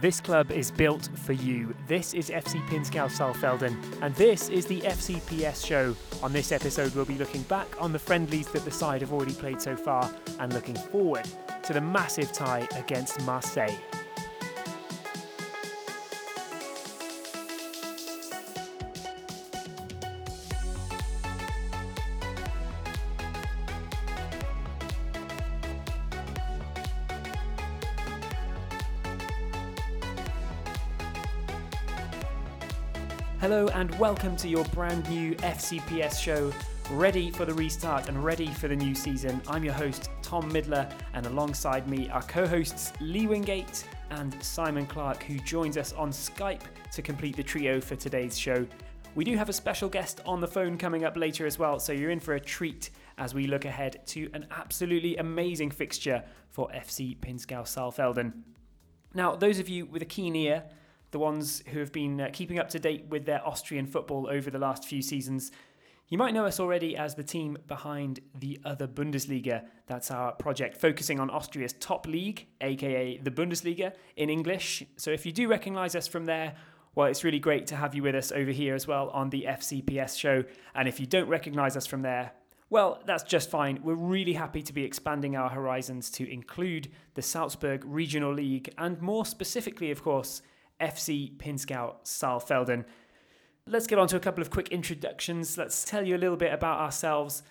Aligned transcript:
This 0.00 0.20
club 0.20 0.52
is 0.52 0.70
built 0.70 1.08
for 1.24 1.32
you. 1.32 1.74
This 1.88 2.14
is 2.14 2.30
FC 2.30 2.64
Pinzgau 2.68 3.10
Saalfelden, 3.10 3.76
and 4.00 4.14
this 4.14 4.48
is 4.48 4.64
the 4.64 4.80
FCPS 4.82 5.66
show. 5.66 5.96
On 6.22 6.32
this 6.32 6.52
episode, 6.52 6.94
we'll 6.94 7.04
be 7.04 7.16
looking 7.16 7.42
back 7.42 7.66
on 7.82 7.92
the 7.92 7.98
friendlies 7.98 8.46
that 8.52 8.64
the 8.64 8.70
side 8.70 9.00
have 9.00 9.12
already 9.12 9.34
played 9.34 9.60
so 9.60 9.74
far 9.74 10.08
and 10.38 10.52
looking 10.52 10.76
forward 10.76 11.28
to 11.64 11.72
the 11.72 11.80
massive 11.80 12.32
tie 12.32 12.68
against 12.76 13.20
Marseille. 13.22 13.76
And 33.78 33.96
welcome 33.96 34.34
to 34.34 34.48
your 34.48 34.64
brand 34.74 35.08
new 35.08 35.36
FCPS 35.36 36.18
show, 36.18 36.52
ready 36.90 37.30
for 37.30 37.44
the 37.44 37.54
restart 37.54 38.08
and 38.08 38.24
ready 38.24 38.48
for 38.48 38.66
the 38.66 38.74
new 38.74 38.92
season. 38.92 39.40
I'm 39.46 39.62
your 39.62 39.72
host, 39.72 40.10
Tom 40.20 40.50
Midler, 40.50 40.92
and 41.14 41.24
alongside 41.26 41.88
me 41.88 42.10
are 42.10 42.22
co 42.22 42.44
hosts 42.44 42.92
Lee 43.00 43.28
Wingate 43.28 43.84
and 44.10 44.34
Simon 44.42 44.84
Clark, 44.84 45.22
who 45.22 45.38
joins 45.38 45.76
us 45.76 45.92
on 45.92 46.10
Skype 46.10 46.62
to 46.90 47.02
complete 47.02 47.36
the 47.36 47.42
trio 47.44 47.80
for 47.80 47.94
today's 47.94 48.36
show. 48.36 48.66
We 49.14 49.22
do 49.22 49.36
have 49.36 49.48
a 49.48 49.52
special 49.52 49.88
guest 49.88 50.22
on 50.26 50.40
the 50.40 50.48
phone 50.48 50.76
coming 50.76 51.04
up 51.04 51.16
later 51.16 51.46
as 51.46 51.56
well, 51.56 51.78
so 51.78 51.92
you're 51.92 52.10
in 52.10 52.18
for 52.18 52.34
a 52.34 52.40
treat 52.40 52.90
as 53.16 53.32
we 53.32 53.46
look 53.46 53.64
ahead 53.64 54.04
to 54.08 54.28
an 54.34 54.48
absolutely 54.50 55.18
amazing 55.18 55.70
fixture 55.70 56.24
for 56.50 56.68
FC 56.74 57.16
Pinzgau 57.20 57.62
Saalfelden. 57.62 58.32
Now, 59.14 59.36
those 59.36 59.60
of 59.60 59.68
you 59.68 59.86
with 59.86 60.02
a 60.02 60.06
keen 60.06 60.34
ear, 60.34 60.64
the 61.10 61.18
ones 61.18 61.62
who 61.68 61.80
have 61.80 61.92
been 61.92 62.20
uh, 62.20 62.30
keeping 62.32 62.58
up 62.58 62.68
to 62.70 62.78
date 62.78 63.06
with 63.08 63.24
their 63.24 63.46
Austrian 63.46 63.86
football 63.86 64.28
over 64.30 64.50
the 64.50 64.58
last 64.58 64.84
few 64.84 65.02
seasons. 65.02 65.50
You 66.08 66.16
might 66.16 66.32
know 66.32 66.46
us 66.46 66.58
already 66.58 66.96
as 66.96 67.14
the 67.14 67.22
team 67.22 67.58
behind 67.66 68.20
the 68.38 68.58
other 68.64 68.86
Bundesliga. 68.86 69.66
That's 69.86 70.10
our 70.10 70.32
project 70.32 70.78
focusing 70.78 71.20
on 71.20 71.28
Austria's 71.28 71.74
top 71.74 72.06
league, 72.06 72.46
aka 72.62 73.18
the 73.18 73.30
Bundesliga 73.30 73.92
in 74.16 74.30
English. 74.30 74.84
So 74.96 75.10
if 75.10 75.26
you 75.26 75.32
do 75.32 75.48
recognize 75.48 75.94
us 75.94 76.06
from 76.06 76.24
there, 76.24 76.54
well, 76.94 77.08
it's 77.08 77.24
really 77.24 77.38
great 77.38 77.66
to 77.68 77.76
have 77.76 77.94
you 77.94 78.02
with 78.02 78.14
us 78.14 78.32
over 78.32 78.50
here 78.50 78.74
as 78.74 78.86
well 78.86 79.10
on 79.10 79.28
the 79.30 79.44
FCPS 79.48 80.18
show. 80.18 80.44
And 80.74 80.88
if 80.88 80.98
you 80.98 81.06
don't 81.06 81.28
recognize 81.28 81.76
us 81.76 81.86
from 81.86 82.02
there, 82.02 82.32
well, 82.70 83.00
that's 83.06 83.22
just 83.22 83.50
fine. 83.50 83.78
We're 83.82 83.94
really 83.94 84.32
happy 84.32 84.62
to 84.62 84.72
be 84.72 84.84
expanding 84.84 85.36
our 85.36 85.48
horizons 85.48 86.10
to 86.12 86.30
include 86.30 86.88
the 87.14 87.22
Salzburg 87.22 87.82
Regional 87.84 88.32
League 88.32 88.72
and 88.78 89.00
more 89.00 89.24
specifically, 89.24 89.90
of 89.90 90.02
course, 90.02 90.42
FC 90.80 91.36
Pinzgau 91.36 91.96
Saalfelden. 92.04 92.84
Let's 93.66 93.86
get 93.86 93.98
on 93.98 94.08
to 94.08 94.16
a 94.16 94.20
couple 94.20 94.42
of 94.42 94.50
quick 94.50 94.68
introductions. 94.68 95.58
Let's 95.58 95.84
tell 95.84 96.06
you 96.06 96.16
a 96.16 96.18
little 96.18 96.36
bit 96.36 96.52
about 96.52 96.80
ourselves. 96.80 97.42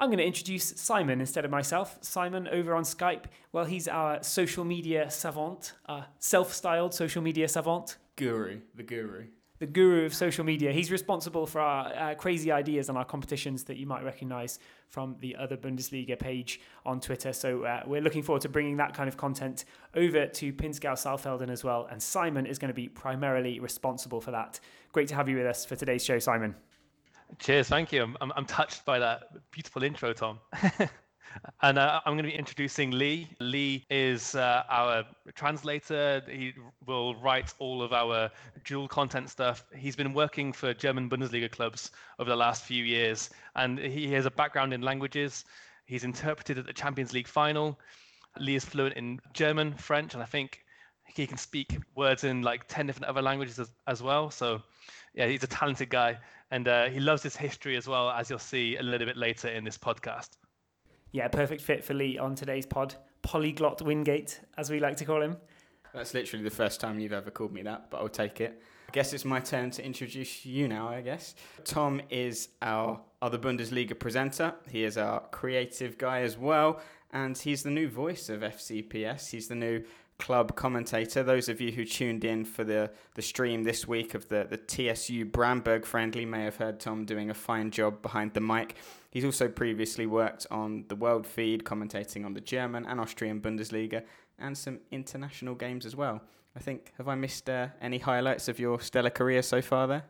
I'm 0.00 0.08
going 0.08 0.18
to 0.18 0.24
introduce 0.24 0.64
Simon 0.80 1.20
instead 1.20 1.44
of 1.44 1.50
myself. 1.50 1.98
Simon 2.02 2.46
over 2.48 2.74
on 2.74 2.84
Skype. 2.84 3.24
Well, 3.52 3.64
he's 3.64 3.88
our 3.88 4.22
social 4.22 4.64
media 4.64 5.10
savant, 5.10 5.72
uh, 5.86 6.04
self 6.20 6.54
styled 6.54 6.94
social 6.94 7.20
media 7.20 7.48
savant. 7.48 7.96
Guru, 8.16 8.60
the 8.74 8.84
guru. 8.84 9.26
The 9.58 9.66
guru 9.66 10.04
of 10.04 10.14
social 10.14 10.44
media. 10.44 10.72
He's 10.72 10.92
responsible 10.92 11.46
for 11.46 11.60
our 11.60 11.92
uh, 11.94 12.14
crazy 12.14 12.52
ideas 12.52 12.88
and 12.88 12.96
our 12.96 13.04
competitions 13.04 13.64
that 13.64 13.76
you 13.76 13.86
might 13.86 14.04
recognize 14.04 14.60
from 14.88 15.16
the 15.20 15.34
other 15.34 15.56
Bundesliga 15.56 16.16
page 16.18 16.60
on 16.86 17.00
Twitter. 17.00 17.32
So 17.32 17.64
uh, 17.64 17.82
we're 17.84 18.00
looking 18.00 18.22
forward 18.22 18.42
to 18.42 18.48
bringing 18.48 18.76
that 18.76 18.94
kind 18.94 19.08
of 19.08 19.16
content 19.16 19.64
over 19.96 20.26
to 20.26 20.52
Pinzgau 20.52 20.92
Saalfelden 20.92 21.50
as 21.50 21.64
well. 21.64 21.88
And 21.90 22.00
Simon 22.00 22.46
is 22.46 22.58
going 22.58 22.68
to 22.68 22.74
be 22.74 22.88
primarily 22.88 23.58
responsible 23.58 24.20
for 24.20 24.30
that. 24.30 24.60
Great 24.92 25.08
to 25.08 25.16
have 25.16 25.28
you 25.28 25.36
with 25.36 25.46
us 25.46 25.64
for 25.64 25.74
today's 25.74 26.04
show, 26.04 26.18
Simon. 26.18 26.54
Cheers, 27.38 27.68
thank 27.68 27.92
you. 27.92 28.14
I'm, 28.20 28.32
I'm 28.36 28.46
touched 28.46 28.84
by 28.84 28.98
that 29.00 29.50
beautiful 29.50 29.82
intro, 29.82 30.12
Tom. 30.12 30.38
and 31.62 31.78
uh, 31.78 32.00
I'm 32.04 32.14
going 32.14 32.24
to 32.24 32.30
be 32.30 32.36
introducing 32.36 32.90
Lee. 32.90 33.28
Lee 33.40 33.84
is 33.90 34.34
uh, 34.34 34.62
our 34.70 35.04
translator. 35.34 36.22
He 36.28 36.52
will 36.86 37.14
write 37.16 37.52
all 37.58 37.82
of 37.82 37.92
our 37.92 38.30
dual 38.64 38.88
content 38.88 39.30
stuff. 39.30 39.64
He's 39.76 39.96
been 39.96 40.14
working 40.14 40.52
for 40.52 40.74
German 40.74 41.08
Bundesliga 41.08 41.50
clubs 41.50 41.90
over 42.18 42.30
the 42.30 42.36
last 42.36 42.64
few 42.64 42.84
years, 42.84 43.30
and 43.56 43.78
he 43.78 44.12
has 44.12 44.26
a 44.26 44.30
background 44.30 44.72
in 44.72 44.82
languages. 44.82 45.44
He's 45.86 46.04
interpreted 46.04 46.58
at 46.58 46.66
the 46.66 46.72
Champions 46.72 47.12
League 47.12 47.28
final. 47.28 47.78
Lee 48.38 48.56
is 48.56 48.64
fluent 48.64 48.96
in 48.96 49.20
German, 49.32 49.74
French, 49.74 50.14
and 50.14 50.22
I 50.22 50.26
think 50.26 50.60
he 51.14 51.26
can 51.26 51.38
speak 51.38 51.76
words 51.94 52.24
in 52.24 52.42
like 52.42 52.68
10 52.68 52.86
different 52.86 53.06
other 53.06 53.22
languages 53.22 53.58
as, 53.58 53.72
as 53.86 54.02
well. 54.02 54.30
So, 54.30 54.62
yeah, 55.14 55.26
he's 55.26 55.42
a 55.42 55.46
talented 55.48 55.88
guy. 55.88 56.18
And 56.50 56.68
uh, 56.68 56.88
he 56.88 57.00
loves 57.00 57.22
his 57.22 57.36
history 57.36 57.76
as 57.76 57.86
well, 57.86 58.10
as 58.10 58.30
you'll 58.30 58.38
see 58.38 58.76
a 58.76 58.82
little 58.82 59.06
bit 59.06 59.16
later 59.16 59.48
in 59.48 59.64
this 59.64 59.76
podcast. 59.76 60.30
Yeah, 61.12 61.28
perfect 61.28 61.62
fit 61.62 61.84
for 61.84 61.94
Lee 61.94 62.18
on 62.18 62.34
today's 62.34 62.66
pod. 62.66 62.94
Polyglot 63.22 63.82
Wingate, 63.82 64.40
as 64.56 64.70
we 64.70 64.78
like 64.78 64.96
to 64.98 65.04
call 65.04 65.22
him. 65.22 65.36
That's 65.94 66.14
literally 66.14 66.44
the 66.44 66.50
first 66.50 66.80
time 66.80 67.00
you've 67.00 67.12
ever 67.12 67.30
called 67.30 67.52
me 67.52 67.62
that, 67.62 67.90
but 67.90 67.98
I'll 67.98 68.08
take 68.08 68.40
it. 68.40 68.62
I 68.88 68.92
guess 68.92 69.12
it's 69.12 69.24
my 69.24 69.40
turn 69.40 69.70
to 69.72 69.84
introduce 69.84 70.46
you 70.46 70.68
now, 70.68 70.88
I 70.88 71.00
guess. 71.00 71.34
Tom 71.64 72.00
is 72.10 72.48
our 72.62 73.00
other 73.20 73.38
Bundesliga 73.38 73.98
presenter. 73.98 74.54
He 74.70 74.84
is 74.84 74.96
our 74.96 75.20
creative 75.30 75.98
guy 75.98 76.20
as 76.20 76.38
well, 76.38 76.80
and 77.12 77.36
he's 77.36 77.62
the 77.62 77.70
new 77.70 77.88
voice 77.88 78.28
of 78.28 78.40
FCPS. 78.40 79.30
He's 79.30 79.48
the 79.48 79.54
new 79.54 79.84
club 80.18 80.56
commentator. 80.56 81.22
Those 81.22 81.48
of 81.48 81.60
you 81.60 81.70
who 81.70 81.84
tuned 81.84 82.24
in 82.24 82.44
for 82.44 82.64
the, 82.64 82.90
the 83.14 83.22
stream 83.22 83.62
this 83.62 83.86
week 83.86 84.14
of 84.14 84.28
the, 84.28 84.46
the 84.48 84.56
TSU 84.56 85.24
Bramberg 85.24 85.84
friendly 85.84 86.24
may 86.24 86.44
have 86.44 86.56
heard 86.56 86.80
Tom 86.80 87.04
doing 87.04 87.30
a 87.30 87.34
fine 87.34 87.70
job 87.70 88.02
behind 88.02 88.34
the 88.34 88.40
mic. 88.40 88.76
He's 89.10 89.24
also 89.24 89.48
previously 89.48 90.06
worked 90.06 90.46
on 90.50 90.84
the 90.88 90.96
World 90.96 91.26
Feed, 91.26 91.64
commentating 91.64 92.24
on 92.26 92.34
the 92.34 92.40
German 92.40 92.84
and 92.86 93.00
Austrian 93.00 93.40
Bundesliga 93.40 94.02
and 94.38 94.56
some 94.56 94.80
international 94.90 95.54
games 95.54 95.86
as 95.86 95.96
well. 95.96 96.20
I 96.54 96.60
think, 96.60 96.92
have 96.98 97.08
I 97.08 97.14
missed 97.14 97.48
uh, 97.48 97.68
any 97.80 97.98
highlights 97.98 98.48
of 98.48 98.58
your 98.58 98.80
stellar 98.80 99.10
career 99.10 99.42
so 99.42 99.62
far 99.62 99.86
there? 99.86 100.04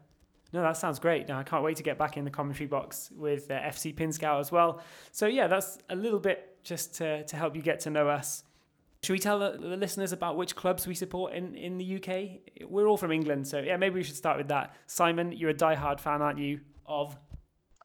No, 0.52 0.62
that 0.62 0.76
sounds 0.76 0.98
great. 0.98 1.28
Now 1.28 1.38
I 1.38 1.42
can't 1.42 1.62
wait 1.62 1.76
to 1.76 1.82
get 1.82 1.98
back 1.98 2.16
in 2.16 2.24
the 2.24 2.30
commentary 2.30 2.66
box 2.66 3.10
with 3.14 3.50
uh, 3.50 3.60
FC 3.60 3.94
Pinzgau 3.94 4.40
as 4.40 4.50
well. 4.50 4.80
So 5.12 5.26
yeah, 5.26 5.46
that's 5.46 5.78
a 5.90 5.96
little 5.96 6.18
bit 6.18 6.58
just 6.64 6.94
to, 6.96 7.24
to 7.24 7.36
help 7.36 7.54
you 7.54 7.62
get 7.62 7.80
to 7.80 7.90
know 7.90 8.08
us. 8.08 8.44
Should 9.02 9.12
we 9.12 9.18
tell 9.20 9.38
the, 9.38 9.58
the, 9.58 9.76
listeners 9.76 10.12
about 10.12 10.36
which 10.36 10.56
clubs 10.56 10.86
we 10.86 10.94
support 10.94 11.32
in, 11.32 11.54
in 11.54 11.78
the 11.78 11.96
UK? 11.96 12.68
We're 12.68 12.88
all 12.88 12.96
from 12.96 13.12
England, 13.12 13.46
so 13.46 13.60
yeah, 13.60 13.76
maybe 13.76 13.94
we 13.94 14.02
should 14.02 14.16
start 14.16 14.38
with 14.38 14.48
that. 14.48 14.74
Simon, 14.86 15.30
you're 15.30 15.50
a 15.50 15.54
die-hard 15.54 16.00
fan, 16.00 16.20
aren't 16.20 16.38
you, 16.38 16.60
of 16.84 17.16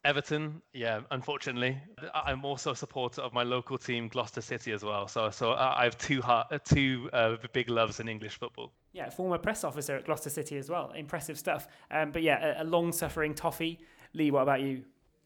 Everton, 0.05 0.61
yeah, 0.73 0.99
unfortunately, 1.11 1.77
I'm 2.13 2.43
also 2.43 2.71
a 2.71 2.75
supporter 2.75 3.21
of 3.21 3.33
my 3.33 3.43
local 3.43 3.77
team, 3.77 4.09
Gloucester 4.09 4.41
City, 4.41 4.73
as 4.73 4.83
well. 4.83 5.07
So, 5.07 5.29
so 5.29 5.53
I 5.53 5.85
have 5.85 5.97
two 5.97 6.21
heart, 6.21 6.47
uh, 6.51 6.59
two 6.63 7.09
uh, 7.13 7.37
big 7.53 7.69
loves 7.69 8.01
in 8.01 8.09
English 8.09 8.37
football. 8.37 8.73
Yeah, 8.91 9.09
former 9.09 9.37
press 9.37 9.63
officer 9.63 9.95
at 9.95 10.05
Gloucester 10.05 10.29
City 10.29 10.57
as 10.57 10.69
well. 10.69 10.91
Impressive 10.91 11.39
stuff. 11.39 11.69
Um, 11.89 12.11
but 12.11 12.21
yeah, 12.21 12.59
a, 12.59 12.63
a 12.63 12.65
long-suffering 12.65 13.33
toffee. 13.33 13.79
Lee, 14.13 14.29
what 14.29 14.41
about 14.41 14.61
you? 14.61 14.83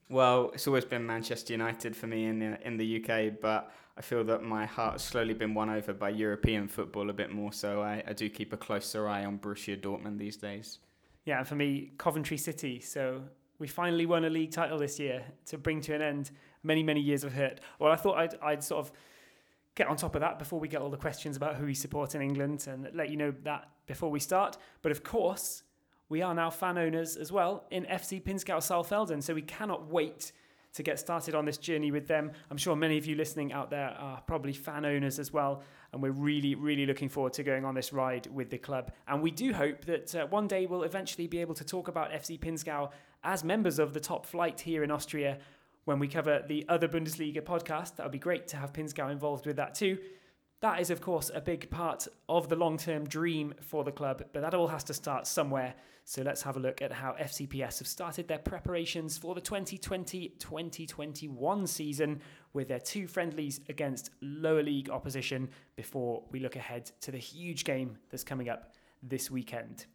Well, 0.09 0.51
it's 0.53 0.67
always 0.67 0.85
been 0.85 1.05
Manchester 1.05 1.53
United 1.53 1.95
for 1.95 2.05
me 2.05 2.25
in 2.25 2.39
the, 2.39 2.67
in 2.67 2.77
the 2.77 3.03
UK, 3.03 3.41
but 3.41 3.71
I 3.97 4.01
feel 4.01 4.23
that 4.25 4.43
my 4.43 4.67
heart 4.67 4.93
has 4.93 5.03
slowly 5.03 5.33
been 5.33 5.55
won 5.55 5.71
over 5.71 5.91
by 5.91 6.09
European 6.09 6.67
football 6.67 7.09
a 7.09 7.13
bit 7.13 7.31
more. 7.31 7.51
So 7.51 7.81
I, 7.81 8.03
I 8.07 8.13
do 8.13 8.29
keep 8.29 8.53
a 8.53 8.57
closer 8.57 9.07
eye 9.07 9.25
on 9.25 9.39
Borussia 9.39 9.75
Dortmund 9.79 10.19
these 10.19 10.37
days. 10.37 10.79
Yeah, 11.25 11.39
and 11.39 11.47
for 11.47 11.55
me, 11.55 11.91
Coventry 11.97 12.37
City. 12.37 12.79
So 12.79 13.23
we 13.59 13.67
finally 13.67 14.05
won 14.05 14.25
a 14.25 14.29
league 14.29 14.51
title 14.51 14.77
this 14.77 14.99
year 14.99 15.23
to 15.45 15.57
bring 15.57 15.81
to 15.81 15.93
an 15.93 16.01
end 16.01 16.31
many, 16.63 16.83
many 16.83 17.01
years 17.01 17.23
of 17.23 17.33
hurt. 17.33 17.59
Well, 17.79 17.91
I 17.91 17.95
thought 17.95 18.17
I'd, 18.17 18.35
I'd 18.41 18.63
sort 18.63 18.85
of 18.85 18.91
get 19.75 19.87
on 19.87 19.95
top 19.95 20.15
of 20.15 20.21
that 20.21 20.39
before 20.39 20.59
we 20.59 20.67
get 20.67 20.81
all 20.81 20.89
the 20.89 20.97
questions 20.97 21.37
about 21.37 21.55
who 21.55 21.65
we 21.65 21.73
support 21.73 22.15
in 22.15 22.21
England 22.21 22.67
and 22.67 22.89
let 22.93 23.09
you 23.09 23.17
know 23.17 23.33
that 23.43 23.69
before 23.85 24.09
we 24.09 24.19
start. 24.19 24.57
But 24.81 24.91
of 24.91 25.03
course, 25.03 25.63
we 26.09 26.21
are 26.21 26.33
now 26.33 26.49
fan 26.49 26.77
owners 26.77 27.15
as 27.15 27.31
well 27.31 27.65
in 27.69 27.83
FC 27.85 28.21
Pinzgau 28.23 28.57
Saalfelden, 28.57 29.21
so 29.21 29.33
we 29.33 29.41
cannot 29.41 29.89
wait 29.91 30.31
to 30.73 30.83
get 30.83 30.99
started 30.99 31.35
on 31.35 31.45
this 31.45 31.57
journey 31.57 31.91
with 31.91 32.07
them. 32.07 32.31
I'm 32.51 32.57
sure 32.57 32.75
many 32.75 32.97
of 32.97 33.05
you 33.05 33.15
listening 33.15 33.51
out 33.51 33.69
there 33.69 33.89
are 33.89 34.21
probably 34.21 34.53
fan 34.53 34.85
owners 34.85 35.19
as 35.19 35.33
well, 35.33 35.63
and 35.91 36.01
we're 36.01 36.11
really, 36.11 36.55
really 36.55 36.85
looking 36.85 37.09
forward 37.09 37.33
to 37.33 37.43
going 37.43 37.65
on 37.65 37.73
this 37.73 37.91
ride 37.91 38.27
with 38.27 38.49
the 38.49 38.57
club. 38.57 38.91
And 39.07 39.21
we 39.21 39.31
do 39.31 39.53
hope 39.53 39.85
that 39.85 40.13
uh, 40.15 40.27
one 40.27 40.47
day 40.47 40.65
we'll 40.65 40.83
eventually 40.83 41.27
be 41.27 41.39
able 41.39 41.55
to 41.55 41.63
talk 41.63 41.87
about 41.87 42.11
FC 42.11 42.39
Pinzgau 42.39 42.91
as 43.23 43.43
members 43.43 43.79
of 43.79 43.93
the 43.93 43.99
top 43.99 44.25
flight 44.25 44.61
here 44.61 44.83
in 44.83 44.91
Austria 44.91 45.39
when 45.85 45.99
we 45.99 46.07
cover 46.07 46.43
the 46.47 46.65
other 46.67 46.87
Bundesliga 46.87 47.41
podcast. 47.41 47.95
That 47.95 48.03
would 48.03 48.11
be 48.11 48.19
great 48.19 48.47
to 48.49 48.57
have 48.57 48.73
Pinzgau 48.73 49.11
involved 49.11 49.45
with 49.45 49.55
that 49.55 49.73
too. 49.73 49.97
That 50.59 50.79
is, 50.81 50.89
of 50.89 51.01
course, 51.01 51.29
a 51.33 51.39
big 51.39 51.69
part 51.69 52.07
of 52.27 52.49
the 52.49 52.55
long 52.55 52.77
term 52.77 53.05
dream 53.05 53.53
for 53.61 53.83
the 53.83 53.91
club, 53.91 54.23
but 54.33 54.41
that 54.41 54.55
all 54.55 54.67
has 54.67 54.83
to 54.85 54.93
start 54.93 55.27
somewhere. 55.27 55.75
So 56.03 56.23
let's 56.23 56.41
have 56.41 56.57
a 56.57 56.59
look 56.59 56.81
at 56.81 56.91
how 56.91 57.15
FCPS 57.19 57.79
have 57.79 57.87
started 57.87 58.27
their 58.27 58.39
preparations 58.39 59.17
for 59.17 59.35
the 59.35 59.41
2020 59.41 60.29
2021 60.39 61.67
season 61.67 62.21
with 62.53 62.69
their 62.69 62.79
two 62.79 63.07
friendlies 63.07 63.61
against 63.69 64.09
lower 64.21 64.63
league 64.63 64.89
opposition 64.89 65.49
before 65.75 66.23
we 66.31 66.39
look 66.39 66.55
ahead 66.55 66.91
to 67.01 67.11
the 67.11 67.17
huge 67.17 67.63
game 67.63 67.97
that's 68.09 68.23
coming 68.23 68.49
up 68.49 68.73
this 69.03 69.29
weekend. 69.29 69.85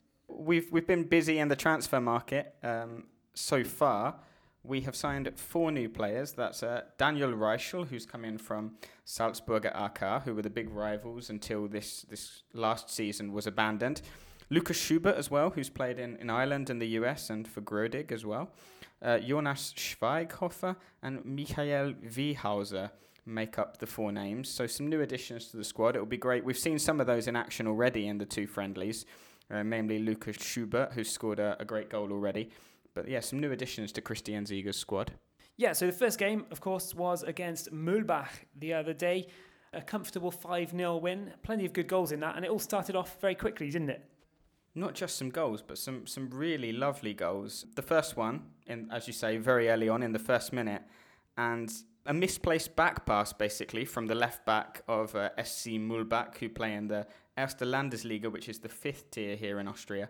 We've, 0.44 0.70
we've 0.72 0.86
been 0.86 1.04
busy 1.04 1.38
in 1.38 1.48
the 1.48 1.56
transfer 1.56 2.00
market 2.00 2.54
um, 2.62 3.04
so 3.34 3.62
far 3.62 4.16
we 4.64 4.80
have 4.82 4.94
signed 4.94 5.30
four 5.36 5.72
new 5.72 5.88
players. 5.88 6.32
That's 6.32 6.62
uh, 6.62 6.82
Daniel 6.96 7.32
Reichel, 7.32 7.86
who's 7.88 8.06
come 8.06 8.24
in 8.24 8.38
from 8.38 8.72
Salzburger 9.06 9.72
AK, 9.74 10.22
who 10.22 10.34
were 10.34 10.42
the 10.42 10.50
big 10.50 10.70
rivals 10.70 11.30
until 11.30 11.66
this, 11.66 12.02
this 12.02 12.42
last 12.54 12.88
season 12.88 13.32
was 13.32 13.46
abandoned. 13.46 14.02
Lucas 14.50 14.76
Schubert 14.76 15.16
as 15.16 15.30
well, 15.30 15.50
who's 15.50 15.68
played 15.68 15.98
in, 15.98 16.16
in 16.16 16.30
Ireland 16.30 16.70
and 16.70 16.80
the 16.80 16.88
US 16.88 17.30
and 17.30 17.46
for 17.46 17.60
Grodig 17.60 18.12
as 18.12 18.24
well. 18.24 18.50
Uh, 19.00 19.18
Jonas 19.18 19.74
Schweighofer 19.76 20.76
and 21.02 21.24
Michael 21.24 21.94
Wiehauser 21.94 22.90
make 23.26 23.58
up 23.58 23.78
the 23.78 23.86
four 23.86 24.12
names. 24.12 24.48
So 24.48 24.66
some 24.66 24.88
new 24.88 25.00
additions 25.00 25.48
to 25.48 25.56
the 25.56 25.64
squad. 25.64 25.96
It 25.96 25.98
will 25.98 26.06
be 26.06 26.16
great. 26.16 26.44
We've 26.44 26.58
seen 26.58 26.78
some 26.78 27.00
of 27.00 27.06
those 27.06 27.26
in 27.26 27.34
action 27.34 27.66
already 27.66 28.06
in 28.06 28.18
the 28.18 28.26
two 28.26 28.46
friendlies, 28.46 29.06
uh, 29.52 29.62
namely 29.62 29.98
Lucas 29.98 30.36
Schubert, 30.36 30.92
who's 30.92 31.10
scored 31.10 31.38
a, 31.38 31.56
a 31.60 31.64
great 31.64 31.90
goal 31.90 32.10
already. 32.10 32.50
But 32.94 33.08
yeah, 33.08 33.20
some 33.20 33.40
new 33.40 33.52
additions 33.52 33.92
to 33.92 34.00
Christian 34.00 34.44
Ziege's 34.44 34.76
squad. 34.76 35.12
Yeah, 35.56 35.72
so 35.72 35.86
the 35.86 35.92
first 35.92 36.18
game, 36.18 36.46
of 36.50 36.60
course, 36.60 36.94
was 36.94 37.22
against 37.22 37.72
Mühlbach 37.72 38.28
the 38.58 38.72
other 38.72 38.94
day. 38.94 39.26
A 39.74 39.80
comfortable 39.80 40.30
5 40.30 40.70
0 40.70 40.96
win. 40.96 41.32
Plenty 41.42 41.64
of 41.64 41.72
good 41.72 41.88
goals 41.88 42.12
in 42.12 42.20
that, 42.20 42.36
and 42.36 42.44
it 42.44 42.50
all 42.50 42.58
started 42.58 42.96
off 42.96 43.20
very 43.20 43.34
quickly, 43.34 43.70
didn't 43.70 43.90
it? 43.90 44.04
Not 44.74 44.94
just 44.94 45.16
some 45.16 45.30
goals, 45.30 45.62
but 45.62 45.76
some, 45.76 46.06
some 46.06 46.30
really 46.30 46.72
lovely 46.72 47.12
goals. 47.12 47.66
The 47.74 47.82
first 47.82 48.16
one, 48.16 48.42
in, 48.66 48.88
as 48.90 49.06
you 49.06 49.12
say, 49.12 49.36
very 49.36 49.68
early 49.68 49.88
on 49.88 50.02
in 50.02 50.12
the 50.12 50.18
first 50.18 50.52
minute, 50.52 50.82
and 51.36 51.70
a 52.06 52.14
misplaced 52.14 52.74
back 52.74 53.06
pass 53.06 53.32
basically 53.32 53.84
from 53.84 54.06
the 54.06 54.14
left 54.14 54.44
back 54.44 54.82
of 54.88 55.14
uh, 55.14 55.30
SC 55.42 55.72
Mühlbach, 55.72 56.36
who 56.38 56.48
play 56.48 56.74
in 56.74 56.88
the 56.88 57.06
Erste 57.36 57.64
Landesliga, 57.64 58.30
which 58.30 58.48
is 58.48 58.58
the 58.58 58.68
fifth 58.68 59.10
tier 59.10 59.36
here 59.36 59.58
in 59.58 59.68
Austria. 59.68 60.08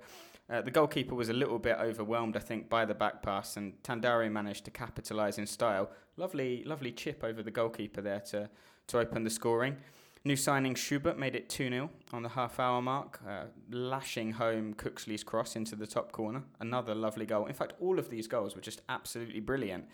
Uh, 0.51 0.61
the 0.61 0.71
goalkeeper 0.71 1.15
was 1.15 1.29
a 1.29 1.33
little 1.33 1.59
bit 1.59 1.77
overwhelmed, 1.81 2.37
I 2.37 2.41
think, 2.41 2.69
by 2.69 2.85
the 2.85 2.95
back 2.95 3.23
pass, 3.23 3.57
and 3.57 3.81
Tandari 3.83 4.31
managed 4.31 4.65
to 4.65 4.71
capitalise 4.71 5.39
in 5.39 5.47
style. 5.47 5.91
Lovely, 6.17 6.63
lovely 6.65 6.93
chip 6.93 7.23
over 7.23 7.43
the 7.43 7.51
goalkeeper 7.51 8.01
there 8.01 8.21
to, 8.31 8.51
to 8.89 8.99
open 8.99 9.25
the 9.25 9.31
scoring. 9.31 9.77
New 10.25 10.37
signing 10.37 10.75
Schubert 10.75 11.19
made 11.19 11.35
it 11.35 11.49
2 11.49 11.69
0 11.69 11.91
on 12.13 12.23
the 12.23 12.29
half 12.29 12.61
hour 12.61 12.81
mark, 12.81 13.21
uh, 13.29 13.45
lashing 13.71 14.33
home 14.33 14.75
Cooksley's 14.75 15.25
cross 15.25 15.57
into 15.57 15.75
the 15.75 15.87
top 15.87 16.13
corner. 16.13 16.45
Another 16.61 16.95
lovely 16.95 17.27
goal. 17.27 17.47
In 17.47 17.55
fact, 17.55 17.73
all 17.81 17.99
of 17.99 18.09
these 18.09 18.29
goals 18.29 18.55
were 18.55 18.61
just 18.61 18.83
absolutely 18.89 19.41
brilliant. 19.41 19.87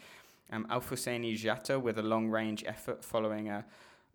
Um, 0.50 0.66
Alfuseni 0.70 1.34
Jatta 1.36 1.80
with 1.80 1.98
a 1.98 2.02
long 2.02 2.28
range 2.28 2.62
effort 2.66 3.04
following 3.04 3.48
a, 3.48 3.64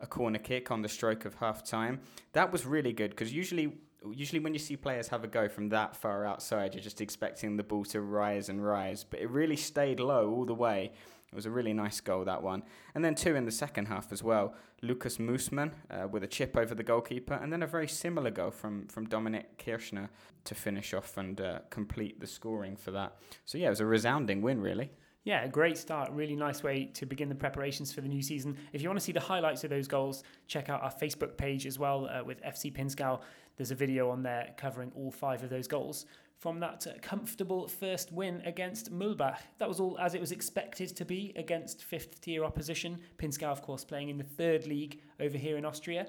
a 0.00 0.06
corner 0.06 0.38
kick 0.38 0.70
on 0.70 0.82
the 0.82 0.88
stroke 0.88 1.24
of 1.24 1.34
half 1.34 1.64
time. 1.64 2.00
That 2.32 2.52
was 2.52 2.66
really 2.66 2.92
good 2.92 3.10
because 3.10 3.32
usually 3.32 3.78
usually 4.12 4.40
when 4.40 4.52
you 4.52 4.58
see 4.58 4.76
players 4.76 5.08
have 5.08 5.24
a 5.24 5.26
go 5.26 5.48
from 5.48 5.70
that 5.70 5.96
far 5.96 6.26
outside, 6.26 6.74
you're 6.74 6.82
just 6.82 7.00
expecting 7.00 7.56
the 7.56 7.62
ball 7.62 7.84
to 7.86 8.00
rise 8.00 8.48
and 8.48 8.64
rise. 8.64 9.04
But 9.04 9.20
it 9.20 9.30
really 9.30 9.56
stayed 9.56 10.00
low 10.00 10.30
all 10.30 10.44
the 10.44 10.54
way. 10.54 10.92
It 11.32 11.34
was 11.34 11.46
a 11.46 11.50
really 11.50 11.72
nice 11.72 12.00
goal, 12.00 12.24
that 12.26 12.42
one. 12.42 12.62
And 12.94 13.04
then 13.04 13.14
two 13.14 13.34
in 13.34 13.44
the 13.44 13.50
second 13.50 13.86
half 13.86 14.12
as 14.12 14.22
well. 14.22 14.54
Lucas 14.82 15.16
Moosman 15.16 15.72
uh, 15.90 16.06
with 16.06 16.22
a 16.22 16.28
chip 16.28 16.56
over 16.56 16.74
the 16.74 16.82
goalkeeper, 16.82 17.34
and 17.34 17.52
then 17.52 17.62
a 17.62 17.66
very 17.66 17.88
similar 17.88 18.30
goal 18.30 18.50
from, 18.50 18.86
from 18.86 19.08
Dominic 19.08 19.58
Kirchner 19.58 20.10
to 20.44 20.54
finish 20.54 20.94
off 20.94 21.16
and 21.16 21.40
uh, 21.40 21.58
complete 21.70 22.20
the 22.20 22.26
scoring 22.26 22.76
for 22.76 22.92
that. 22.92 23.16
So, 23.46 23.58
yeah, 23.58 23.66
it 23.66 23.70
was 23.70 23.80
a 23.80 23.86
resounding 23.86 24.42
win, 24.42 24.60
really. 24.60 24.92
Yeah, 25.24 25.46
great 25.46 25.78
start. 25.78 26.10
Really 26.10 26.36
nice 26.36 26.62
way 26.62 26.84
to 26.92 27.06
begin 27.06 27.30
the 27.30 27.34
preparations 27.34 27.90
for 27.92 28.02
the 28.02 28.08
new 28.08 28.20
season. 28.20 28.58
If 28.74 28.82
you 28.82 28.88
want 28.90 28.98
to 28.98 29.04
see 29.04 29.12
the 29.12 29.20
highlights 29.20 29.64
of 29.64 29.70
those 29.70 29.88
goals, 29.88 30.22
check 30.48 30.68
out 30.68 30.82
our 30.82 30.92
Facebook 30.92 31.38
page 31.38 31.66
as 31.66 31.78
well 31.78 32.08
uh, 32.10 32.22
with 32.22 32.42
FC 32.42 32.70
Pinzgau. 32.70 33.20
There's 33.56 33.70
a 33.70 33.74
video 33.74 34.10
on 34.10 34.22
there 34.22 34.54
covering 34.58 34.92
all 34.94 35.10
five 35.10 35.42
of 35.42 35.48
those 35.48 35.66
goals 35.66 36.04
from 36.44 36.60
that 36.60 36.86
comfortable 37.00 37.66
first 37.66 38.12
win 38.12 38.42
against 38.44 38.92
Mühlbach, 38.92 39.38
That 39.56 39.66
was 39.66 39.80
all 39.80 39.96
as 39.98 40.14
it 40.14 40.20
was 40.20 40.30
expected 40.30 40.94
to 40.94 41.04
be 41.06 41.32
against 41.36 41.84
fifth 41.84 42.20
tier 42.20 42.44
opposition. 42.44 42.98
Pinzgau, 43.16 43.50
of 43.50 43.62
course, 43.62 43.82
playing 43.82 44.10
in 44.10 44.18
the 44.18 44.24
third 44.24 44.66
league 44.66 45.00
over 45.20 45.38
here 45.38 45.56
in 45.56 45.64
Austria. 45.64 46.06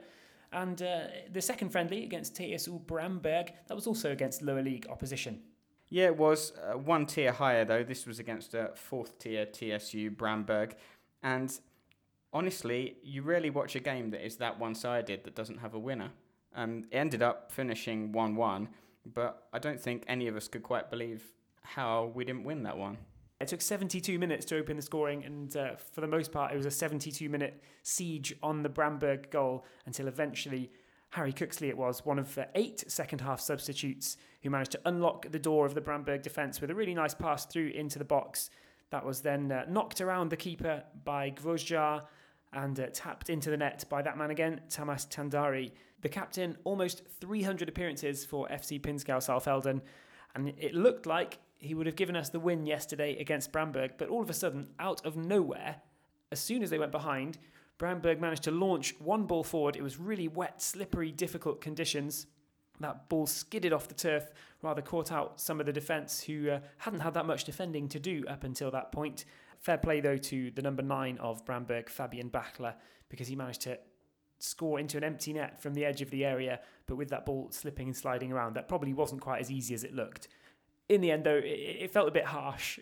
And 0.52 0.82
uh, 0.82 1.08
the 1.32 1.42
second 1.42 1.70
friendly 1.70 2.04
against 2.04 2.36
TSU 2.36 2.82
Bramberg, 2.86 3.52
that 3.68 3.76
was 3.76 3.88
also 3.88 4.12
against 4.12 4.42
lower 4.42 4.62
league 4.62 4.88
opposition. 4.90 5.40
Yeah, 5.90 6.06
it 6.06 6.18
was 6.18 6.54
uh, 6.58 6.78
one 6.78 7.06
tier 7.06 7.32
higher 7.32 7.64
though. 7.64 7.84
This 7.84 8.06
was 8.06 8.20
against 8.20 8.54
a 8.54 8.72
fourth 8.76 9.18
tier 9.20 9.46
TSU 9.46 10.12
Bramberg, 10.12 10.74
and 11.22 11.58
honestly, 12.34 12.98
you 13.04 13.22
rarely 13.22 13.50
watch 13.50 13.76
a 13.76 13.80
game 13.80 14.10
that 14.12 14.26
is 14.26 14.38
that 14.38 14.60
one-sided 14.60 15.24
that 15.24 15.36
doesn't 15.36 15.60
have 15.60 15.74
a 15.74 15.80
winner. 15.80 16.12
Um, 16.56 16.86
it 16.92 16.98
ended 16.98 17.22
up 17.22 17.52
finishing 17.52 18.12
one-one, 18.12 18.70
but 19.06 19.48
I 19.54 19.60
don't 19.60 19.80
think 19.80 20.04
any 20.08 20.28
of 20.28 20.36
us 20.36 20.48
could 20.48 20.64
quite 20.64 20.90
believe 20.90 21.24
how 21.62 22.12
we 22.14 22.26
didn't 22.26 22.44
win 22.44 22.64
that 22.64 22.78
one. 22.78 22.98
It 23.42 23.50
took 23.50 23.62
72 23.62 24.18
minutes 24.18 24.46
to 24.46 24.58
open 24.58 24.78
the 24.78 24.82
scoring, 24.82 25.26
and 25.26 25.56
uh, 25.58 25.76
for 25.76 26.02
the 26.02 26.08
most 26.08 26.32
part, 26.32 26.54
it 26.54 26.58
was 26.58 26.66
a 26.66 26.72
72 26.72 27.30
minute 27.30 27.62
siege 27.84 28.34
on 28.42 28.64
the 28.64 28.70
Bramberg 28.70 29.30
goal 29.30 29.66
until 29.86 30.08
eventually 30.08 30.72
Harry 31.16 31.32
Cooksley, 31.32 31.70
it 31.70 31.78
was, 31.78 32.06
one 32.06 32.20
of 32.20 32.36
the 32.36 32.46
eight 32.56 32.84
second 32.92 33.22
half 33.22 33.40
substitutes 33.40 34.18
who 34.44 34.50
managed 34.50 34.72
to 34.72 34.82
unlock 34.84 35.32
the 35.32 35.40
door 35.40 35.66
of 35.66 35.74
the 35.74 35.80
Bramberg 35.80 36.22
defence 36.22 36.60
with 36.60 36.70
a 36.70 36.76
really 36.76 36.94
nice 36.94 37.14
pass 37.14 37.46
through 37.46 37.68
into 37.68 37.98
the 37.98 38.04
box. 38.04 38.50
That 38.90 39.06
was 39.06 39.22
then 39.22 39.50
uh, 39.50 39.64
knocked 39.70 40.02
around 40.02 40.30
the 40.30 40.36
keeper 40.36 40.84
by 41.06 41.32
Grosjar 41.32 42.02
and 42.52 42.78
uh, 42.78 42.88
tapped 42.92 43.30
into 43.30 43.50
the 43.50 43.56
net 43.56 43.86
by 43.88 44.02
that 44.02 44.18
man 44.18 44.30
again, 44.30 44.60
Tamas 44.70 45.06
Tandari. 45.06 45.72
The 46.02 46.10
captain, 46.10 46.58
almost 46.66 47.04
300 47.22 47.70
appearances 47.70 48.26
for 48.26 48.50
FC 48.50 48.82
Pinzgau 48.82 49.20
Saalfelden, 49.20 49.80
and 50.36 50.54
it 50.58 50.76
looked 50.76 51.06
like 51.06 51.40
he 51.60 51.74
would 51.74 51.86
have 51.86 51.96
given 51.96 52.18
us 52.18 52.28
the 52.28 52.42
win 52.42 52.66
yesterday 52.66 53.18
against 53.20 53.54
Bramberg, 53.54 53.92
but 53.98 54.10
all 54.10 54.22
of 54.22 54.30
a 54.30 54.34
sudden, 54.34 54.68
out 54.80 55.06
of 55.06 55.16
nowhere, 55.16 55.78
as 56.34 56.42
soon 56.42 56.62
as 56.62 56.72
they 56.72 56.78
went 56.78 56.92
behind, 56.92 57.38
Bramberg 57.78 58.20
managed 58.20 58.44
to 58.44 58.52
launch 58.52 58.96
one 59.00 59.26
ball 59.26 59.44
forward. 59.44 59.76
It 59.76 59.84
was 59.84 60.00
really 60.00 60.28
wet, 60.28 60.62
slippery, 60.62 61.12
difficult 61.12 61.62
conditions. 61.62 62.28
That 62.80 63.10
ball 63.10 63.26
skidded 63.26 63.74
off 63.74 63.88
the 63.88 63.94
turf, 63.94 64.32
rather 64.62 64.82
caught 64.82 65.12
out 65.12 65.40
some 65.40 65.60
of 65.60 65.66
the 65.66 65.74
defence 65.74 66.22
who 66.22 66.50
uh, 66.50 66.60
hadn't 66.78 67.00
had 67.02 67.14
that 67.14 67.26
much 67.26 67.44
defending 67.44 67.88
to 67.90 68.00
do 68.00 68.24
up 68.28 68.44
until 68.44 68.72
that 68.72 68.92
point. 68.92 69.26
Fair 69.60 69.78
play, 69.78 70.02
though, 70.02 70.18
to 70.18 70.52
the 70.52 70.62
number 70.62 70.84
nine 70.84 71.18
of 71.20 71.46
Bramberg, 71.46 71.90
Fabian 71.90 72.30
Bachler, 72.30 72.76
because 73.10 73.28
he 73.28 73.36
managed 73.36 73.62
to 73.62 73.80
score 74.40 74.80
into 74.80 74.98
an 74.98 75.04
empty 75.04 75.34
net 75.34 75.62
from 75.62 75.74
the 75.74 75.86
edge 75.86 76.02
of 76.02 76.10
the 76.10 76.26
area, 76.26 76.60
but 76.88 76.98
with 76.98 77.10
that 77.10 77.26
ball 77.26 77.48
slipping 77.52 77.88
and 77.88 77.96
sliding 77.96 78.32
around, 78.32 78.56
that 78.56 78.68
probably 78.68 78.94
wasn't 78.94 79.22
quite 79.22 79.42
as 79.42 79.50
easy 79.50 79.74
as 79.74 79.84
it 79.84 79.96
looked. 79.96 80.28
In 80.90 81.02
the 81.02 81.12
end, 81.12 81.24
though, 81.24 81.42
it 81.44 81.92
felt 81.92 82.08
a 82.08 82.12
bit 82.12 82.26
harsh. 82.26 82.80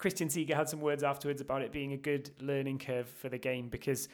Christian 0.00 0.28
Ziege 0.28 0.54
had 0.54 0.66
some 0.66 0.80
words 0.80 1.02
afterwards 1.02 1.42
about 1.42 1.60
it 1.60 1.72
being 1.72 1.92
a 1.92 1.96
good 1.96 2.30
learning 2.40 2.78
curve 2.78 3.06
for 3.06 3.28
the 3.28 3.36
game 3.36 3.68
because, 3.68 4.08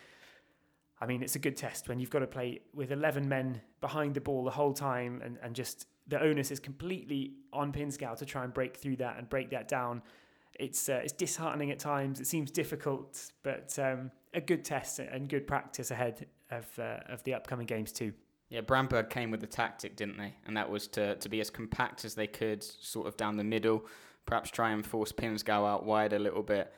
I 1.01 1.07
mean, 1.07 1.23
it's 1.23 1.37
a 1.37 1.39
good 1.39 1.57
test 1.57 1.89
when 1.89 2.01
you've 2.01 2.11
got 2.11 2.19
to 2.19 2.27
play 2.27 2.61
with 2.75 2.91
11 2.91 3.29
men 3.29 3.61
behind 3.81 4.15
the 4.15 4.21
ball 4.21 4.43
the 4.43 4.51
whole 4.51 4.73
time 4.73 5.23
and, 5.25 5.39
and 5.45 5.55
just 5.55 5.87
the 6.09 6.21
onus 6.21 6.51
is 6.51 6.59
completely 6.59 7.35
on 7.53 7.73
Pinzgau 7.73 8.17
to 8.17 8.27
try 8.27 8.43
and 8.43 8.53
break 8.53 8.77
through 8.77 8.97
that 8.97 9.17
and 9.17 9.29
break 9.29 9.51
that 9.51 9.69
down. 9.69 10.03
It's 10.59 10.89
uh, 10.89 11.01
it's 11.05 11.13
disheartening 11.13 11.71
at 11.71 11.79
times. 11.79 12.19
It 12.19 12.27
seems 12.27 12.51
difficult, 12.51 13.31
but 13.43 13.79
um, 13.79 14.11
a 14.35 14.41
good 14.41 14.65
test 14.65 14.99
and 14.99 15.29
good 15.29 15.47
practice 15.47 15.91
ahead 15.91 16.27
of 16.51 16.67
uh, 16.79 16.99
of 17.09 17.23
the 17.25 17.35
upcoming 17.35 17.67
games 17.67 17.93
too. 17.93 18.13
Yeah, 18.49 18.63
Bramberg 18.63 19.11
came 19.11 19.31
with 19.31 19.43
a 19.43 19.47
tactic, 19.47 19.97
didn't 19.97 20.19
they? 20.19 20.35
And 20.47 20.57
that 20.57 20.71
was 20.71 20.87
to, 20.89 21.17
to 21.17 21.29
be 21.29 21.41
as 21.41 21.51
compact 21.51 22.05
as 22.05 22.15
they 22.15 22.29
could, 22.29 22.63
sort 22.63 23.09
of 23.09 23.17
down 23.17 23.37
the 23.37 23.45
middle, 23.45 23.85
perhaps 24.27 24.51
try 24.51 24.71
and 24.71 24.85
force 24.85 25.13
Pinzgau 25.13 25.67
out 25.67 25.85
wide 25.85 26.13
a 26.13 26.19
little 26.19 26.43
bit. 26.43 26.73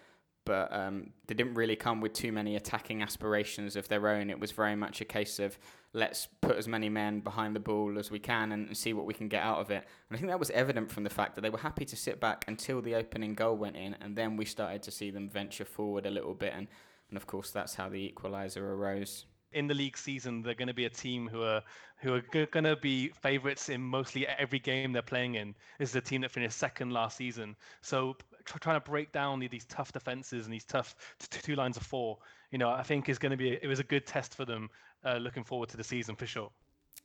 But 0.45 0.73
um, 0.73 1.11
they 1.27 1.35
didn't 1.35 1.55
really 1.55 1.77
come 1.77 2.01
with 2.01 2.15
too 2.15 2.33
many 2.33 2.57
attacking 2.57 3.03
aspirations 3.03 3.77
of 3.77 3.89
their 3.89 4.09
own. 4.09 4.31
It 4.31 4.41
was 4.41 4.53
very 4.53 4.77
much 4.77 5.03
a 5.03 5.05
case 5.05 5.39
of 5.39 5.59
let's 5.93 6.29
put 6.41 6.57
as 6.57 6.67
many 6.67 6.89
men 6.89 7.21
behind 7.21 7.55
the 7.55 7.61
ball 7.61 7.99
as 7.99 8.11
we 8.11 8.19
can 8.19 8.53
and, 8.53 8.69
and 8.69 8.77
see 8.77 8.95
what 8.95 9.05
we 9.05 9.13
can 9.13 9.29
get 9.29 9.43
out 9.43 9.59
of 9.59 9.71
it. 9.71 9.85
And 10.09 10.13
I 10.13 10.17
think 10.17 10.29
that 10.29 10.39
was 10.39 10.51
evident 10.51 10.91
from 10.91 11.05
the 11.05 11.11
fact 11.11 11.35
that 11.35 11.43
they 11.43 11.51
were 11.51 11.59
happy 11.59 11.85
to 11.85 11.97
sit 11.97 12.19
back 12.19 12.47
until 12.49 12.81
the 12.81 12.95
opening 12.95 13.35
goal 13.35 13.57
went 13.57 13.77
in, 13.77 13.95
and 14.01 14.17
then 14.17 14.39
we 14.39 14.47
started 14.47 14.83
to 14.85 14.91
see 14.91 15.11
them 15.11 15.29
venture 15.29 15.67
forward 15.67 16.07
a 16.07 16.11
little 16.11 16.35
bit. 16.35 16.55
And, 16.57 16.69
and 17.11 17.17
of 17.19 17.27
course, 17.27 17.51
that's 17.51 17.75
how 17.75 17.91
the 17.91 18.11
equaliser 18.11 18.63
arose 18.63 19.27
in 19.53 19.67
the 19.67 19.75
league 19.75 19.97
season, 19.97 20.43
they're 20.43 20.55
going 20.55 20.69
to 20.69 20.75
be 20.75 20.85
a 20.85 20.91
team 20.91 21.29
who 21.29 21.43
are 21.43 21.63
who 22.01 22.15
are 22.15 22.47
going 22.47 22.65
to 22.65 22.77
be 22.77 23.09
favourites 23.09 23.69
in 23.69 23.81
mostly 23.81 24.27
every 24.27 24.61
game 24.61 24.93
they're 24.93 25.03
playing 25.03 25.35
in. 25.35 25.55
This 25.79 25.91
is 25.91 25.97
a 25.97 26.01
team 26.01 26.21
that 26.21 26.31
finished 26.31 26.57
second 26.57 26.93
last 26.93 27.17
season, 27.17 27.57
so 27.83 28.17
trying 28.45 28.81
to 28.81 28.91
break 28.91 29.13
down 29.13 29.41
these 29.41 29.65
tough 29.67 29.93
defenses 29.93 30.47
and 30.47 30.53
these 30.53 30.65
tough 30.65 30.95
two 31.19 31.57
lines 31.57 31.77
of 31.77 31.83
four, 31.83 32.19
you 32.51 32.59
know, 32.59 32.71
I 32.71 32.83
think 32.83 33.09
is 33.09 33.19
going 33.19 33.31
to 33.31 33.37
be 33.37 33.51
it 33.51 33.67
was 33.67 33.81
a 33.81 33.85
good 33.85 34.07
test 34.07 34.35
for 34.35 34.45
them. 34.45 34.71
Uh, 35.05 35.17
looking 35.17 35.45
forward 35.45 35.69
to 35.69 35.77
the 35.77 35.85
season 35.85 36.17
for 36.17 36.27
sure. 36.27 36.51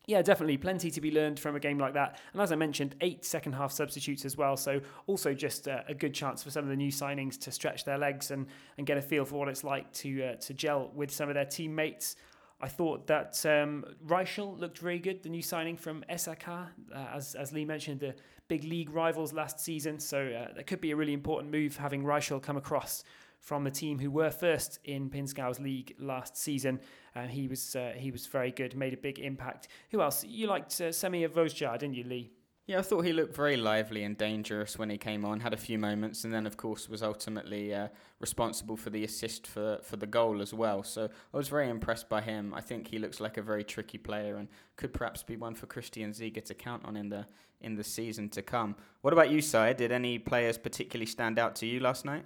Yeah, 0.06 0.22
definitely. 0.22 0.58
Plenty 0.58 0.92
to 0.92 1.00
be 1.00 1.12
learned 1.12 1.40
from 1.40 1.56
a 1.56 1.60
game 1.60 1.78
like 1.78 1.94
that. 1.94 2.20
And 2.34 2.42
as 2.42 2.52
I 2.52 2.56
mentioned, 2.56 2.96
eight 3.00 3.24
second 3.24 3.54
half 3.54 3.72
substitutes 3.72 4.26
as 4.26 4.36
well. 4.36 4.58
So, 4.58 4.82
also 5.08 5.34
just 5.34 5.68
uh, 5.68 5.82
a 5.88 5.94
good 5.94 6.14
chance 6.14 6.44
for 6.44 6.50
some 6.52 6.64
of 6.64 6.70
the 6.70 6.76
new 6.76 6.92
signings 6.92 7.40
to 7.42 7.52
stretch 7.52 7.86
their 7.86 7.98
legs 7.98 8.32
and, 8.32 8.48
and 8.78 8.86
get 8.86 8.98
a 8.98 9.02
feel 9.02 9.24
for 9.24 9.40
what 9.40 9.48
it's 9.48 9.64
like 9.64 9.92
to 9.94 10.24
uh, 10.24 10.36
to 10.36 10.54
gel 10.54 10.92
with 10.94 11.10
some 11.10 11.30
of 11.30 11.36
their 11.36 11.46
teammates. 11.46 12.18
I 12.64 12.70
thought 12.70 13.08
that 13.08 13.46
um, 13.46 13.84
Reichel 14.08 14.58
looked 14.58 14.78
very 14.78 14.98
good, 14.98 15.22
the 15.22 15.28
new 15.28 15.42
signing 15.42 15.76
from 15.76 16.06
SAK, 16.16 16.48
uh, 16.48 16.66
as, 17.14 17.36
as 17.36 17.52
Lee 17.52 17.66
mentioned, 17.66 18.00
the 18.00 18.16
big 18.48 18.64
league 18.64 18.90
rivals 18.90 19.34
last 19.34 19.60
season. 19.60 20.00
So, 20.00 20.28
uh, 20.28 20.54
that 20.56 20.66
could 20.66 20.80
be 20.80 20.92
a 20.92 20.96
really 20.96 21.12
important 21.12 21.52
move 21.52 21.76
having 21.76 22.04
Reichel 22.04 22.42
come 22.42 22.56
across 22.56 23.04
from 23.42 23.66
the 23.66 23.72
team 23.72 24.00
who 24.00 24.10
were 24.10 24.32
first 24.32 24.80
in 24.86 25.10
Pinzgau's 25.10 25.60
league 25.60 25.94
last 26.00 26.38
season. 26.38 26.80
Uh, 27.14 27.24
he 27.24 27.50
was 27.50 27.76
uh, 27.76 27.92
he 27.98 28.12
was 28.12 28.28
very 28.28 28.52
good, 28.52 28.78
made 28.78 28.94
a 28.94 28.98
big 28.98 29.20
impact. 29.20 29.68
Who 29.92 30.02
else? 30.02 30.24
You 30.24 30.48
liked 30.48 30.72
uh, 30.80 30.86
Semir 30.86 31.28
Vosjar, 31.28 31.78
didn't 31.78 31.96
you, 31.96 32.06
Lee? 32.06 32.32
Yeah, 32.66 32.80
I 32.80 32.82
thought 32.82 33.02
he 33.02 33.12
looked 33.12 33.36
very 33.36 33.58
lively 33.58 34.06
and 34.06 34.18
dangerous 34.18 34.80
when 34.80 34.90
he 34.90 34.98
came 34.98 35.26
on. 35.26 35.42
Had 35.42 35.54
a 35.54 35.58
few 35.58 35.78
moments, 35.78 36.24
and 36.24 36.34
then 36.34 36.48
of 36.48 36.56
course 36.56 36.88
was 36.88 37.04
ultimately 37.04 37.74
uh, 37.74 37.90
responsible 38.22 38.78
for 38.78 38.90
the 38.90 39.04
assist 39.04 39.46
for 39.46 39.80
for 39.84 39.98
the 39.98 40.08
goal 40.08 40.42
as 40.42 40.54
well. 40.54 40.82
So 40.82 41.10
I 41.34 41.38
was 41.38 41.50
very 41.50 41.70
impressed 41.70 42.08
by 42.08 42.22
him. 42.22 42.54
I 42.54 42.62
think 42.62 42.88
he 42.88 43.00
looks 43.00 43.20
like 43.20 43.36
a 43.36 43.42
very 43.42 43.66
tricky 43.66 43.98
player 43.98 44.38
and 44.38 44.48
could 44.78 44.94
perhaps 44.94 45.24
be 45.24 45.36
one 45.36 45.56
for 45.56 45.66
Christian 45.66 46.12
Ziege 46.12 46.46
to 46.46 46.54
count 46.54 46.86
on 46.86 46.96
in 46.96 47.10
the 47.10 47.26
in 47.60 47.76
the 47.76 47.84
season 47.84 48.30
to 48.30 48.42
come. 48.42 48.78
What 49.02 49.12
about 49.12 49.30
you, 49.30 49.42
Si? 49.42 49.74
Did 49.74 49.92
any 49.92 50.18
players 50.18 50.58
particularly 50.58 51.08
stand 51.08 51.38
out 51.38 51.56
to 51.58 51.66
you 51.66 51.82
last 51.82 52.06
night? 52.06 52.24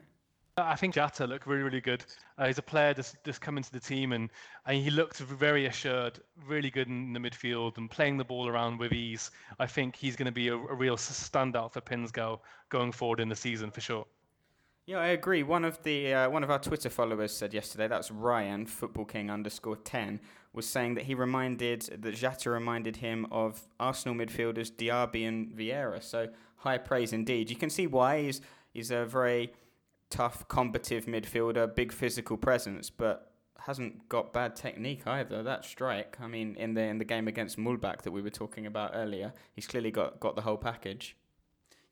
I 0.59 0.75
think 0.75 0.95
Jatta 0.95 1.27
looked 1.27 1.45
really, 1.45 1.61
really 1.61 1.81
good. 1.81 2.03
Uh, 2.37 2.47
he's 2.47 2.57
a 2.57 2.63
player 2.63 2.93
just 2.93 3.15
just 3.23 3.41
come 3.41 3.57
into 3.57 3.71
the 3.71 3.79
team, 3.79 4.11
and, 4.11 4.29
and 4.65 4.77
he 4.77 4.89
looked 4.89 5.19
very 5.19 5.67
assured, 5.67 6.19
really 6.47 6.71
good 6.71 6.87
in 6.87 7.13
the 7.13 7.19
midfield, 7.19 7.77
and 7.77 7.89
playing 7.89 8.17
the 8.17 8.25
ball 8.25 8.47
around 8.47 8.79
with 8.79 8.91
ease. 8.91 9.29
I 9.59 9.67
think 9.67 9.95
he's 9.95 10.15
going 10.15 10.25
to 10.25 10.31
be 10.31 10.47
a, 10.47 10.55
a 10.55 10.73
real 10.73 10.97
standout 10.97 11.73
for 11.73 11.81
Pinzgau 11.81 12.39
going 12.69 12.91
forward 12.91 13.19
in 13.19 13.29
the 13.29 13.35
season 13.35 13.69
for 13.69 13.81
sure. 13.81 14.05
Yeah, 14.87 14.99
I 14.99 15.07
agree. 15.07 15.43
One 15.43 15.65
of 15.65 15.83
the 15.83 16.13
uh, 16.13 16.29
one 16.29 16.43
of 16.43 16.49
our 16.49 16.59
Twitter 16.59 16.89
followers 16.89 17.33
said 17.33 17.53
yesterday, 17.53 17.87
that's 17.87 18.09
Ryan 18.09 18.65
Football 18.65 19.05
King 19.05 19.29
underscore 19.29 19.75
ten, 19.75 20.19
was 20.53 20.65
saying 20.65 20.95
that 20.95 21.03
he 21.03 21.13
reminded 21.13 21.81
that 22.01 22.15
Jatta 22.15 22.49
reminded 22.49 22.95
him 22.95 23.27
of 23.31 23.67
Arsenal 23.79 24.15
midfielders 24.15 24.71
Diaby 24.71 25.27
and 25.27 25.51
Vieira. 25.51 26.01
So 26.01 26.29
high 26.55 26.79
praise 26.79 27.13
indeed. 27.13 27.49
You 27.49 27.57
can 27.57 27.69
see 27.69 27.85
why 27.85 28.23
he's 28.23 28.41
he's 28.73 28.89
a 28.89 29.05
very 29.05 29.51
tough, 30.09 30.47
combative 30.47 31.05
midfielder, 31.05 31.73
big 31.73 31.91
physical 31.91 32.37
presence, 32.37 32.89
but 32.89 33.31
hasn't 33.59 34.07
got 34.07 34.33
bad 34.33 34.55
technique 34.55 35.05
either. 35.05 35.43
That 35.43 35.65
strike, 35.65 36.17
I 36.21 36.27
mean, 36.27 36.55
in 36.55 36.73
the 36.73 36.81
in 36.81 36.97
the 36.97 37.05
game 37.05 37.27
against 37.27 37.57
Mühlbach 37.57 38.01
that 38.03 38.11
we 38.11 38.21
were 38.21 38.29
talking 38.29 38.65
about 38.65 38.91
earlier, 38.93 39.33
he's 39.53 39.67
clearly 39.67 39.91
got 39.91 40.19
got 40.19 40.35
the 40.35 40.43
whole 40.43 40.57
package 40.57 41.15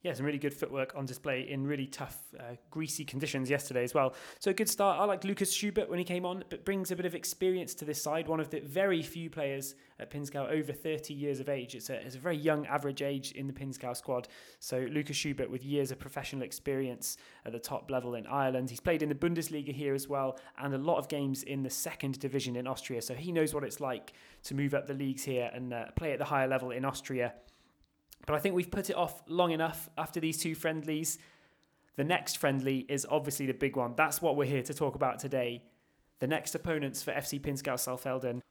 yeah, 0.05 0.13
some 0.13 0.23
really 0.23 0.37
good 0.37 0.53
footwork 0.53 0.93
on 0.95 1.07
display 1.07 1.49
in 1.49 1.65
really 1.65 1.87
tough, 1.87 2.15
uh, 2.39 2.53
greasy 2.69 3.03
conditions 3.03 3.49
yesterday 3.49 3.83
as 3.83 3.95
well. 3.95 4.13
So 4.39 4.51
a 4.51 4.53
good 4.53 4.69
start. 4.69 4.99
I 5.01 5.05
like 5.05 5.23
Lucas 5.23 5.51
Schubert 5.51 5.89
when 5.89 5.97
he 5.97 6.05
came 6.05 6.27
on, 6.27 6.43
but 6.51 6.63
brings 6.63 6.91
a 6.91 6.95
bit 6.95 7.07
of 7.07 7.15
experience 7.15 7.73
to 7.73 7.85
this 7.85 8.03
side. 8.03 8.27
One 8.27 8.39
of 8.39 8.51
the 8.51 8.59
very 8.59 9.01
few 9.01 9.31
players 9.31 9.73
at 9.99 10.11
Pinzgau 10.11 10.47
over 10.47 10.73
30 10.73 11.15
years 11.15 11.39
of 11.39 11.49
age. 11.49 11.73
It's 11.73 11.89
a, 11.89 11.95
it's 12.05 12.13
a 12.13 12.19
very 12.19 12.37
young 12.37 12.67
average 12.67 13.01
age 13.01 13.31
in 13.31 13.47
the 13.47 13.53
Pinzgau 13.53 13.97
squad. 13.97 14.27
So 14.59 14.85
Lucas 14.91 15.17
Schubert 15.17 15.49
with 15.49 15.65
years 15.65 15.89
of 15.89 15.97
professional 15.97 16.43
experience 16.43 17.17
at 17.43 17.51
the 17.51 17.57
top 17.57 17.89
level 17.89 18.13
in 18.13 18.27
Ireland. 18.27 18.69
He's 18.69 18.79
played 18.79 19.01
in 19.01 19.09
the 19.09 19.15
Bundesliga 19.15 19.73
here 19.73 19.95
as 19.95 20.07
well 20.07 20.37
and 20.59 20.75
a 20.75 20.77
lot 20.77 20.99
of 20.99 21.07
games 21.07 21.41
in 21.41 21.63
the 21.63 21.69
second 21.71 22.19
division 22.19 22.57
in 22.57 22.67
Austria. 22.67 23.01
So 23.01 23.15
he 23.15 23.31
knows 23.31 23.55
what 23.55 23.63
it's 23.63 23.81
like 23.81 24.13
to 24.43 24.53
move 24.53 24.75
up 24.75 24.85
the 24.85 24.93
leagues 24.93 25.23
here 25.23 25.49
and 25.51 25.73
uh, 25.73 25.85
play 25.95 26.11
at 26.11 26.19
the 26.19 26.25
higher 26.25 26.47
level 26.47 26.69
in 26.69 26.85
Austria. 26.85 27.33
But 28.25 28.35
I 28.35 28.39
think 28.39 28.55
we've 28.55 28.71
put 28.71 28.89
it 28.89 28.95
off 28.95 29.23
long 29.27 29.51
enough 29.51 29.89
after 29.97 30.19
these 30.19 30.37
two 30.37 30.55
friendlies. 30.55 31.17
The 31.95 32.03
next 32.03 32.37
friendly 32.37 32.85
is 32.89 33.05
obviously 33.09 33.45
the 33.45 33.53
big 33.53 33.75
one. 33.75 33.93
That's 33.95 34.21
what 34.21 34.35
we're 34.35 34.45
here 34.45 34.63
to 34.63 34.73
talk 34.73 34.95
about 34.95 35.19
today. 35.19 35.63
The 36.19 36.27
next 36.27 36.55
opponents 36.55 37.03
for 37.03 37.11
FC 37.11 37.39
Pinzgau 37.39 37.75
Saalfelden 37.75 38.41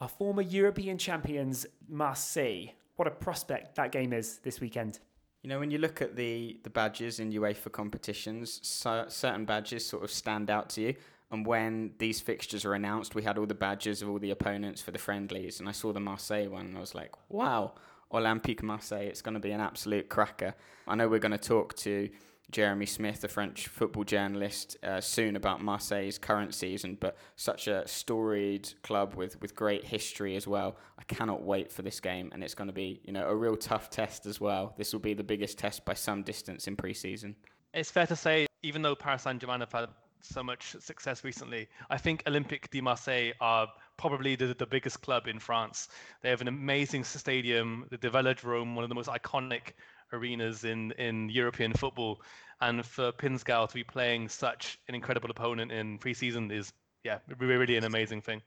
are 0.00 0.08
former 0.08 0.42
European 0.42 0.98
champions 0.98 1.66
Marseille. 1.88 2.72
What 2.96 3.08
a 3.08 3.12
prospect 3.12 3.76
that 3.76 3.92
game 3.92 4.12
is 4.12 4.38
this 4.38 4.60
weekend. 4.60 5.00
You 5.42 5.50
know, 5.50 5.60
when 5.60 5.70
you 5.70 5.78
look 5.78 6.02
at 6.02 6.16
the, 6.16 6.58
the 6.64 6.70
badges 6.70 7.20
in 7.20 7.32
UEFA 7.32 7.70
competitions, 7.70 8.60
so, 8.66 9.04
certain 9.08 9.44
badges 9.44 9.86
sort 9.86 10.02
of 10.02 10.10
stand 10.10 10.50
out 10.50 10.68
to 10.70 10.80
you. 10.80 10.94
And 11.30 11.46
when 11.46 11.92
these 11.98 12.20
fixtures 12.20 12.64
are 12.64 12.74
announced, 12.74 13.14
we 13.14 13.22
had 13.22 13.38
all 13.38 13.46
the 13.46 13.54
badges 13.54 14.02
of 14.02 14.08
all 14.08 14.18
the 14.18 14.30
opponents 14.30 14.80
for 14.80 14.90
the 14.90 14.98
friendlies. 14.98 15.60
And 15.60 15.68
I 15.68 15.72
saw 15.72 15.92
the 15.92 16.00
Marseille 16.00 16.48
one 16.48 16.66
and 16.66 16.76
I 16.76 16.80
was 16.80 16.94
like, 16.94 17.12
wow, 17.28 17.74
Olympique 18.12 18.62
Marseille. 18.62 19.06
It's 19.06 19.22
going 19.22 19.34
to 19.34 19.40
be 19.40 19.50
an 19.50 19.60
absolute 19.60 20.08
cracker. 20.08 20.54
I 20.86 20.94
know 20.94 21.08
we're 21.08 21.18
going 21.18 21.32
to 21.32 21.38
talk 21.38 21.74
to 21.78 22.08
Jeremy 22.50 22.86
Smith, 22.86 23.20
the 23.20 23.28
French 23.28 23.68
football 23.68 24.04
journalist, 24.04 24.78
uh, 24.82 25.00
soon 25.00 25.36
about 25.36 25.62
Marseille's 25.62 26.18
current 26.18 26.54
season, 26.54 26.96
but 26.98 27.16
such 27.36 27.68
a 27.68 27.86
storied 27.86 28.72
club 28.82 29.14
with, 29.14 29.40
with 29.42 29.54
great 29.54 29.84
history 29.84 30.34
as 30.34 30.46
well. 30.46 30.78
I 30.98 31.04
cannot 31.04 31.42
wait 31.42 31.70
for 31.70 31.82
this 31.82 32.00
game, 32.00 32.30
and 32.32 32.42
it's 32.42 32.54
going 32.54 32.68
to 32.68 32.74
be 32.74 33.00
you 33.04 33.12
know 33.12 33.28
a 33.28 33.36
real 33.36 33.56
tough 33.56 33.90
test 33.90 34.24
as 34.24 34.40
well. 34.40 34.74
This 34.78 34.92
will 34.92 35.00
be 35.00 35.12
the 35.12 35.24
biggest 35.24 35.58
test 35.58 35.84
by 35.84 35.94
some 35.94 36.22
distance 36.22 36.66
in 36.66 36.76
pre-season. 36.76 37.36
It's 37.74 37.90
fair 37.90 38.06
to 38.06 38.16
say, 38.16 38.46
even 38.62 38.80
though 38.80 38.94
Paris 38.94 39.22
Saint-Germain 39.22 39.60
have 39.60 39.72
had 39.72 39.90
so 40.20 40.42
much 40.42 40.76
success 40.80 41.24
recently. 41.24 41.68
I 41.90 41.98
think 41.98 42.22
Olympique 42.24 42.70
de 42.70 42.80
Marseille 42.80 43.32
are 43.40 43.68
probably 43.96 44.36
the, 44.36 44.54
the 44.54 44.66
biggest 44.66 45.02
club 45.02 45.26
in 45.26 45.38
France. 45.38 45.88
They 46.22 46.30
have 46.30 46.40
an 46.40 46.48
amazing 46.48 47.04
stadium, 47.04 47.86
the 47.90 47.98
Velodrome, 47.98 48.74
one 48.74 48.84
of 48.84 48.88
the 48.88 48.94
most 48.94 49.08
iconic 49.08 49.72
arenas 50.12 50.64
in, 50.64 50.92
in 50.92 51.28
European 51.28 51.72
football. 51.72 52.22
And 52.60 52.84
for 52.84 53.12
Pinzgau 53.12 53.68
to 53.68 53.74
be 53.74 53.84
playing 53.84 54.28
such 54.28 54.78
an 54.88 54.94
incredible 54.94 55.30
opponent 55.30 55.70
in 55.70 55.98
pre-season 55.98 56.50
is, 56.50 56.72
yeah, 57.04 57.18
really 57.38 57.76
an 57.76 57.84
amazing 57.84 58.22
thing. 58.22 58.42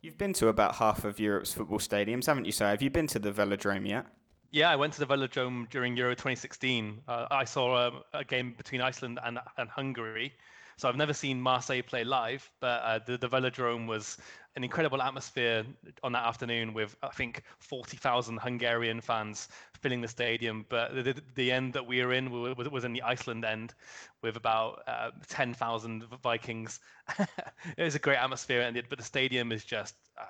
You've 0.00 0.18
been 0.18 0.32
to 0.34 0.48
about 0.48 0.76
half 0.76 1.04
of 1.04 1.18
Europe's 1.18 1.52
football 1.52 1.78
stadiums, 1.78 2.26
haven't 2.26 2.44
you, 2.44 2.52
sir? 2.52 2.68
Have 2.68 2.82
you 2.82 2.90
been 2.90 3.08
to 3.08 3.18
the 3.18 3.32
Velodrome 3.32 3.88
yet? 3.88 4.06
Yeah, 4.50 4.70
I 4.70 4.76
went 4.76 4.94
to 4.94 5.00
the 5.00 5.06
Velodrome 5.06 5.68
during 5.70 5.96
Euro 5.96 6.14
2016. 6.14 7.02
Uh, 7.06 7.26
I 7.30 7.44
saw 7.44 7.88
a, 7.88 8.02
a, 8.14 8.24
game 8.24 8.54
between 8.56 8.80
Iceland 8.80 9.18
and, 9.22 9.38
and 9.58 9.68
Hungary, 9.68 10.32
so 10.78 10.88
I've 10.88 10.96
never 10.96 11.12
seen 11.12 11.40
Marseille 11.40 11.82
play 11.82 12.04
live, 12.04 12.48
but 12.60 12.82
uh, 12.82 13.00
the, 13.04 13.18
the 13.18 13.28
Velodrome 13.28 13.88
was 13.88 14.16
an 14.54 14.62
incredible 14.62 15.02
atmosphere 15.02 15.64
on 16.04 16.12
that 16.12 16.24
afternoon 16.24 16.72
with, 16.72 16.94
I 17.02 17.08
think, 17.08 17.42
40,000 17.58 18.38
Hungarian 18.38 19.00
fans 19.00 19.48
filling 19.80 20.00
the 20.00 20.06
stadium. 20.06 20.64
But 20.68 20.94
the, 20.94 21.02
the, 21.02 21.22
the, 21.34 21.50
end 21.50 21.72
that 21.72 21.84
we 21.84 22.04
were 22.04 22.12
in 22.12 22.30
was, 22.30 22.70
was 22.70 22.84
in 22.84 22.92
the 22.92 23.02
Iceland 23.02 23.44
end 23.44 23.74
with 24.22 24.36
about 24.36 24.84
uh, 24.86 25.10
10,000 25.28 26.04
Vikings. 26.22 26.78
it 27.18 27.82
was 27.82 27.96
a 27.96 27.98
great 27.98 28.18
atmosphere, 28.18 28.60
and 28.60 28.80
but 28.88 28.98
the 28.98 29.04
stadium 29.04 29.50
is 29.50 29.64
just 29.64 29.96
uh, 30.16 30.26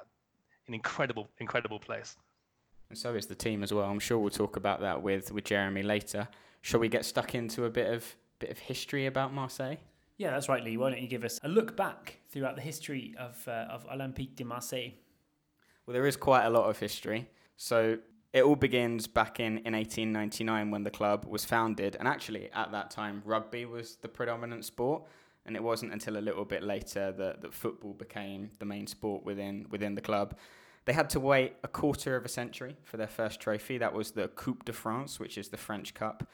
an 0.67 0.73
incredible, 0.73 1.29
incredible 1.41 1.79
place. 1.79 2.17
And 2.89 2.97
so 2.97 3.15
is 3.15 3.27
the 3.27 3.35
team 3.35 3.63
as 3.63 3.71
well. 3.71 3.85
I'm 3.85 3.99
sure 3.99 4.19
we'll 4.19 4.31
talk 4.31 4.57
about 4.57 4.81
that 4.81 5.03
with, 5.03 5.31
with 5.31 5.45
Jeremy 5.45 5.83
later. 5.83 6.27
Shall 6.63 6.81
we 6.81 6.89
get 6.89 7.05
stuck 7.05 7.35
into 7.35 7.67
a 7.67 7.71
bit 7.71 7.93
of 7.93 8.17
bit 8.39 8.51
of 8.51 8.59
history 8.59 9.07
about 9.07 9.35
Marseille? 9.35 9.77
Yeah, 10.19 10.33
that's 10.33 10.49
right, 10.49 10.63
Lee. 10.65 10.77
Why 10.77 10.91
don't 10.91 11.01
you 11.01 11.07
give 11.07 11.25
us 11.25 11.39
a 11.45 11.49
look 11.49 11.77
back 11.77 12.19
throughout 12.29 12.57
the 12.57 12.61
history 12.61 13.15
of, 13.17 13.41
uh, 13.47 13.67
of 13.71 13.87
Olympique 13.89 14.35
de 14.35 14.45
Marseille? 14.45 14.91
Well, 15.87 15.95
there 15.95 16.07
is 16.07 16.17
quite 16.17 16.45
a 16.45 16.51
lot 16.51 16.69
of 16.69 16.77
history. 16.77 17.29
So 17.57 17.99
it 18.33 18.43
all 18.43 18.57
begins 18.57 19.07
back 19.07 19.39
in, 19.39 19.59
in 19.59 19.75
1899 19.75 20.73
when 20.73 20.83
the 20.83 20.91
club 20.91 21.25
was 21.25 21.45
founded. 21.45 21.97
And 21.97 22.09
actually, 22.09 22.51
at 22.53 22.73
that 22.73 22.91
time, 22.91 23.23
rugby 23.25 23.65
was 23.65 23.95
the 24.03 24.09
predominant 24.09 24.65
sport. 24.65 25.05
And 25.47 25.55
it 25.55 25.63
wasn't 25.63 25.93
until 25.93 26.17
a 26.17 26.19
little 26.19 26.45
bit 26.45 26.65
later 26.65 27.13
that, 27.13 27.41
that 27.41 27.55
football 27.55 27.95
became 27.95 28.51
the 28.59 28.67
main 28.67 28.89
sport 28.89 29.25
within, 29.25 29.67
within 29.71 29.95
the 29.95 30.01
club. 30.01 30.37
They 30.85 30.95
had 30.95 31.09
to 31.11 31.21
wait 31.21 31.55
a 31.63 31.69
quarter 31.69 32.17
of 32.17 32.25
a 32.25 32.29
century 32.29 32.77
for 32.83 32.97
their 32.97 33.07
first 33.07 33.39
trophy. 33.39 33.79
That 33.79 33.95
was 33.95 34.11
the 34.11 34.27
Coupe 34.29 34.65
de 34.65 34.73
France, 34.73 35.21
which 35.21 35.39
is 35.39 35.49
the 35.49 35.57
French 35.57 35.95
Cup 35.95 36.29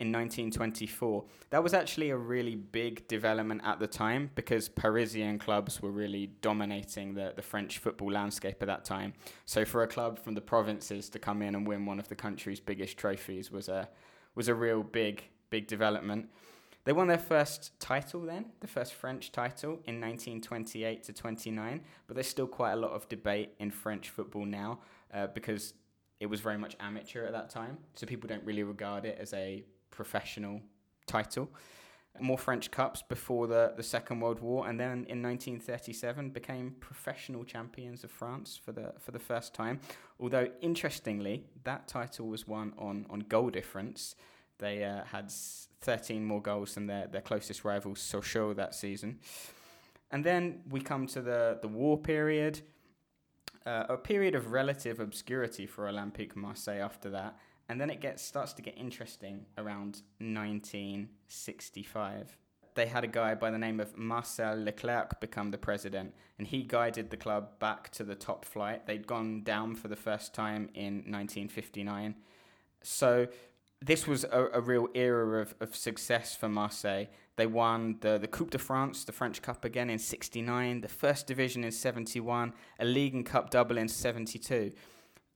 in 0.00 0.12
1924. 0.12 1.24
That 1.50 1.62
was 1.62 1.74
actually 1.74 2.10
a 2.10 2.16
really 2.16 2.54
big 2.54 3.08
development 3.08 3.62
at 3.64 3.80
the 3.80 3.86
time 3.88 4.30
because 4.36 4.68
Parisian 4.68 5.38
clubs 5.38 5.82
were 5.82 5.90
really 5.90 6.28
dominating 6.40 7.14
the, 7.14 7.32
the 7.34 7.42
French 7.42 7.78
football 7.78 8.12
landscape 8.12 8.58
at 8.60 8.66
that 8.66 8.84
time. 8.84 9.12
So 9.44 9.64
for 9.64 9.82
a 9.82 9.88
club 9.88 10.20
from 10.20 10.34
the 10.34 10.40
provinces 10.40 11.08
to 11.10 11.18
come 11.18 11.42
in 11.42 11.56
and 11.56 11.66
win 11.66 11.84
one 11.84 11.98
of 11.98 12.08
the 12.08 12.14
country's 12.14 12.60
biggest 12.60 12.96
trophies 12.96 13.50
was 13.50 13.68
a 13.68 13.88
was 14.36 14.46
a 14.46 14.54
real 14.54 14.84
big 14.84 15.24
big 15.50 15.66
development. 15.66 16.28
They 16.84 16.92
won 16.92 17.08
their 17.08 17.18
first 17.18 17.78
title 17.80 18.22
then, 18.22 18.46
the 18.60 18.68
first 18.68 18.94
French 18.94 19.32
title 19.32 19.72
in 19.84 20.00
1928 20.00 21.02
to 21.04 21.12
29, 21.12 21.80
but 22.06 22.14
there's 22.14 22.28
still 22.28 22.46
quite 22.46 22.72
a 22.72 22.76
lot 22.76 22.92
of 22.92 23.08
debate 23.08 23.50
in 23.58 23.70
French 23.70 24.08
football 24.08 24.46
now 24.46 24.78
uh, 25.12 25.26
because 25.26 25.74
it 26.20 26.26
was 26.26 26.40
very 26.40 26.56
much 26.56 26.76
amateur 26.80 27.26
at 27.26 27.32
that 27.32 27.50
time, 27.50 27.76
so 27.94 28.06
people 28.06 28.26
don't 28.28 28.44
really 28.44 28.62
regard 28.62 29.04
it 29.04 29.18
as 29.20 29.34
a 29.34 29.64
professional 30.02 30.60
title. 31.06 31.46
more 32.20 32.38
French 32.38 32.70
Cups 32.70 33.02
before 33.02 33.46
the, 33.48 33.72
the 33.76 33.82
Second 33.82 34.20
World 34.20 34.40
War, 34.40 34.68
and 34.68 34.78
then 34.78 35.06
in 35.12 35.20
1937 35.22 36.30
became 36.30 36.76
professional 36.80 37.42
champions 37.44 38.04
of 38.04 38.10
France 38.10 38.48
for 38.64 38.72
the 38.78 38.92
for 39.04 39.10
the 39.12 39.18
first 39.30 39.54
time. 39.54 39.76
Although 40.20 40.48
interestingly, 40.60 41.36
that 41.64 41.88
title 41.88 42.26
was 42.34 42.42
won 42.54 42.72
on 42.78 43.06
on 43.10 43.20
goal 43.34 43.50
difference. 43.50 44.14
They 44.58 44.76
uh, 44.84 45.04
had 45.04 45.26
13 45.80 46.24
more 46.24 46.42
goals 46.42 46.74
than 46.74 46.86
their, 46.86 47.06
their 47.06 47.24
closest 47.30 47.64
rival 47.64 47.94
Sochaux 47.94 48.54
that 48.56 48.74
season. 48.74 49.18
And 50.10 50.24
then 50.24 50.42
we 50.74 50.80
come 50.80 51.06
to 51.08 51.20
the, 51.20 51.58
the 51.62 51.68
war 51.68 51.96
period, 51.96 52.54
uh, 53.64 53.84
a 53.88 53.96
period 53.96 54.34
of 54.34 54.50
relative 54.50 54.98
obscurity 54.98 55.66
for 55.66 55.86
Olympique 55.86 56.34
Marseille 56.34 56.82
after 56.90 57.10
that. 57.10 57.32
And 57.68 57.80
then 57.80 57.90
it 57.90 58.00
gets 58.00 58.22
starts 58.22 58.52
to 58.54 58.62
get 58.62 58.78
interesting 58.78 59.46
around 59.58 60.02
1965. 60.18 62.38
They 62.74 62.86
had 62.86 63.04
a 63.04 63.08
guy 63.08 63.34
by 63.34 63.50
the 63.50 63.58
name 63.58 63.80
of 63.80 63.98
Marcel 63.98 64.56
Leclerc 64.56 65.20
become 65.20 65.50
the 65.50 65.58
president, 65.58 66.14
and 66.38 66.46
he 66.46 66.62
guided 66.62 67.10
the 67.10 67.16
club 67.16 67.58
back 67.58 67.90
to 67.90 68.04
the 68.04 68.14
top 68.14 68.44
flight. 68.44 68.86
They'd 68.86 69.06
gone 69.06 69.42
down 69.42 69.74
for 69.74 69.88
the 69.88 69.96
first 69.96 70.32
time 70.32 70.70
in 70.74 71.04
1959. 71.06 72.14
So 72.82 73.26
this 73.84 74.06
was 74.06 74.24
a, 74.24 74.48
a 74.54 74.60
real 74.60 74.88
era 74.94 75.40
of, 75.40 75.54
of 75.60 75.74
success 75.74 76.36
for 76.36 76.48
Marseille. 76.48 77.06
They 77.36 77.46
won 77.46 77.96
the, 78.00 78.18
the 78.18 78.28
Coupe 78.28 78.50
de 78.50 78.58
France, 78.58 79.04
the 79.04 79.12
French 79.12 79.42
Cup 79.42 79.64
again 79.64 79.90
in 79.90 79.98
69, 79.98 80.80
the 80.80 80.88
First 80.88 81.26
Division 81.26 81.64
in 81.64 81.70
71, 81.70 82.52
a 82.80 82.84
League 82.84 83.14
and 83.14 83.26
Cup 83.26 83.50
double 83.50 83.78
in 83.78 83.88
72. 83.88 84.72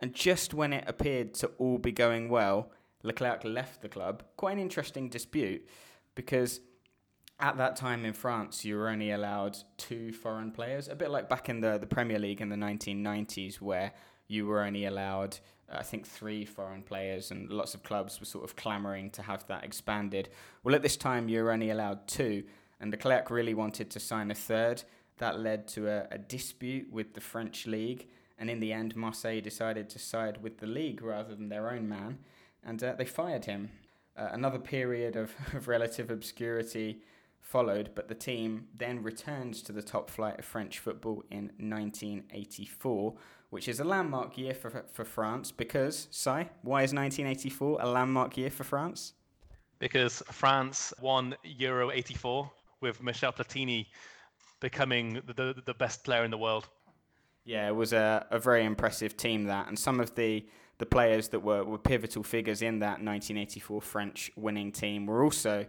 And 0.02 0.12
just 0.12 0.52
when 0.52 0.72
it 0.72 0.84
appeared 0.88 1.32
to 1.34 1.46
all 1.58 1.78
be 1.78 1.92
going 1.92 2.28
well, 2.28 2.72
Leclerc 3.04 3.44
left 3.44 3.80
the 3.80 3.88
club. 3.88 4.24
Quite 4.36 4.52
an 4.52 4.58
interesting 4.58 5.08
dispute 5.08 5.66
because 6.14 6.60
at 7.38 7.56
that 7.56 7.76
time 7.76 8.04
in 8.04 8.12
France, 8.12 8.64
you 8.64 8.76
were 8.76 8.88
only 8.88 9.12
allowed 9.12 9.56
two 9.76 10.12
foreign 10.12 10.50
players, 10.50 10.88
a 10.88 10.94
bit 10.94 11.10
like 11.10 11.28
back 11.28 11.48
in 11.48 11.60
the, 11.60 11.78
the 11.78 11.86
Premier 11.86 12.18
League 12.18 12.40
in 12.40 12.48
the 12.48 12.56
1990s, 12.56 13.60
where 13.60 13.92
you 14.26 14.46
were 14.46 14.62
only 14.62 14.84
allowed 14.86 15.38
uh, 15.70 15.76
I 15.78 15.82
think 15.82 16.06
three 16.06 16.44
foreign 16.44 16.82
players, 16.82 17.30
and 17.30 17.50
lots 17.50 17.74
of 17.74 17.82
clubs 17.82 18.18
were 18.20 18.26
sort 18.26 18.44
of 18.44 18.56
clamouring 18.56 19.10
to 19.10 19.22
have 19.22 19.46
that 19.46 19.64
expanded. 19.64 20.28
Well, 20.62 20.74
at 20.74 20.82
this 20.82 20.96
time, 20.96 21.28
you 21.28 21.42
were 21.42 21.52
only 21.52 21.70
allowed 21.70 22.06
two, 22.06 22.44
and 22.80 22.90
Leclerc 22.90 23.30
really 23.30 23.54
wanted 23.54 23.90
to 23.90 24.00
sign 24.00 24.30
a 24.30 24.34
third. 24.34 24.82
That 25.18 25.38
led 25.38 25.68
to 25.68 25.88
a, 25.88 26.08
a 26.10 26.18
dispute 26.18 26.90
with 26.90 27.14
the 27.14 27.20
French 27.20 27.66
league, 27.66 28.08
and 28.42 28.50
in 28.50 28.58
the 28.58 28.72
end, 28.72 28.96
Marseille 28.96 29.40
decided 29.40 29.88
to 29.88 30.00
side 30.00 30.42
with 30.42 30.58
the 30.58 30.66
league 30.66 31.00
rather 31.00 31.32
than 31.32 31.48
their 31.48 31.70
own 31.70 31.88
man, 31.88 32.18
and 32.64 32.82
uh, 32.82 32.92
they 32.98 33.04
fired 33.04 33.44
him. 33.44 33.70
Uh, 34.16 34.30
another 34.32 34.58
period 34.58 35.14
of, 35.14 35.30
of 35.52 35.68
relative 35.68 36.10
obscurity 36.10 37.02
followed, 37.40 37.90
but 37.94 38.08
the 38.08 38.16
team 38.16 38.66
then 38.76 39.00
returned 39.00 39.54
to 39.54 39.70
the 39.70 39.80
top 39.80 40.10
flight 40.10 40.40
of 40.40 40.44
French 40.44 40.80
football 40.80 41.22
in 41.30 41.52
1984 41.58 43.14
which 43.50 43.68
is 43.68 43.78
a 43.78 43.84
landmark 43.84 44.36
year 44.38 44.54
for, 44.54 44.86
for 44.90 45.04
France 45.04 45.52
because, 45.52 46.08
Si, 46.10 46.30
why 46.62 46.82
is 46.82 46.92
1984 46.92 47.78
a 47.82 47.86
landmark 47.86 48.36
year 48.38 48.50
for 48.50 48.64
France? 48.64 49.12
Because 49.78 50.22
France 50.32 50.92
won 51.00 51.36
Euro 51.44 51.92
84 51.92 52.50
with 52.80 53.02
Michel 53.02 53.30
Platini 53.30 53.86
becoming 54.60 55.20
the, 55.36 55.54
the 55.66 55.74
best 55.74 56.02
player 56.02 56.24
in 56.24 56.30
the 56.30 56.38
world. 56.38 56.66
Yeah, 57.44 57.68
it 57.68 57.74
was 57.74 57.92
a, 57.92 58.26
a 58.30 58.38
very 58.38 58.64
impressive 58.64 59.16
team 59.16 59.44
that, 59.44 59.68
and 59.68 59.78
some 59.78 59.98
of 60.00 60.14
the, 60.14 60.46
the 60.78 60.86
players 60.86 61.28
that 61.28 61.40
were, 61.40 61.64
were 61.64 61.78
pivotal 61.78 62.22
figures 62.22 62.62
in 62.62 62.78
that 62.80 63.02
1984 63.02 63.82
French 63.82 64.30
winning 64.36 64.70
team 64.70 65.06
were 65.06 65.24
also 65.24 65.66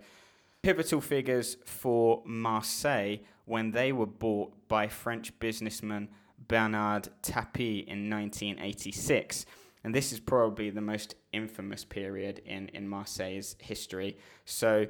pivotal 0.61 1.01
figures 1.01 1.57
for 1.65 2.21
Marseille 2.25 3.17
when 3.45 3.71
they 3.71 3.91
were 3.91 4.05
bought 4.05 4.53
by 4.67 4.87
French 4.87 5.37
businessman 5.39 6.09
Bernard 6.47 7.09
Tapie 7.21 7.79
in 7.87 8.09
1986. 8.09 9.45
And 9.83 9.93
this 9.93 10.13
is 10.13 10.19
probably 10.19 10.69
the 10.69 10.81
most 10.81 11.15
infamous 11.33 11.83
period 11.83 12.41
in, 12.45 12.69
in 12.69 12.87
Marseille's 12.87 13.55
history. 13.59 14.17
So 14.45 14.87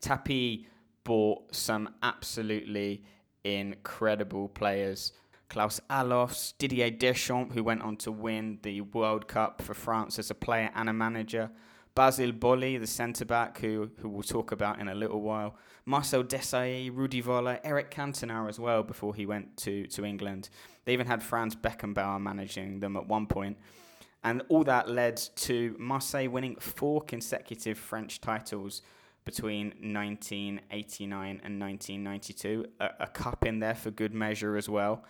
Tapie 0.00 0.66
bought 1.04 1.54
some 1.54 1.90
absolutely 2.02 3.04
incredible 3.44 4.48
players. 4.48 5.12
Klaus 5.50 5.80
Allofs, 5.90 6.54
Didier 6.58 6.90
Deschamps, 6.90 7.54
who 7.54 7.64
went 7.64 7.82
on 7.82 7.96
to 7.96 8.12
win 8.12 8.60
the 8.62 8.82
World 8.82 9.26
Cup 9.26 9.60
for 9.60 9.74
France 9.74 10.16
as 10.20 10.30
a 10.30 10.34
player 10.34 10.70
and 10.76 10.88
a 10.88 10.92
manager, 10.92 11.50
Basile 11.96 12.30
Boli, 12.30 12.78
the 12.78 12.86
centre 12.86 13.24
back, 13.24 13.58
who 13.58 13.90
who 13.98 14.08
we'll 14.08 14.22
talk 14.22 14.52
about 14.52 14.80
in 14.80 14.88
a 14.88 14.94
little 14.94 15.20
while. 15.20 15.56
Marcel 15.84 16.22
Desailly, 16.22 16.90
Rudi 16.94 17.20
Völler, 17.20 17.58
Eric 17.64 17.90
Cantona 17.90 18.48
as 18.48 18.60
well 18.60 18.84
before 18.84 19.12
he 19.12 19.26
went 19.26 19.56
to, 19.56 19.88
to 19.88 20.04
England. 20.04 20.50
They 20.84 20.92
even 20.92 21.08
had 21.08 21.20
Franz 21.20 21.56
Beckenbauer 21.56 22.20
managing 22.20 22.78
them 22.78 22.96
at 22.96 23.08
one 23.08 23.26
point. 23.26 23.58
And 24.22 24.42
all 24.48 24.62
that 24.64 24.88
led 24.88 25.16
to 25.16 25.74
Marseille 25.80 26.28
winning 26.28 26.56
four 26.60 27.00
consecutive 27.00 27.76
French 27.76 28.20
titles 28.20 28.82
between 29.24 29.68
1989 29.80 31.40
and 31.42 31.60
1992. 31.60 32.66
A, 32.78 32.90
a 33.00 33.06
cup 33.08 33.44
in 33.44 33.58
there 33.58 33.74
for 33.74 33.90
good 33.90 34.14
measure 34.14 34.56
as 34.56 34.68
well. 34.68 35.04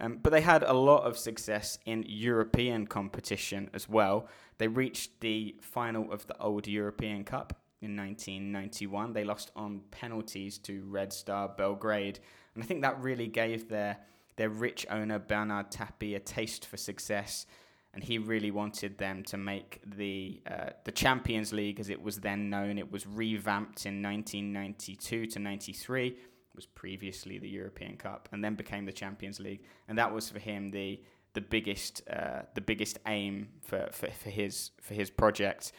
Um, 0.00 0.18
but 0.22 0.30
they 0.30 0.40
had 0.40 0.62
a 0.62 0.72
lot 0.72 1.04
of 1.04 1.18
success 1.18 1.78
in 1.84 2.04
European 2.08 2.86
competition 2.86 3.68
as 3.74 3.88
well. 3.88 4.28
They 4.58 4.68
reached 4.68 5.20
the 5.20 5.56
final 5.60 6.10
of 6.10 6.26
the 6.26 6.36
old 6.38 6.66
European 6.66 7.22
Cup 7.24 7.60
in 7.82 7.96
1991. 7.96 9.12
They 9.12 9.24
lost 9.24 9.50
on 9.54 9.82
penalties 9.90 10.58
to 10.58 10.82
Red 10.84 11.12
Star 11.12 11.48
Belgrade, 11.48 12.18
and 12.54 12.64
I 12.64 12.66
think 12.66 12.82
that 12.82 13.00
really 13.00 13.26
gave 13.26 13.68
their 13.68 13.98
their 14.36 14.48
rich 14.48 14.86
owner 14.88 15.18
Bernard 15.18 15.70
Tapie 15.70 16.14
a 16.14 16.20
taste 16.20 16.64
for 16.64 16.78
success, 16.78 17.44
and 17.92 18.02
he 18.02 18.16
really 18.16 18.50
wanted 18.50 18.96
them 18.96 19.22
to 19.24 19.36
make 19.36 19.82
the 19.84 20.40
uh, 20.50 20.70
the 20.84 20.92
Champions 20.92 21.52
League 21.52 21.78
as 21.78 21.90
it 21.90 22.00
was 22.00 22.20
then 22.20 22.48
known. 22.48 22.78
It 22.78 22.90
was 22.90 23.06
revamped 23.06 23.84
in 23.84 24.02
1992 24.02 25.26
to 25.26 25.38
93 25.38 26.16
was 26.54 26.66
previously 26.66 27.38
the 27.38 27.48
European 27.48 27.96
Cup 27.96 28.28
and 28.32 28.42
then 28.44 28.54
became 28.54 28.84
the 28.84 28.92
Champions 28.92 29.40
League, 29.40 29.62
and 29.88 29.98
that 29.98 30.12
was 30.12 30.28
for 30.28 30.38
him 30.38 30.70
the 30.70 31.00
the 31.32 31.40
biggest 31.40 32.02
uh, 32.08 32.42
the 32.54 32.60
biggest 32.60 32.98
aim 33.06 33.48
for, 33.62 33.88
for, 33.92 34.10
for 34.10 34.30
his 34.30 34.70
for 34.80 34.94
his 34.94 35.10
project. 35.10 35.72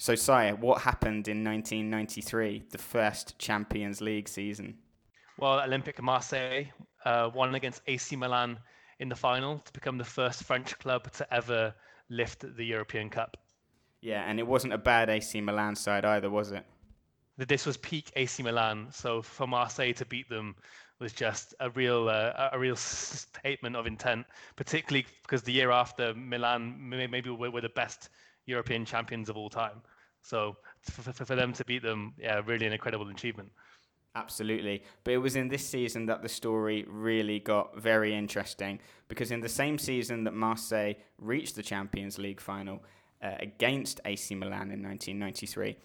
So, 0.00 0.14
Sire, 0.14 0.54
what 0.54 0.82
happened 0.82 1.26
in 1.26 1.42
1993, 1.42 2.66
the 2.70 2.78
first 2.78 3.36
Champions 3.40 4.00
League 4.00 4.28
season? 4.28 4.78
Well, 5.38 5.58
Olympique 5.58 6.00
Marseille 6.00 6.66
uh, 7.04 7.30
won 7.34 7.56
against 7.56 7.82
AC 7.88 8.14
Milan 8.14 8.58
in 9.00 9.08
the 9.08 9.16
final 9.16 9.58
to 9.58 9.72
become 9.72 9.98
the 9.98 10.04
first 10.04 10.44
French 10.44 10.78
club 10.78 11.10
to 11.12 11.34
ever 11.34 11.74
lift 12.10 12.44
the 12.56 12.64
European 12.64 13.10
Cup. 13.10 13.36
Yeah, 14.00 14.22
and 14.24 14.38
it 14.38 14.46
wasn't 14.46 14.72
a 14.72 14.78
bad 14.78 15.10
AC 15.10 15.40
Milan 15.40 15.74
side 15.74 16.04
either, 16.04 16.30
was 16.30 16.52
it? 16.52 16.64
This 17.46 17.66
was 17.66 17.76
peak 17.76 18.10
AC 18.16 18.42
Milan. 18.42 18.88
So 18.90 19.22
for 19.22 19.46
Marseille 19.46 19.92
to 19.92 20.06
beat 20.06 20.28
them 20.28 20.56
was 20.98 21.12
just 21.12 21.54
a 21.60 21.70
real 21.70 22.08
uh, 22.08 22.48
a 22.52 22.58
real 22.58 22.76
statement 22.76 23.76
of 23.76 23.86
intent, 23.86 24.26
particularly 24.56 25.06
because 25.22 25.42
the 25.42 25.52
year 25.52 25.70
after 25.70 26.14
Milan 26.14 26.76
maybe 26.78 27.30
were, 27.30 27.50
were 27.50 27.60
the 27.60 27.68
best 27.68 28.10
European 28.46 28.84
champions 28.84 29.28
of 29.28 29.36
all 29.36 29.50
time. 29.50 29.80
So 30.22 30.56
for, 30.82 31.12
for, 31.12 31.24
for 31.24 31.36
them 31.36 31.52
to 31.52 31.64
beat 31.64 31.82
them, 31.82 32.14
yeah, 32.18 32.40
really 32.44 32.66
an 32.66 32.72
incredible 32.72 33.08
achievement. 33.08 33.50
Absolutely. 34.14 34.82
But 35.04 35.14
it 35.14 35.18
was 35.18 35.36
in 35.36 35.48
this 35.48 35.64
season 35.64 36.06
that 36.06 36.22
the 36.22 36.28
story 36.28 36.84
really 36.88 37.38
got 37.38 37.80
very 37.80 38.14
interesting 38.14 38.80
because 39.06 39.30
in 39.30 39.40
the 39.40 39.48
same 39.48 39.78
season 39.78 40.24
that 40.24 40.34
Marseille 40.34 40.94
reached 41.18 41.54
the 41.54 41.62
Champions 41.62 42.18
League 42.18 42.40
final 42.40 42.82
uh, 43.22 43.32
against 43.38 44.00
AC 44.04 44.34
Milan 44.34 44.70
in 44.72 44.82
1993, 44.82 45.76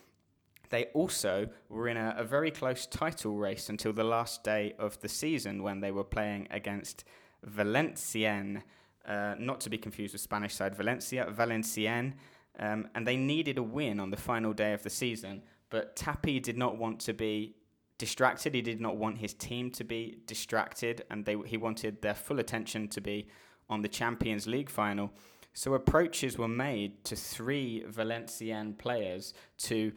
they 0.69 0.85
also 0.93 1.47
were 1.69 1.87
in 1.87 1.97
a, 1.97 2.15
a, 2.17 2.23
very 2.23 2.51
close 2.51 2.85
title 2.85 3.35
race 3.35 3.69
until 3.69 3.93
the 3.93 4.03
last 4.03 4.43
day 4.43 4.73
of 4.79 4.99
the 5.01 5.09
season 5.09 5.61
when 5.61 5.81
they 5.81 5.91
were 5.91 6.03
playing 6.03 6.47
against 6.51 7.03
Valenciennes, 7.45 8.61
uh, 9.07 9.35
not 9.37 9.61
to 9.61 9.69
be 9.69 9.77
confused 9.77 10.13
with 10.13 10.21
Spanish 10.21 10.55
side 10.55 10.75
Valencia, 10.75 11.27
Valenciennes, 11.29 12.13
um, 12.59 12.87
and 12.95 13.05
they 13.05 13.17
needed 13.17 13.57
a 13.57 13.63
win 13.63 13.99
on 13.99 14.09
the 14.09 14.17
final 14.17 14.53
day 14.53 14.73
of 14.73 14.83
the 14.83 14.89
season. 14.89 15.41
But 15.69 15.95
Tapie 15.95 16.41
did 16.41 16.57
not 16.57 16.77
want 16.77 16.99
to 17.01 17.13
be 17.13 17.55
distracted. 17.97 18.53
He 18.53 18.61
did 18.61 18.79
not 18.79 18.97
want 18.97 19.17
his 19.17 19.33
team 19.33 19.71
to 19.71 19.83
be 19.83 20.19
distracted, 20.27 21.03
and 21.09 21.25
they, 21.25 21.35
he 21.45 21.57
wanted 21.57 22.01
their 22.01 22.13
full 22.13 22.39
attention 22.39 22.87
to 22.89 23.01
be 23.01 23.27
on 23.69 23.81
the 23.81 23.87
Champions 23.87 24.47
League 24.47 24.69
final. 24.69 25.11
So 25.53 25.73
approaches 25.75 26.37
were 26.37 26.47
made 26.47 27.03
to 27.05 27.15
three 27.15 27.83
Valenciennes 27.87 28.77
players 28.77 29.33
to 29.59 29.91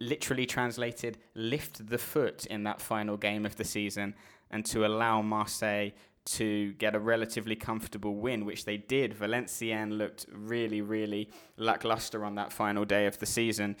literally 0.00 0.46
translated 0.46 1.18
lift 1.34 1.86
the 1.88 1.98
foot 1.98 2.46
in 2.46 2.64
that 2.64 2.80
final 2.80 3.16
game 3.16 3.44
of 3.44 3.56
the 3.56 3.64
season 3.64 4.14
and 4.50 4.64
to 4.64 4.86
allow 4.86 5.22
Marseille 5.22 5.90
to 6.24 6.72
get 6.74 6.94
a 6.94 6.98
relatively 6.98 7.56
comfortable 7.56 8.14
win, 8.16 8.44
which 8.44 8.64
they 8.64 8.76
did. 8.76 9.14
Valenciennes 9.14 9.96
looked 9.96 10.26
really, 10.32 10.80
really 10.80 11.30
lackluster 11.56 12.24
on 12.24 12.34
that 12.34 12.52
final 12.52 12.84
day 12.84 13.06
of 13.06 13.18
the 13.18 13.26
season. 13.26 13.76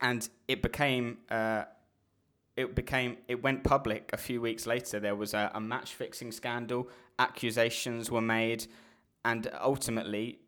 And 0.00 0.28
it 0.48 0.62
became 0.62 1.18
uh, 1.30 1.64
it 2.56 2.74
became 2.74 3.16
it 3.28 3.42
went 3.42 3.64
public 3.64 4.10
a 4.12 4.16
few 4.16 4.40
weeks 4.40 4.66
later. 4.66 5.00
There 5.00 5.16
was 5.16 5.34
a, 5.34 5.50
a 5.54 5.60
match 5.60 5.94
fixing 5.94 6.32
scandal. 6.32 6.88
Accusations 7.18 8.10
were 8.10 8.20
made, 8.20 8.66
and 9.24 9.50
ultimately, 9.60 10.39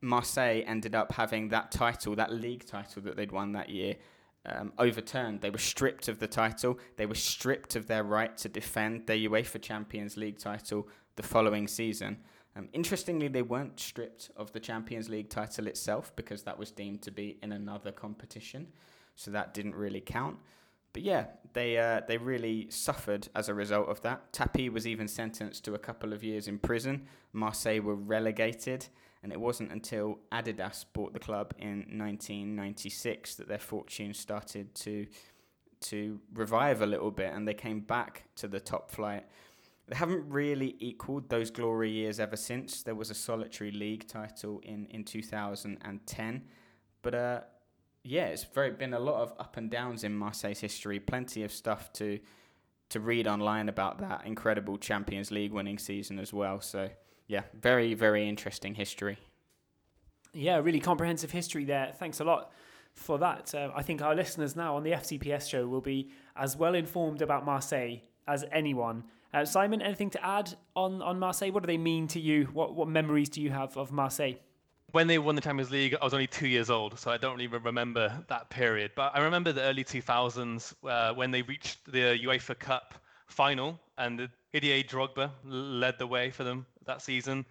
Marseille 0.00 0.62
ended 0.66 0.94
up 0.94 1.12
having 1.12 1.48
that 1.48 1.70
title, 1.70 2.14
that 2.16 2.32
league 2.32 2.64
title 2.64 3.02
that 3.02 3.16
they'd 3.16 3.32
won 3.32 3.52
that 3.52 3.68
year, 3.68 3.96
um, 4.46 4.72
overturned. 4.78 5.40
They 5.40 5.50
were 5.50 5.58
stripped 5.58 6.08
of 6.08 6.18
the 6.18 6.26
title. 6.26 6.78
They 6.96 7.06
were 7.06 7.14
stripped 7.14 7.76
of 7.76 7.86
their 7.86 8.02
right 8.02 8.36
to 8.38 8.48
defend 8.48 9.06
their 9.06 9.16
UEFA 9.16 9.60
Champions 9.60 10.16
League 10.16 10.38
title 10.38 10.88
the 11.16 11.22
following 11.22 11.68
season. 11.68 12.18
Um, 12.56 12.68
interestingly, 12.72 13.28
they 13.28 13.42
weren't 13.42 13.78
stripped 13.78 14.30
of 14.36 14.52
the 14.52 14.60
Champions 14.60 15.08
League 15.08 15.28
title 15.28 15.66
itself 15.66 16.14
because 16.16 16.42
that 16.44 16.58
was 16.58 16.70
deemed 16.70 17.02
to 17.02 17.10
be 17.10 17.38
in 17.42 17.52
another 17.52 17.92
competition, 17.92 18.68
so 19.14 19.30
that 19.30 19.54
didn't 19.54 19.74
really 19.74 20.00
count. 20.00 20.36
But 20.92 21.02
yeah, 21.02 21.26
they 21.52 21.78
uh, 21.78 22.00
they 22.08 22.16
really 22.16 22.68
suffered 22.70 23.28
as 23.36 23.48
a 23.48 23.54
result 23.54 23.88
of 23.88 24.00
that. 24.02 24.32
Tapie 24.32 24.68
was 24.68 24.86
even 24.86 25.06
sentenced 25.06 25.64
to 25.66 25.74
a 25.74 25.78
couple 25.78 26.12
of 26.12 26.24
years 26.24 26.48
in 26.48 26.58
prison. 26.58 27.06
Marseille 27.32 27.80
were 27.80 27.94
relegated, 27.94 28.86
and 29.22 29.32
it 29.32 29.40
wasn't 29.40 29.70
until 29.70 30.18
Adidas 30.32 30.84
bought 30.92 31.12
the 31.12 31.18
club 31.18 31.52
in 31.58 31.78
1996 31.98 33.34
that 33.34 33.48
their 33.48 33.58
fortunes 33.58 34.18
started 34.18 34.74
to 34.76 35.06
to 35.80 36.20
revive 36.34 36.82
a 36.82 36.86
little 36.86 37.10
bit, 37.10 37.32
and 37.32 37.48
they 37.48 37.54
came 37.54 37.80
back 37.80 38.24
to 38.36 38.46
the 38.46 38.60
top 38.60 38.90
flight. 38.90 39.24
They 39.88 39.96
haven't 39.96 40.28
really 40.28 40.76
equaled 40.78 41.30
those 41.30 41.50
glory 41.50 41.90
years 41.90 42.20
ever 42.20 42.36
since. 42.36 42.82
There 42.82 42.94
was 42.94 43.10
a 43.10 43.14
solitary 43.14 43.70
league 43.70 44.06
title 44.06 44.60
in, 44.62 44.86
in 44.90 45.04
2010. 45.04 46.42
But 47.02 47.14
uh, 47.14 47.40
yeah, 48.04 48.26
it's 48.26 48.44
very 48.44 48.72
been 48.72 48.94
a 48.94 48.98
lot 48.98 49.22
of 49.22 49.32
up 49.38 49.56
and 49.56 49.70
downs 49.70 50.04
in 50.04 50.14
Marseille's 50.14 50.60
history. 50.60 51.00
Plenty 51.00 51.42
of 51.42 51.52
stuff 51.52 51.92
to 51.94 52.20
to 52.90 53.00
read 53.00 53.28
online 53.28 53.68
about 53.68 54.00
that 54.00 54.26
incredible 54.26 54.76
Champions 54.76 55.30
League 55.30 55.52
winning 55.52 55.78
season 55.78 56.18
as 56.18 56.32
well. 56.32 56.60
So 56.60 56.90
yeah, 57.30 57.42
very 57.54 57.94
very 57.94 58.28
interesting 58.28 58.74
history. 58.74 59.18
Yeah, 60.32 60.58
really 60.58 60.80
comprehensive 60.80 61.30
history 61.30 61.64
there. 61.64 61.92
Thanks 61.98 62.20
a 62.20 62.24
lot 62.24 62.52
for 62.94 63.18
that. 63.18 63.54
Uh, 63.54 63.70
I 63.74 63.82
think 63.82 64.02
our 64.02 64.14
listeners 64.14 64.54
now 64.54 64.76
on 64.76 64.82
the 64.82 64.92
FCPS 64.92 65.48
show 65.48 65.66
will 65.66 65.80
be 65.80 66.10
as 66.36 66.56
well 66.56 66.74
informed 66.74 67.22
about 67.22 67.44
Marseille 67.44 67.96
as 68.28 68.44
anyone 68.52 69.04
uh, 69.32 69.44
Simon, 69.44 69.80
anything 69.80 70.10
to 70.10 70.24
add 70.24 70.54
on, 70.74 71.02
on 71.02 71.18
Marseille? 71.18 71.52
What 71.52 71.62
do 71.62 71.66
they 71.66 71.78
mean 71.78 72.08
to 72.08 72.20
you? 72.20 72.44
What, 72.52 72.74
what 72.74 72.88
memories 72.88 73.28
do 73.28 73.40
you 73.40 73.50
have 73.50 73.76
of 73.76 73.92
Marseille? 73.92 74.34
When 74.92 75.06
they 75.06 75.18
won 75.18 75.36
the 75.36 75.40
Champions 75.40 75.70
League, 75.70 75.94
I 76.00 76.04
was 76.04 76.12
only 76.12 76.26
two 76.26 76.48
years 76.48 76.68
old, 76.68 76.98
so 76.98 77.12
I 77.12 77.16
don't 77.16 77.36
really 77.36 77.46
remember 77.46 78.24
that 78.28 78.50
period. 78.50 78.90
But 78.96 79.12
I 79.14 79.20
remember 79.20 79.52
the 79.52 79.62
early 79.62 79.84
2000s 79.84 80.74
uh, 80.84 81.14
when 81.14 81.30
they 81.30 81.42
reached 81.42 81.84
the 81.92 82.18
UEFA 82.18 82.58
Cup 82.58 82.94
final 83.28 83.78
and 83.98 84.28
Didier 84.52 84.82
Drogba 84.82 85.30
led 85.44 85.98
the 85.98 86.06
way 86.06 86.30
for 86.30 86.44
them 86.44 86.66
that 86.86 87.02
season. 87.02 87.44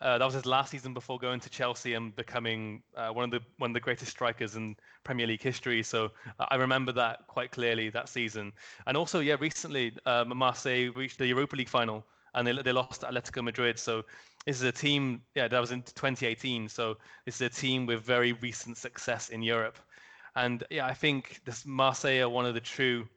Uh, 0.00 0.16
that 0.16 0.24
was 0.24 0.34
his 0.34 0.46
last 0.46 0.70
season 0.70 0.94
before 0.94 1.18
going 1.18 1.40
to 1.40 1.50
Chelsea 1.50 1.94
and 1.94 2.14
becoming 2.14 2.82
uh, 2.96 3.08
one 3.08 3.24
of 3.24 3.30
the 3.32 3.40
one 3.56 3.70
of 3.70 3.74
the 3.74 3.80
greatest 3.80 4.12
strikers 4.12 4.54
in 4.54 4.76
Premier 5.02 5.26
League 5.26 5.42
history. 5.42 5.82
So 5.82 6.10
uh, 6.38 6.46
I 6.50 6.56
remember 6.56 6.92
that 6.92 7.26
quite 7.26 7.50
clearly 7.50 7.90
that 7.90 8.08
season. 8.08 8.52
And 8.86 8.96
also, 8.96 9.18
yeah, 9.18 9.36
recently 9.40 9.92
um, 10.06 10.36
Marseille 10.36 10.92
reached 10.94 11.18
the 11.18 11.26
Europa 11.26 11.56
League 11.56 11.68
final 11.68 12.06
and 12.34 12.46
they 12.46 12.52
they 12.62 12.72
lost 12.72 13.02
Atletico 13.02 13.42
Madrid. 13.42 13.78
So 13.78 14.04
this 14.46 14.56
is 14.56 14.62
a 14.62 14.72
team. 14.72 15.22
Yeah, 15.34 15.48
that 15.48 15.60
was 15.60 15.72
in 15.72 15.82
2018. 15.82 16.68
So 16.68 16.96
this 17.24 17.36
is 17.36 17.40
a 17.40 17.50
team 17.50 17.84
with 17.84 18.02
very 18.02 18.34
recent 18.34 18.76
success 18.76 19.30
in 19.30 19.42
Europe. 19.42 19.78
And 20.36 20.62
yeah, 20.70 20.86
I 20.86 20.94
think 20.94 21.40
this 21.44 21.66
Marseille 21.66 22.20
are 22.20 22.28
one 22.28 22.46
of 22.46 22.54
the 22.54 22.60
true 22.60 23.08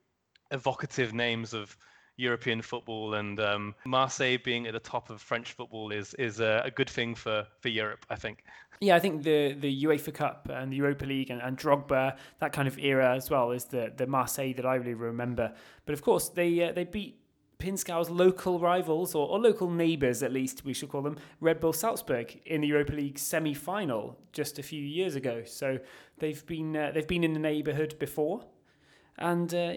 evocative 0.49 1.13
names 1.13 1.53
of 1.53 1.77
European 2.21 2.61
football, 2.61 3.15
and 3.15 3.39
um, 3.39 3.75
Marseille 3.85 4.37
being 4.37 4.67
at 4.67 4.73
the 4.73 4.79
top 4.79 5.09
of 5.09 5.21
French 5.21 5.53
football 5.53 5.91
is 5.91 6.13
is 6.15 6.39
a, 6.39 6.61
a, 6.65 6.71
good 6.71 6.89
thing 6.89 7.15
for, 7.15 7.45
for 7.59 7.69
Europe, 7.69 8.05
I 8.09 8.15
think. 8.15 8.43
Yeah, 8.79 8.95
I 8.95 8.99
think 8.99 9.23
the, 9.23 9.53
the 9.53 9.83
UEFA 9.83 10.13
Cup 10.13 10.49
and 10.49 10.71
the 10.71 10.77
Europa 10.77 11.05
League 11.05 11.29
and, 11.29 11.39
and 11.41 11.55
Drogba, 11.57 12.17
that 12.39 12.51
kind 12.51 12.67
of 12.67 12.79
era 12.79 13.15
as 13.15 13.29
well, 13.29 13.51
is 13.51 13.65
the, 13.65 13.93
the 13.95 14.07
Marseille 14.07 14.53
that 14.53 14.65
I 14.65 14.75
really 14.75 14.95
remember. 14.95 15.53
But 15.85 15.93
of 15.93 16.01
course, 16.01 16.29
they 16.29 16.63
uh, 16.63 16.71
they 16.71 16.85
beat 16.85 17.21
Pinzgau's 17.61 18.09
local 18.09 18.59
rivals, 18.59 19.13
or, 19.13 19.27
or 19.27 19.39
local 19.39 19.69
neighbours 19.69 20.23
at 20.23 20.33
least, 20.33 20.65
we 20.65 20.73
should 20.73 20.89
call 20.89 21.03
them, 21.03 21.17
Red 21.39 21.59
Bull 21.59 21.73
Salzburg 21.73 22.41
in 22.45 22.61
the 22.61 22.67
Europa 22.67 22.93
League 22.93 23.19
semi-final 23.19 24.17
just 24.33 24.57
a 24.57 24.63
few 24.63 24.81
years 24.81 25.15
ago. 25.15 25.43
So 25.45 25.79
they've 26.17 26.43
been 26.47 26.75
uh, 26.75 26.91
they've 26.93 27.07
been 27.07 27.23
in 27.23 27.33
the 27.33 27.39
neighbourhood 27.39 27.99
before, 27.99 28.45
and 29.21 29.53
uh, 29.53 29.73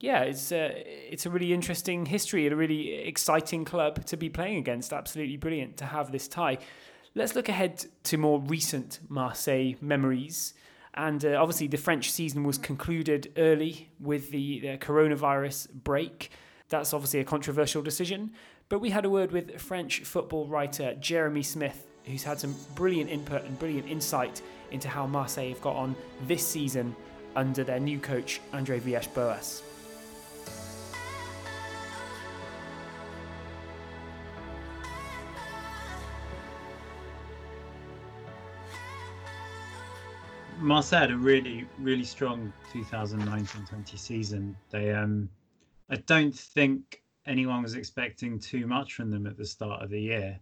yeah, 0.00 0.22
it's 0.22 0.52
uh, 0.52 0.70
it's 0.74 1.26
a 1.26 1.30
really 1.30 1.52
interesting 1.52 2.06
history 2.06 2.46
and 2.46 2.52
a 2.52 2.56
really 2.56 2.94
exciting 2.94 3.64
club 3.64 4.04
to 4.06 4.16
be 4.16 4.28
playing 4.28 4.58
against. 4.58 4.92
Absolutely 4.92 5.36
brilliant 5.36 5.76
to 5.78 5.86
have 5.86 6.12
this 6.12 6.28
tie. 6.28 6.58
Let's 7.14 7.34
look 7.34 7.48
ahead 7.48 7.84
to 8.04 8.16
more 8.16 8.40
recent 8.40 9.00
Marseille 9.08 9.74
memories. 9.80 10.54
And 10.94 11.24
uh, 11.24 11.40
obviously, 11.40 11.68
the 11.68 11.76
French 11.76 12.10
season 12.10 12.44
was 12.44 12.58
concluded 12.58 13.32
early 13.36 13.90
with 14.00 14.30
the, 14.30 14.60
the 14.60 14.78
coronavirus 14.78 15.72
break. 15.72 16.30
That's 16.68 16.92
obviously 16.92 17.20
a 17.20 17.24
controversial 17.24 17.82
decision. 17.82 18.32
But 18.68 18.80
we 18.80 18.90
had 18.90 19.04
a 19.04 19.10
word 19.10 19.32
with 19.32 19.60
French 19.60 20.00
football 20.00 20.46
writer 20.46 20.94
Jeremy 21.00 21.42
Smith, 21.42 21.86
who's 22.04 22.24
had 22.24 22.38
some 22.40 22.54
brilliant 22.74 23.10
input 23.10 23.44
and 23.44 23.58
brilliant 23.58 23.88
insight 23.88 24.42
into 24.70 24.88
how 24.88 25.06
Marseille 25.06 25.50
have 25.50 25.60
got 25.60 25.76
on 25.76 25.96
this 26.26 26.46
season 26.46 26.94
under 27.36 27.64
their 27.64 27.80
new 27.80 27.98
coach, 27.98 28.40
Andre 28.52 28.78
Villas-Boas. 28.78 29.62
Marseille 40.60 41.00
had 41.00 41.10
a 41.12 41.16
really, 41.16 41.66
really 41.78 42.04
strong 42.04 42.52
2019-20 42.72 43.98
season. 43.98 44.56
They, 44.70 44.92
um, 44.92 45.28
I 45.88 45.96
don't 45.96 46.34
think 46.34 47.02
anyone 47.26 47.62
was 47.62 47.74
expecting 47.74 48.40
too 48.40 48.66
much 48.66 48.94
from 48.94 49.10
them 49.10 49.26
at 49.26 49.36
the 49.36 49.46
start 49.46 49.82
of 49.82 49.90
the 49.90 50.00
year. 50.00 50.40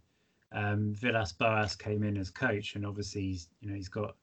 Um, 0.51 0.93
Villas-Boas 0.95 1.75
came 1.75 2.03
in 2.03 2.17
as 2.17 2.31
coach, 2.31 2.75
and 2.75 2.85
obviously, 2.85 3.21
he's, 3.21 3.49
you 3.61 3.69
know, 3.69 3.75
he's 3.75 3.89
got 3.89 4.15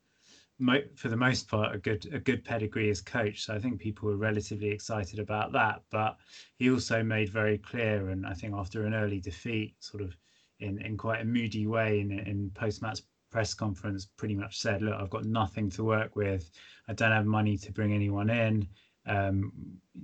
for 0.97 1.09
the 1.09 1.17
most 1.17 1.49
part 1.49 1.75
a 1.75 1.79
good 1.79 2.07
a 2.13 2.19
good 2.19 2.45
pedigree 2.45 2.91
as 2.91 3.01
coach. 3.01 3.43
So 3.43 3.55
I 3.55 3.59
think 3.59 3.81
people 3.81 4.09
were 4.09 4.17
relatively 4.17 4.71
excited 4.71 5.19
about 5.19 5.53
that. 5.53 5.83
But 5.91 6.17
he 6.57 6.71
also 6.71 7.03
made 7.03 7.29
very 7.29 7.59
clear, 7.59 8.11
and 8.11 8.27
I 8.27 8.35
think 8.35 8.55
after 8.55 8.85
an 8.85 8.95
early 8.95 9.21
defeat, 9.21 9.75
sort 9.81 10.03
of 10.03 10.17
in 10.61 10.81
in 10.83 10.97
quite 10.97 11.23
a 11.23 11.25
moody 11.25 11.67
way 11.67 12.01
in 12.01 12.13
in 12.13 12.51
post 12.51 12.83
match 12.83 13.01
press 13.31 13.53
conference, 13.55 14.07
pretty 14.17 14.35
much 14.35 14.59
said, 14.59 14.83
"Look, 14.83 14.95
I've 14.95 15.11
got 15.11 15.25
nothing 15.25 15.71
to 15.71 15.85
work 15.85 16.15
with. 16.15 16.51
I 16.89 16.93
don't 16.93 17.13
have 17.13 17.27
money 17.27 17.57
to 17.59 17.73
bring 17.73 17.93
anyone 17.93 18.31
in." 18.31 18.69
Um, 19.07 19.53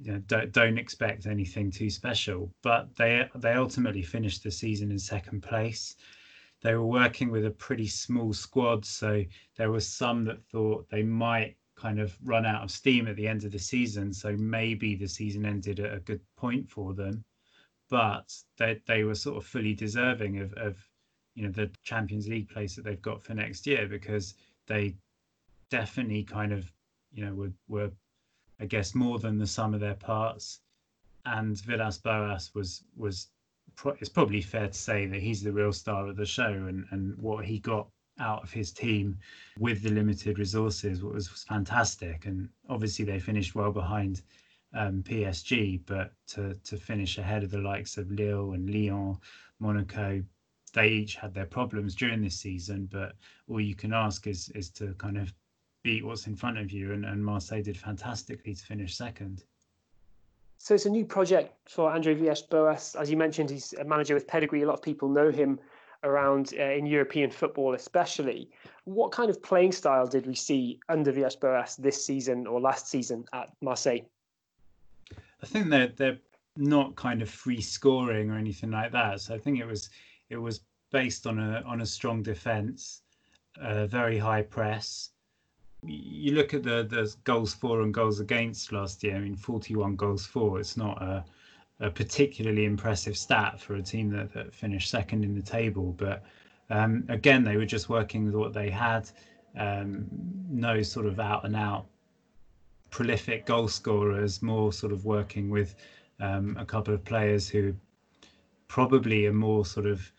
you 0.03 0.13
know, 0.13 0.19
don't 0.27 0.53
don't 0.53 0.79
expect 0.79 1.27
anything 1.27 1.71
too 1.71 1.91
special. 1.91 2.53
But 2.63 2.97
they 2.97 3.29
they 3.37 3.53
ultimately 3.53 4.03
finished 4.03 4.43
the 4.43 4.51
season 4.51 4.91
in 4.91 4.99
second 4.99 5.43
place 5.43 5.97
they 6.63 6.75
were 6.75 6.87
working 6.87 7.31
with 7.31 7.47
a 7.47 7.51
pretty 7.51 7.87
small 7.87 8.33
squad, 8.33 8.85
so 8.85 9.25
there 9.57 9.71
was 9.71 9.87
some 9.87 10.25
that 10.25 10.45
thought 10.45 10.89
they 10.91 11.03
might 11.03 11.57
kind 11.75 11.99
of 11.99 12.17
run 12.23 12.45
out 12.45 12.63
of 12.63 12.71
steam 12.71 13.09
at 13.09 13.17
the 13.17 13.27
end 13.27 13.45
of 13.45 13.53
the 13.53 13.59
season. 13.59 14.13
So 14.13 14.37
maybe 14.37 14.95
the 14.95 15.09
season 15.09 15.47
ended 15.47 15.81
at 15.81 15.95
a 15.95 16.01
good 16.01 16.21
point 16.37 16.69
for 16.69 16.93
them, 16.93 17.25
but 17.89 18.35
they 18.59 18.81
they 18.87 19.05
were 19.05 19.15
sort 19.15 19.39
of 19.39 19.47
fully 19.47 19.75
deserving 19.75 20.39
of 20.41 20.53
of 20.55 20.77
you 21.35 21.45
know 21.45 21.51
the 21.51 21.71
Champions 21.83 22.29
League 22.29 22.51
place 22.51 22.77
that 22.77 22.85
they've 22.85 23.01
got 23.01 23.23
for 23.23 23.35
next 23.35 23.67
year 23.67 23.87
because 23.87 24.35
they 24.67 24.95
definitely 25.71 26.25
kind 26.25 26.53
of 26.53 26.71
you 27.13 27.25
know 27.25 27.35
were 27.35 27.53
were 27.69 27.91
I 28.61 28.67
guess 28.67 28.95
more 28.95 29.19
than 29.19 29.39
the 29.39 29.47
sum 29.47 29.73
of 29.73 29.81
their 29.81 29.95
parts. 29.95 30.61
And 31.25 31.59
Villas 31.61 31.99
Boas 31.99 32.55
was 32.55 32.85
was 32.95 33.29
it's 33.87 34.09
probably 34.09 34.41
fair 34.41 34.69
to 34.69 34.75
say 34.75 35.07
that 35.07 35.21
he's 35.21 35.43
the 35.43 35.53
real 35.53 35.73
star 35.73 36.09
of 36.09 36.17
the 36.17 36.27
show 36.27 36.53
and, 36.53 36.87
and 36.91 37.17
what 37.19 37.45
he 37.45 37.59
got 37.59 37.89
out 38.19 38.43
of 38.43 38.53
his 38.53 38.71
team 38.71 39.19
with 39.59 39.83
the 39.83 39.91
limited 39.91 40.39
resources 40.39 41.03
was, 41.03 41.31
was 41.31 41.45
fantastic. 41.45 42.27
And 42.27 42.49
obviously 42.69 43.05
they 43.05 43.19
finished 43.19 43.55
well 43.55 43.73
behind 43.73 44.23
um, 44.75 45.03
PSG, 45.03 45.81
but 45.87 46.13
to, 46.29 46.55
to 46.65 46.77
finish 46.77 47.19
ahead 47.19 47.43
of 47.43 47.51
the 47.51 47.59
likes 47.59 47.97
of 47.97 48.11
Lille 48.11 48.53
and 48.53 48.69
Lyon, 48.71 49.19
Monaco, 49.59 50.23
they 50.73 50.89
each 50.89 51.17
had 51.17 51.35
their 51.35 51.47
problems 51.47 51.95
during 51.95 52.23
this 52.23 52.37
season. 52.37 52.89
But 52.91 53.15
all 53.49 53.61
you 53.61 53.75
can 53.75 53.93
ask 53.93 54.27
is 54.27 54.51
is 54.51 54.71
to 54.71 54.95
kind 54.95 55.19
of 55.19 55.33
beat 55.83 56.05
what's 56.05 56.27
in 56.27 56.37
front 56.37 56.59
of 56.59 56.71
you. 56.71 56.93
And, 56.93 57.05
and 57.05 57.25
Marseille 57.25 57.63
did 57.63 57.77
fantastically 57.77 58.55
to 58.55 58.65
finish 58.65 58.97
second. 58.97 59.45
So 60.63 60.75
it's 60.75 60.85
a 60.85 60.91
new 60.91 61.07
project 61.07 61.55
for 61.71 61.91
Andre 61.91 62.13
Villas-Boas. 62.13 62.95
As 62.95 63.11
you 63.11 63.17
mentioned, 63.17 63.49
he's 63.49 63.73
a 63.81 63.85
manager 63.85 64.13
with 64.13 64.27
pedigree. 64.27 64.61
A 64.61 64.67
lot 64.67 64.75
of 64.75 64.83
people 64.83 65.09
know 65.09 65.31
him 65.31 65.59
around 66.05 66.53
uh, 66.59 66.63
in 66.63 66.85
European 66.85 67.31
football, 67.31 67.73
especially. 67.73 68.51
What 68.85 69.11
kind 69.11 69.31
of 69.31 69.43
playing 69.43 69.73
style 69.73 70.07
did 70.07 70.27
we 70.27 70.35
see 70.35 70.79
under 70.91 71.13
Villas-Boas 71.13 71.77
this 71.77 72.05
season 72.05 72.47
or 72.47 72.61
last 72.61 72.89
season 72.89 73.25
at 73.33 73.49
Marseille? 73.63 74.03
I 75.43 75.47
think 75.47 75.71
they're 75.71 75.95
they're 75.97 76.19
not 76.59 76.95
kind 76.95 77.23
of 77.23 77.31
free 77.31 77.63
scoring 77.63 78.31
or 78.31 78.37
anything 78.37 78.71
like 78.71 78.93
that. 78.93 79.23
So 79.23 79.35
I 79.35 79.39
think 79.39 79.59
it 79.59 79.67
was 79.67 79.89
it 80.29 80.37
was 80.37 80.61
based 80.93 81.27
on 81.27 81.39
a 81.39 81.63
on 81.65 81.81
a 81.81 81.87
strong 81.87 82.23
defence, 82.23 83.01
a 83.57 83.87
very 83.87 84.19
high 84.19 84.43
press. 84.43 85.13
You 85.83 86.35
look 86.35 86.55
at 86.55 86.63
the 86.63 86.85
the 86.85 87.15
goals 87.25 87.55
for 87.55 87.83
and 87.83 87.93
goals 87.93 88.21
against 88.21 88.73
last 88.73 89.03
year. 89.03 89.17
I 89.17 89.21
mean, 89.21 89.37
41 89.37 89.97
goals 89.97 90.27
for. 90.27 90.61
It's 90.61 90.77
not 90.77 91.01
a 91.03 91.25
a 91.81 91.91
particularly 91.91 92.67
impressive 92.67 93.17
stat 93.17 93.59
for 93.59 93.75
a 93.77 93.83
team 93.83 94.11
that, 94.11 94.33
that 94.35 94.55
finished 94.55 94.91
second 94.91 95.25
in 95.25 95.35
the 95.35 95.43
table. 95.43 95.95
But 95.97 96.23
um, 96.69 97.05
again, 97.09 97.43
they 97.43 97.57
were 97.57 97.65
just 97.65 97.89
working 97.89 98.27
with 98.27 98.35
what 98.35 98.53
they 98.53 98.69
had. 98.69 99.11
Um, 99.59 100.07
no 100.49 100.83
sort 100.83 101.07
of 101.07 101.19
out 101.19 101.45
and 101.45 101.57
out 101.57 101.87
prolific 102.91 103.47
goal 103.47 103.69
scorers, 103.69 104.43
more 104.43 104.73
sort 104.73 104.93
of 104.93 105.05
working 105.05 105.49
with 105.49 105.75
um, 106.21 106.57
a 106.59 106.65
couple 106.65 106.93
of 106.93 107.05
players 107.05 107.49
who 107.49 107.75
probably 108.69 109.27
are 109.27 109.33
more 109.33 109.65
sort 109.65 109.87
of 109.87 110.13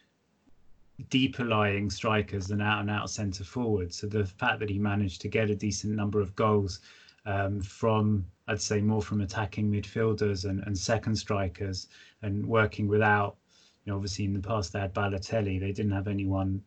deeper 1.10 1.44
lying 1.44 1.90
strikers 1.90 2.48
than 2.48 2.62
out 2.62 2.82
and 2.82 2.90
out 2.90 3.10
centre 3.10 3.44
forward. 3.44 3.94
So 3.94 4.08
the 4.08 4.26
fact 4.26 4.60
that 4.60 4.70
he 4.70 4.80
managed 4.80 5.22
to 5.22 5.28
get 5.28 5.50
a 5.50 5.56
decent 5.56 5.96
number 5.96 6.20
of 6.22 6.36
goals 6.36 6.80
um, 7.26 7.62
from, 7.62 8.26
I'd 8.48 8.62
say, 8.62 8.82
more 8.82 9.02
from 9.02 9.22
attacking 9.22 9.72
midfielders 9.72 10.46
and, 10.46 10.64
and 10.66 10.78
second 10.78 11.16
strikers 11.16 11.88
and 12.22 12.46
working 12.46 12.88
without, 12.88 13.38
you 13.84 13.92
know, 13.92 13.96
obviously 13.96 14.26
in 14.26 14.34
the 14.34 14.40
past 14.40 14.74
they 14.74 14.80
had 14.80 14.94
Balotelli, 14.94 15.60
they 15.60 15.72
didn't 15.72 15.92
have 15.92 16.08
anyone 16.08 16.62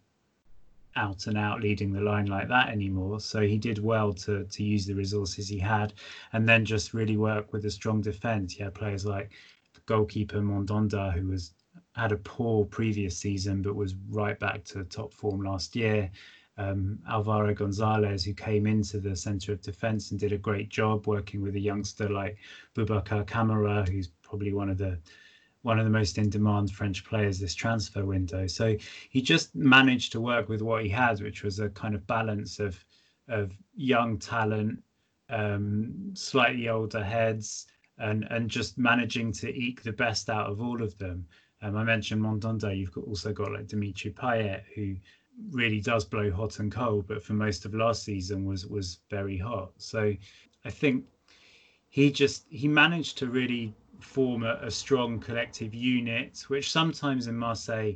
out 0.96 1.26
and 1.26 1.36
out 1.36 1.60
leading 1.60 1.92
the 1.92 2.00
line 2.00 2.26
like 2.26 2.48
that 2.48 2.68
anymore. 2.68 3.20
So 3.20 3.40
he 3.40 3.58
did 3.58 3.78
well 3.78 4.12
to 4.12 4.44
to 4.44 4.62
use 4.62 4.86
the 4.86 4.94
resources 4.94 5.48
he 5.48 5.58
had, 5.58 5.92
and 6.32 6.48
then 6.48 6.64
just 6.64 6.94
really 6.94 7.16
work 7.16 7.52
with 7.52 7.64
a 7.64 7.70
strong 7.70 8.00
defence. 8.00 8.54
He 8.54 8.62
had 8.62 8.74
players 8.74 9.04
like 9.04 9.30
goalkeeper 9.86 10.40
Mandanda, 10.40 11.12
who 11.12 11.28
was 11.28 11.52
had 11.94 12.12
a 12.12 12.16
poor 12.16 12.64
previous 12.64 13.16
season 13.16 13.62
but 13.62 13.74
was 13.74 13.94
right 14.10 14.38
back 14.38 14.64
to 14.64 14.84
top 14.84 15.12
form 15.12 15.42
last 15.42 15.76
year. 15.76 16.10
Um, 16.56 17.00
Alvaro 17.08 17.52
Gonzalez, 17.52 18.24
who 18.24 18.32
came 18.32 18.66
into 18.66 19.00
the 19.00 19.16
centre 19.16 19.52
of 19.52 19.60
defence 19.60 20.10
and 20.10 20.20
did 20.20 20.32
a 20.32 20.38
great 20.38 20.68
job 20.68 21.06
working 21.06 21.42
with 21.42 21.56
a 21.56 21.60
youngster 21.60 22.08
like 22.08 22.38
Boubacar 22.76 23.26
Kamara, 23.26 23.88
who's 23.88 24.08
probably 24.22 24.52
one 24.52 24.70
of 24.70 24.78
the 24.78 24.98
one 25.62 25.78
of 25.78 25.84
the 25.84 25.90
most 25.90 26.18
in 26.18 26.28
demand 26.28 26.70
French 26.70 27.04
players 27.04 27.40
this 27.40 27.54
transfer 27.54 28.04
window. 28.04 28.46
So 28.46 28.76
he 29.08 29.22
just 29.22 29.54
managed 29.56 30.12
to 30.12 30.20
work 30.20 30.48
with 30.50 30.60
what 30.60 30.82
he 30.82 30.90
had, 30.90 31.22
which 31.22 31.42
was 31.42 31.58
a 31.58 31.70
kind 31.70 31.94
of 31.94 32.06
balance 32.06 32.60
of 32.60 32.84
of 33.28 33.52
young 33.74 34.18
talent, 34.18 34.82
um, 35.30 36.12
slightly 36.14 36.68
older 36.68 37.02
heads, 37.02 37.66
and 37.98 38.26
and 38.30 38.50
just 38.50 38.76
managing 38.78 39.32
to 39.32 39.48
eke 39.48 39.82
the 39.82 39.92
best 39.92 40.28
out 40.28 40.50
of 40.50 40.60
all 40.60 40.82
of 40.82 40.96
them. 40.98 41.26
Um, 41.64 41.78
I 41.78 41.82
mentioned 41.82 42.20
Mandanda. 42.20 42.76
You've 42.76 42.92
got, 42.92 43.04
also 43.04 43.32
got 43.32 43.52
like 43.52 43.68
Dimitri 43.68 44.10
Payet, 44.10 44.64
who 44.74 44.96
really 45.50 45.80
does 45.80 46.04
blow 46.04 46.30
hot 46.30 46.58
and 46.58 46.70
cold, 46.70 47.06
but 47.06 47.22
for 47.22 47.32
most 47.32 47.64
of 47.64 47.74
last 47.74 48.04
season 48.04 48.44
was 48.44 48.66
was 48.66 49.00
very 49.08 49.38
hot. 49.38 49.72
So 49.78 50.14
I 50.66 50.70
think 50.70 51.06
he 51.88 52.12
just 52.12 52.44
he 52.50 52.68
managed 52.68 53.16
to 53.18 53.28
really 53.28 53.74
form 54.00 54.44
a, 54.44 54.58
a, 54.60 54.70
strong 54.70 55.18
collective 55.18 55.72
unit, 55.72 56.44
which 56.48 56.70
sometimes 56.70 57.28
in 57.28 57.36
Marseille 57.36 57.94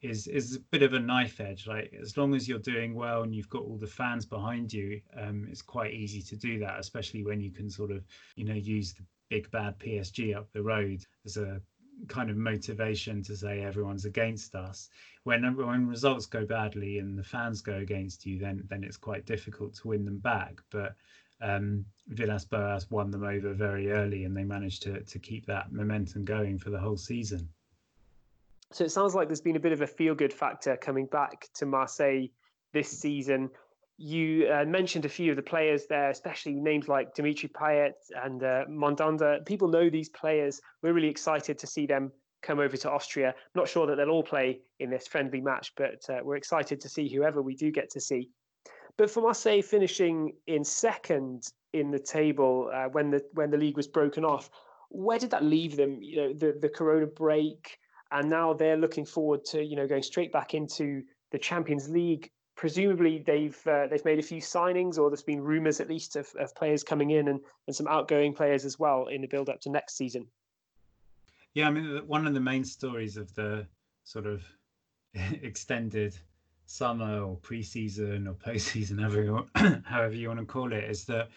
is 0.00 0.26
is 0.26 0.56
a 0.56 0.60
bit 0.70 0.82
of 0.82 0.94
a 0.94 0.98
knife 0.98 1.40
edge. 1.40 1.66
Like 1.66 1.92
as 2.00 2.16
long 2.16 2.34
as 2.34 2.48
you're 2.48 2.58
doing 2.58 2.94
well 2.94 3.22
and 3.22 3.34
you've 3.34 3.50
got 3.50 3.64
all 3.64 3.76
the 3.76 3.86
fans 3.86 4.24
behind 4.24 4.72
you, 4.72 4.98
um, 5.14 5.46
it's 5.50 5.60
quite 5.60 5.92
easy 5.92 6.22
to 6.22 6.36
do 6.36 6.58
that, 6.60 6.80
especially 6.80 7.22
when 7.22 7.42
you 7.42 7.50
can 7.50 7.68
sort 7.68 7.90
of 7.90 8.02
you 8.36 8.46
know 8.46 8.54
use 8.54 8.94
the 8.94 9.04
big 9.28 9.50
bad 9.50 9.78
PSG 9.78 10.34
up 10.34 10.50
the 10.52 10.62
road 10.62 11.04
as 11.26 11.36
a 11.36 11.60
kind 12.08 12.30
of 12.30 12.36
motivation 12.36 13.22
to 13.24 13.36
say 13.36 13.62
everyone's 13.62 14.04
against 14.04 14.54
us. 14.54 14.88
When 15.24 15.56
when 15.56 15.86
results 15.86 16.26
go 16.26 16.44
badly 16.44 16.98
and 16.98 17.18
the 17.18 17.24
fans 17.24 17.60
go 17.60 17.74
against 17.74 18.26
you, 18.26 18.38
then 18.38 18.64
then 18.68 18.84
it's 18.84 18.96
quite 18.96 19.26
difficult 19.26 19.74
to 19.74 19.88
win 19.88 20.04
them 20.04 20.18
back. 20.18 20.60
But 20.70 20.94
um, 21.40 21.84
Villas 22.08 22.44
Boas 22.44 22.90
won 22.90 23.10
them 23.10 23.24
over 23.24 23.52
very 23.52 23.90
early, 23.90 24.24
and 24.24 24.36
they 24.36 24.44
managed 24.44 24.82
to 24.82 25.00
to 25.00 25.18
keep 25.18 25.46
that 25.46 25.72
momentum 25.72 26.24
going 26.24 26.58
for 26.58 26.70
the 26.70 26.78
whole 26.78 26.96
season. 26.96 27.48
So 28.72 28.84
it 28.84 28.92
sounds 28.92 29.14
like 29.14 29.28
there's 29.28 29.40
been 29.40 29.56
a 29.56 29.60
bit 29.60 29.72
of 29.72 29.80
a 29.80 29.86
feel 29.86 30.14
good 30.14 30.32
factor 30.32 30.76
coming 30.76 31.06
back 31.06 31.48
to 31.54 31.66
Marseille 31.66 32.28
this 32.72 32.88
season. 32.88 33.50
You 34.02 34.48
uh, 34.50 34.64
mentioned 34.64 35.04
a 35.04 35.10
few 35.10 35.30
of 35.30 35.36
the 35.36 35.42
players 35.42 35.84
there, 35.86 36.08
especially 36.08 36.54
names 36.54 36.88
like 36.88 37.14
Dimitri 37.14 37.50
Payet 37.50 37.92
and 38.24 38.42
uh, 38.42 38.64
Mandanda. 38.66 39.44
People 39.44 39.68
know 39.68 39.90
these 39.90 40.08
players. 40.08 40.58
We're 40.82 40.94
really 40.94 41.10
excited 41.10 41.58
to 41.58 41.66
see 41.66 41.84
them 41.84 42.10
come 42.40 42.60
over 42.60 42.78
to 42.78 42.90
Austria. 42.90 43.34
not 43.54 43.68
sure 43.68 43.86
that 43.86 43.96
they'll 43.96 44.08
all 44.08 44.22
play 44.22 44.60
in 44.78 44.88
this 44.88 45.06
friendly 45.06 45.42
match, 45.42 45.74
but 45.76 46.02
uh, 46.08 46.20
we're 46.22 46.36
excited 46.36 46.80
to 46.80 46.88
see 46.88 47.14
whoever 47.14 47.42
we 47.42 47.54
do 47.54 47.70
get 47.70 47.90
to 47.90 48.00
see. 48.00 48.30
But 48.96 49.10
for 49.10 49.20
Marseille 49.20 49.60
finishing 49.60 50.32
in 50.46 50.64
second 50.64 51.48
in 51.74 51.90
the 51.90 51.98
table 51.98 52.70
uh, 52.72 52.86
when 52.86 53.10
the 53.10 53.22
when 53.34 53.50
the 53.50 53.58
league 53.58 53.76
was 53.76 53.86
broken 53.86 54.24
off, 54.24 54.48
where 54.88 55.18
did 55.18 55.30
that 55.32 55.44
leave 55.44 55.76
them? 55.76 55.98
You 56.00 56.16
know, 56.16 56.32
the 56.32 56.58
the 56.58 56.70
Corona 56.70 57.06
break, 57.06 57.76
and 58.10 58.30
now 58.30 58.54
they're 58.54 58.78
looking 58.78 59.04
forward 59.04 59.44
to 59.50 59.62
you 59.62 59.76
know 59.76 59.86
going 59.86 60.02
straight 60.02 60.32
back 60.32 60.54
into 60.54 61.02
the 61.32 61.38
Champions 61.38 61.90
League. 61.90 62.30
Presumably, 62.60 63.24
they've 63.26 63.58
uh, 63.66 63.86
they've 63.86 64.04
made 64.04 64.18
a 64.18 64.22
few 64.22 64.42
signings, 64.42 64.98
or 64.98 65.08
there's 65.08 65.22
been 65.22 65.40
rumours 65.40 65.80
at 65.80 65.88
least 65.88 66.14
of, 66.16 66.28
of 66.38 66.54
players 66.54 66.84
coming 66.84 67.08
in 67.08 67.28
and, 67.28 67.40
and 67.66 67.74
some 67.74 67.88
outgoing 67.88 68.34
players 68.34 68.66
as 68.66 68.78
well 68.78 69.06
in 69.06 69.22
the 69.22 69.26
build 69.26 69.48
up 69.48 69.62
to 69.62 69.70
next 69.70 69.96
season. 69.96 70.26
Yeah, 71.54 71.68
I 71.68 71.70
mean, 71.70 72.06
one 72.06 72.26
of 72.26 72.34
the 72.34 72.40
main 72.40 72.62
stories 72.62 73.16
of 73.16 73.34
the 73.34 73.66
sort 74.04 74.26
of 74.26 74.44
extended 75.14 76.14
summer 76.66 77.22
or 77.22 77.38
preseason 77.38 78.28
or 78.28 78.34
postseason, 78.34 79.00
however 79.00 79.22
you, 79.56 79.82
however 79.86 80.14
you 80.14 80.28
want 80.28 80.40
to 80.40 80.44
call 80.44 80.70
it, 80.74 80.84
is 80.84 81.06
that 81.06 81.30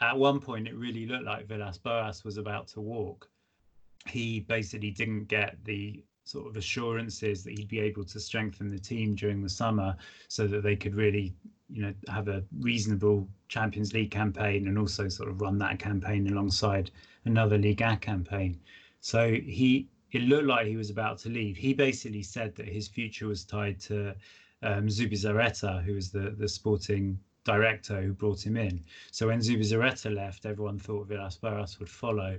at 0.00 0.16
one 0.16 0.38
point 0.38 0.68
it 0.68 0.76
really 0.76 1.06
looked 1.06 1.24
like 1.24 1.48
Villas 1.48 1.78
Boas 1.78 2.22
was 2.22 2.36
about 2.36 2.68
to 2.68 2.80
walk. 2.80 3.28
He 4.06 4.38
basically 4.38 4.92
didn't 4.92 5.24
get 5.24 5.56
the 5.64 6.04
sort 6.28 6.46
of 6.46 6.56
assurances 6.56 7.42
that 7.42 7.58
he'd 7.58 7.68
be 7.68 7.80
able 7.80 8.04
to 8.04 8.20
strengthen 8.20 8.68
the 8.68 8.78
team 8.78 9.14
during 9.14 9.42
the 9.42 9.48
summer 9.48 9.96
so 10.28 10.46
that 10.46 10.62
they 10.62 10.76
could 10.76 10.94
really, 10.94 11.34
you 11.70 11.80
know, 11.80 11.94
have 12.08 12.28
a 12.28 12.44
reasonable 12.60 13.26
Champions 13.48 13.94
League 13.94 14.10
campaign 14.10 14.68
and 14.68 14.78
also 14.78 15.08
sort 15.08 15.30
of 15.30 15.40
run 15.40 15.58
that 15.58 15.78
campaign 15.78 16.30
alongside 16.30 16.90
another 17.24 17.56
Liga 17.56 17.96
campaign. 17.96 18.60
So 19.00 19.30
he 19.30 19.88
it 20.12 20.22
looked 20.22 20.46
like 20.46 20.66
he 20.66 20.76
was 20.76 20.90
about 20.90 21.18
to 21.18 21.28
leave. 21.28 21.56
He 21.56 21.72
basically 21.74 22.22
said 22.22 22.54
that 22.56 22.66
his 22.66 22.88
future 22.88 23.26
was 23.26 23.44
tied 23.44 23.78
to 23.80 24.14
um, 24.62 24.88
Zubizarreta, 24.88 25.82
who 25.82 25.94
was 25.94 26.10
the 26.10 26.34
the 26.38 26.48
sporting 26.48 27.18
director 27.44 28.02
who 28.02 28.12
brought 28.12 28.44
him 28.44 28.56
in. 28.58 28.84
So 29.10 29.28
when 29.28 29.40
Zubizarreta 29.40 30.14
left, 30.14 30.44
everyone 30.44 30.78
thought 30.78 31.08
Villas 31.08 31.38
Boas 31.38 31.78
would 31.78 31.88
follow. 31.88 32.38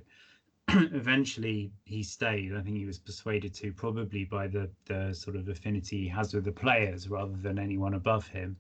Eventually, 0.94 1.72
he 1.86 2.04
stayed. 2.04 2.54
I 2.56 2.62
think 2.62 2.78
he 2.78 2.86
was 2.86 3.00
persuaded 3.00 3.54
to, 3.56 3.74
probably 3.74 4.26
by 4.26 4.48
the 4.48 4.70
the 4.86 5.14
sort 5.14 5.36
of 5.36 5.48
affinity 5.48 6.02
he 6.02 6.08
has 6.10 6.34
with 6.34 6.44
the 6.44 6.52
players 6.52 7.10
rather 7.10 7.36
than 7.38 7.58
anyone 7.58 7.96
above 7.96 8.28
him. 8.28 8.58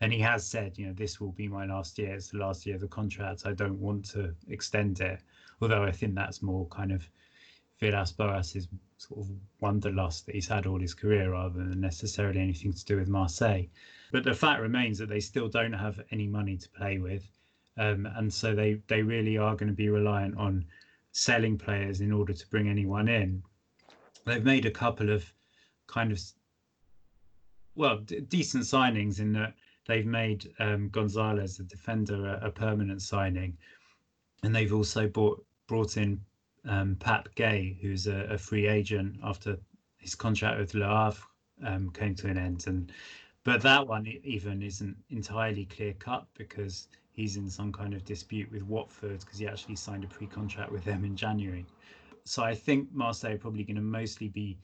And 0.00 0.12
he 0.12 0.18
has 0.18 0.44
said, 0.44 0.76
you 0.76 0.86
know, 0.86 0.92
this 0.92 1.20
will 1.20 1.30
be 1.30 1.46
my 1.46 1.64
last 1.64 1.96
year. 1.98 2.14
It's 2.14 2.30
the 2.30 2.38
last 2.38 2.66
year 2.66 2.74
of 2.74 2.80
the 2.80 2.88
contract. 2.88 3.46
I 3.46 3.52
don't 3.52 3.78
want 3.78 4.04
to 4.10 4.34
extend 4.48 5.00
it. 5.00 5.20
Although 5.60 5.84
I 5.84 5.92
think 5.92 6.16
that's 6.16 6.42
more 6.42 6.66
kind 6.66 6.90
of 6.90 7.08
Villas 7.78 8.10
Boas's 8.10 8.66
sort 8.96 9.20
of 9.20 9.30
wanderlust 9.60 10.26
that 10.26 10.34
he's 10.34 10.48
had 10.48 10.66
all 10.66 10.80
his 10.80 10.94
career 10.94 11.30
rather 11.30 11.58
than 11.58 11.80
necessarily 11.80 12.40
anything 12.40 12.72
to 12.72 12.84
do 12.84 12.96
with 12.96 13.08
Marseille. 13.08 13.66
But 14.10 14.24
the 14.24 14.34
fact 14.34 14.60
remains 14.60 14.98
that 14.98 15.08
they 15.08 15.20
still 15.20 15.48
don't 15.48 15.72
have 15.72 16.00
any 16.10 16.26
money 16.26 16.56
to 16.56 16.68
play 16.70 16.98
with. 16.98 17.24
Um, 17.76 18.06
and 18.16 18.32
so 18.32 18.54
they, 18.54 18.80
they 18.88 19.02
really 19.02 19.38
are 19.38 19.54
going 19.54 19.68
to 19.68 19.74
be 19.74 19.88
reliant 19.88 20.36
on 20.36 20.66
selling 21.12 21.58
players 21.58 22.00
in 22.00 22.10
order 22.10 22.32
to 22.32 22.46
bring 22.48 22.68
anyone 22.68 23.08
in. 23.08 23.42
They've 24.24 24.44
made 24.44 24.66
a 24.66 24.70
couple 24.70 25.10
of 25.10 25.24
kind 25.86 26.10
of, 26.10 26.20
well, 27.74 27.98
d- 27.98 28.20
decent 28.20 28.64
signings 28.64 29.20
in 29.20 29.32
that 29.34 29.54
they've 29.86 30.06
made 30.06 30.52
um, 30.58 30.88
Gonzalez, 30.88 31.58
the 31.58 31.64
defender, 31.64 32.38
a, 32.42 32.46
a 32.46 32.50
permanent 32.50 33.02
signing. 33.02 33.56
And 34.42 34.54
they've 34.54 34.72
also 34.72 35.06
bought, 35.08 35.44
brought 35.66 35.96
in 35.96 36.20
um, 36.66 36.96
Pape 36.96 37.34
Gueye, 37.36 37.80
who's 37.80 38.06
a, 38.06 38.26
a, 38.30 38.38
free 38.38 38.66
agent 38.66 39.16
after 39.22 39.58
his 39.98 40.14
contract 40.14 40.58
with 40.58 40.74
Le 40.74 40.86
Havre 40.86 41.22
um, 41.64 41.90
came 41.90 42.14
to 42.16 42.28
an 42.28 42.38
end. 42.38 42.64
And 42.66 42.92
but 43.44 43.60
that 43.62 43.86
one 43.86 44.06
even 44.22 44.62
isn't 44.62 44.96
entirely 45.10 45.64
clear 45.64 45.94
cut 45.94 46.26
because 46.34 46.86
he's 47.12 47.36
in 47.36 47.48
some 47.48 47.72
kind 47.72 47.94
of 47.94 48.04
dispute 48.04 48.50
with 48.50 48.62
Watford 48.62 49.20
because 49.20 49.38
he 49.38 49.46
actually 49.46 49.76
signed 49.76 50.04
a 50.04 50.08
pre-contract 50.08 50.72
with 50.72 50.84
them 50.84 51.04
in 51.04 51.16
January. 51.16 51.66
So 52.24 52.42
I 52.42 52.54
think 52.54 52.92
Marseille 52.92 53.34
are 53.34 53.38
probably 53.38 53.64
going 53.64 53.76
to 53.76 53.82
mostly 53.82 54.28
be. 54.28 54.58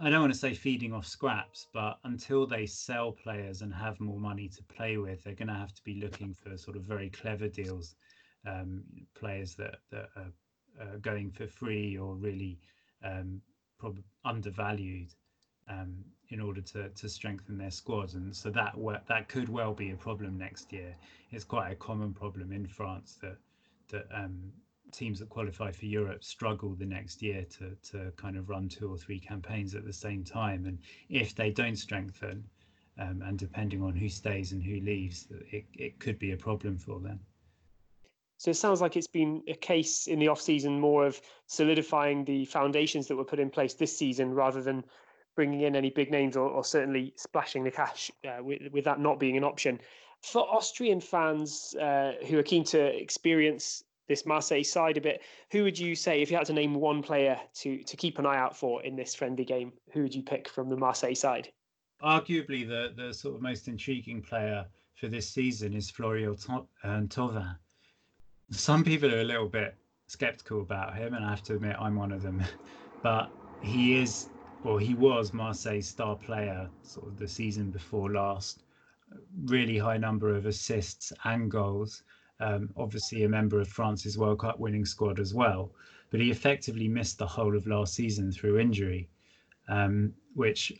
I 0.00 0.10
don't 0.10 0.20
want 0.20 0.32
to 0.32 0.38
say 0.38 0.54
feeding 0.54 0.92
off 0.92 1.06
scraps, 1.06 1.66
but 1.72 1.98
until 2.04 2.46
they 2.46 2.66
sell 2.66 3.10
players 3.10 3.62
and 3.62 3.74
have 3.74 3.98
more 3.98 4.20
money 4.20 4.48
to 4.48 4.62
play 4.64 4.96
with, 4.96 5.24
they're 5.24 5.34
going 5.34 5.48
to 5.48 5.54
have 5.54 5.74
to 5.74 5.82
be 5.82 5.94
looking 5.94 6.32
for 6.34 6.56
sort 6.56 6.76
of 6.76 6.84
very 6.84 7.10
clever 7.10 7.48
deals, 7.48 7.96
um, 8.46 8.84
players 9.14 9.54
that 9.56 9.78
that 9.90 10.08
are 10.16 10.98
going 11.00 11.30
for 11.30 11.46
free 11.46 11.98
or 11.98 12.14
really 12.14 12.58
um, 13.02 13.40
probably 13.78 14.04
undervalued 14.24 15.14
um, 15.68 16.04
in 16.30 16.40
order 16.40 16.60
to 16.60 16.88
to 16.90 17.08
strengthen 17.08 17.56
their 17.56 17.70
squad, 17.70 18.14
and 18.14 18.34
so 18.34 18.50
that 18.50 18.74
that 19.08 19.28
could 19.28 19.48
well 19.48 19.72
be 19.72 19.90
a 19.90 19.96
problem 19.96 20.36
next 20.36 20.72
year. 20.72 20.94
It's 21.30 21.44
quite 21.44 21.70
a 21.72 21.76
common 21.76 22.12
problem 22.12 22.52
in 22.52 22.66
France 22.66 23.18
that 23.22 23.38
that 23.90 24.06
um, 24.12 24.52
teams 24.92 25.18
that 25.18 25.28
qualify 25.28 25.70
for 25.70 25.86
Europe 25.86 26.24
struggle 26.24 26.74
the 26.74 26.86
next 26.86 27.22
year 27.22 27.44
to 27.58 27.76
to 27.90 28.12
kind 28.16 28.36
of 28.36 28.48
run 28.48 28.68
two 28.68 28.92
or 28.92 28.98
three 28.98 29.18
campaigns 29.18 29.74
at 29.74 29.84
the 29.84 29.92
same 29.92 30.24
time, 30.24 30.66
and 30.66 30.78
if 31.08 31.34
they 31.34 31.50
don't 31.50 31.76
strengthen, 31.76 32.44
um, 32.98 33.22
and 33.22 33.38
depending 33.38 33.82
on 33.82 33.94
who 33.94 34.08
stays 34.08 34.52
and 34.52 34.62
who 34.62 34.80
leaves, 34.80 35.28
it, 35.50 35.64
it 35.74 35.98
could 35.98 36.18
be 36.18 36.32
a 36.32 36.36
problem 36.36 36.78
for 36.78 37.00
them. 37.00 37.20
So 38.38 38.50
it 38.52 38.54
sounds 38.54 38.80
like 38.80 38.96
it's 38.96 39.08
been 39.08 39.42
a 39.48 39.54
case 39.54 40.06
in 40.06 40.20
the 40.20 40.28
off 40.28 40.40
season 40.40 40.78
more 40.78 41.06
of 41.06 41.20
solidifying 41.46 42.24
the 42.24 42.44
foundations 42.44 43.08
that 43.08 43.16
were 43.16 43.24
put 43.24 43.40
in 43.40 43.50
place 43.50 43.74
this 43.74 43.96
season 43.96 44.32
rather 44.32 44.62
than 44.62 44.84
bringing 45.38 45.60
in 45.60 45.76
any 45.76 45.88
big 45.88 46.10
names 46.10 46.36
or, 46.36 46.48
or 46.48 46.64
certainly 46.64 47.12
splashing 47.14 47.62
the 47.62 47.70
cash 47.70 48.10
uh, 48.26 48.42
with, 48.42 48.60
with 48.72 48.84
that 48.84 48.98
not 48.98 49.20
being 49.20 49.36
an 49.36 49.44
option. 49.44 49.78
For 50.20 50.42
Austrian 50.52 51.00
fans 51.00 51.76
uh, 51.80 52.14
who 52.26 52.40
are 52.40 52.42
keen 52.42 52.64
to 52.64 52.80
experience 52.80 53.84
this 54.08 54.26
Marseille 54.26 54.64
side 54.64 54.96
a 54.96 55.00
bit, 55.00 55.22
who 55.52 55.62
would 55.62 55.78
you 55.78 55.94
say, 55.94 56.22
if 56.22 56.28
you 56.28 56.36
had 56.36 56.46
to 56.46 56.52
name 56.52 56.74
one 56.74 57.04
player 57.04 57.38
to, 57.54 57.84
to 57.84 57.96
keep 57.96 58.18
an 58.18 58.26
eye 58.26 58.36
out 58.36 58.56
for 58.56 58.82
in 58.82 58.96
this 58.96 59.14
friendly 59.14 59.44
game, 59.44 59.72
who 59.92 60.02
would 60.02 60.12
you 60.12 60.24
pick 60.24 60.48
from 60.48 60.68
the 60.68 60.76
Marseille 60.76 61.14
side? 61.14 61.52
Arguably, 62.02 62.66
the, 62.66 62.92
the 63.00 63.14
sort 63.14 63.36
of 63.36 63.40
most 63.40 63.68
intriguing 63.68 64.20
player 64.20 64.66
for 64.96 65.06
this 65.06 65.28
season 65.28 65.72
is 65.72 65.88
Florian 65.88 66.36
um, 66.82 67.06
Thauvin. 67.06 67.54
Some 68.50 68.82
people 68.82 69.14
are 69.14 69.20
a 69.20 69.24
little 69.24 69.46
bit 69.46 69.76
skeptical 70.08 70.62
about 70.62 70.96
him, 70.96 71.14
and 71.14 71.24
I 71.24 71.30
have 71.30 71.44
to 71.44 71.54
admit 71.54 71.76
I'm 71.78 71.94
one 71.94 72.10
of 72.10 72.22
them. 72.22 72.42
but 73.04 73.30
he 73.62 74.00
is 74.00 74.30
well, 74.64 74.76
he 74.76 74.94
was 74.94 75.32
Marseille's 75.32 75.88
star 75.88 76.16
player 76.16 76.68
sort 76.82 77.06
of 77.06 77.18
the 77.18 77.28
season 77.28 77.70
before 77.70 78.10
last. 78.10 78.64
Really 79.44 79.78
high 79.78 79.96
number 79.96 80.34
of 80.34 80.46
assists 80.46 81.12
and 81.24 81.50
goals. 81.50 82.02
Um, 82.40 82.70
obviously, 82.76 83.24
a 83.24 83.28
member 83.28 83.60
of 83.60 83.68
France's 83.68 84.18
World 84.18 84.40
Cup 84.40 84.58
winning 84.58 84.84
squad 84.84 85.20
as 85.20 85.32
well. 85.32 85.72
But 86.10 86.20
he 86.20 86.30
effectively 86.30 86.88
missed 86.88 87.18
the 87.18 87.26
whole 87.26 87.56
of 87.56 87.66
last 87.66 87.94
season 87.94 88.32
through 88.32 88.58
injury, 88.58 89.08
um, 89.68 90.14
which 90.34 90.72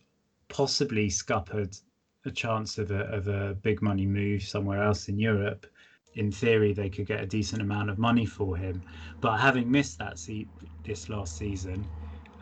possibly 0.48 1.08
scuppered 1.08 1.76
a 2.24 2.30
chance 2.30 2.78
of 2.78 2.90
a, 2.90 3.04
of 3.06 3.28
a 3.28 3.54
big 3.54 3.80
money 3.82 4.06
move 4.06 4.42
somewhere 4.42 4.82
else 4.82 5.08
in 5.08 5.18
Europe. 5.18 5.66
In 6.14 6.32
theory, 6.32 6.72
they 6.72 6.88
could 6.88 7.06
get 7.06 7.22
a 7.22 7.26
decent 7.26 7.62
amount 7.62 7.90
of 7.90 7.98
money 7.98 8.26
for 8.26 8.56
him. 8.56 8.82
But 9.20 9.38
having 9.38 9.70
missed 9.70 9.98
that 9.98 10.18
seat 10.18 10.48
this 10.84 11.08
last 11.08 11.36
season, 11.36 11.86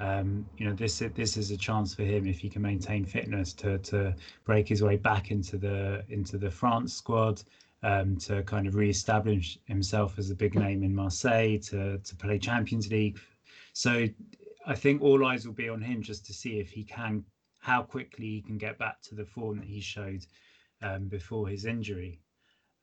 um, 0.00 0.46
you 0.58 0.66
know, 0.66 0.74
this 0.74 1.02
this 1.14 1.36
is 1.36 1.50
a 1.50 1.56
chance 1.56 1.94
for 1.94 2.02
him 2.02 2.26
if 2.26 2.38
he 2.38 2.48
can 2.48 2.62
maintain 2.62 3.04
fitness 3.04 3.52
to 3.54 3.78
to 3.78 4.14
break 4.44 4.68
his 4.68 4.82
way 4.82 4.96
back 4.96 5.30
into 5.30 5.56
the 5.56 6.04
into 6.08 6.38
the 6.38 6.50
France 6.50 6.94
squad, 6.94 7.42
um, 7.82 8.16
to 8.18 8.42
kind 8.42 8.66
of 8.66 8.74
re-establish 8.74 9.58
himself 9.64 10.18
as 10.18 10.30
a 10.30 10.34
big 10.34 10.54
name 10.54 10.82
in 10.82 10.94
Marseille, 10.94 11.58
to 11.58 11.98
to 11.98 12.16
play 12.16 12.38
Champions 12.38 12.90
League. 12.90 13.18
So 13.72 14.06
I 14.66 14.74
think 14.74 15.02
all 15.02 15.24
eyes 15.24 15.46
will 15.46 15.54
be 15.54 15.68
on 15.68 15.80
him 15.80 16.02
just 16.02 16.26
to 16.26 16.32
see 16.32 16.58
if 16.58 16.70
he 16.70 16.84
can 16.84 17.24
how 17.58 17.82
quickly 17.82 18.26
he 18.26 18.42
can 18.42 18.58
get 18.58 18.78
back 18.78 19.02
to 19.02 19.14
the 19.16 19.24
form 19.24 19.58
that 19.58 19.66
he 19.66 19.80
showed 19.80 20.24
um, 20.82 21.08
before 21.08 21.48
his 21.48 21.64
injury. 21.64 22.20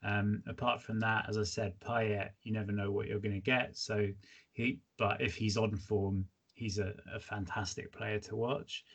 Um, 0.03 0.43
apart 0.47 0.81
from 0.81 0.99
that, 0.99 1.27
as 1.29 1.37
I 1.37 1.43
said, 1.43 1.79
Payet, 1.79 2.31
you 2.43 2.51
never 2.51 2.73
know 2.73 2.91
what 2.91 3.07
you're 3.07 3.21
going 3.21 3.33
to 3.33 3.39
get. 3.39 3.77
So 3.77 4.09
he, 4.51 4.79
but 4.97 5.21
if 5.21 5.35
he's 5.35 5.55
on 5.55 5.77
form, 5.77 6.25
he's 6.53 6.79
a, 6.79 6.93
a 7.13 7.19
fantastic 7.19 7.91
player 7.91 8.19
to 8.19 8.35
watch. 8.35 8.85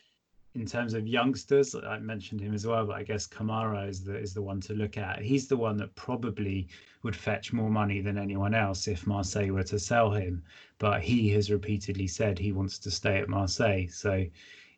In 0.54 0.66
terms 0.66 0.94
of 0.94 1.06
youngsters, 1.06 1.74
I 1.74 1.98
mentioned 1.98 2.40
him 2.40 2.54
as 2.54 2.66
well, 2.66 2.86
but 2.86 2.96
I 2.96 3.02
guess 3.02 3.28
Kamara 3.28 3.88
is 3.88 4.02
the 4.02 4.16
is 4.16 4.32
the 4.32 4.42
one 4.42 4.60
to 4.62 4.72
look 4.72 4.96
at. 4.96 5.20
He's 5.20 5.46
the 5.46 5.56
one 5.56 5.76
that 5.76 5.94
probably 5.94 6.68
would 7.02 7.14
fetch 7.14 7.52
more 7.52 7.70
money 7.70 8.00
than 8.00 8.18
anyone 8.18 8.54
else 8.54 8.88
if 8.88 9.06
Marseille 9.06 9.50
were 9.50 9.62
to 9.64 9.78
sell 9.78 10.10
him. 10.10 10.42
But 10.78 11.02
he 11.02 11.28
has 11.30 11.50
repeatedly 11.50 12.06
said 12.06 12.38
he 12.38 12.52
wants 12.52 12.78
to 12.80 12.90
stay 12.90 13.18
at 13.18 13.28
Marseille, 13.28 13.88
so 13.88 14.24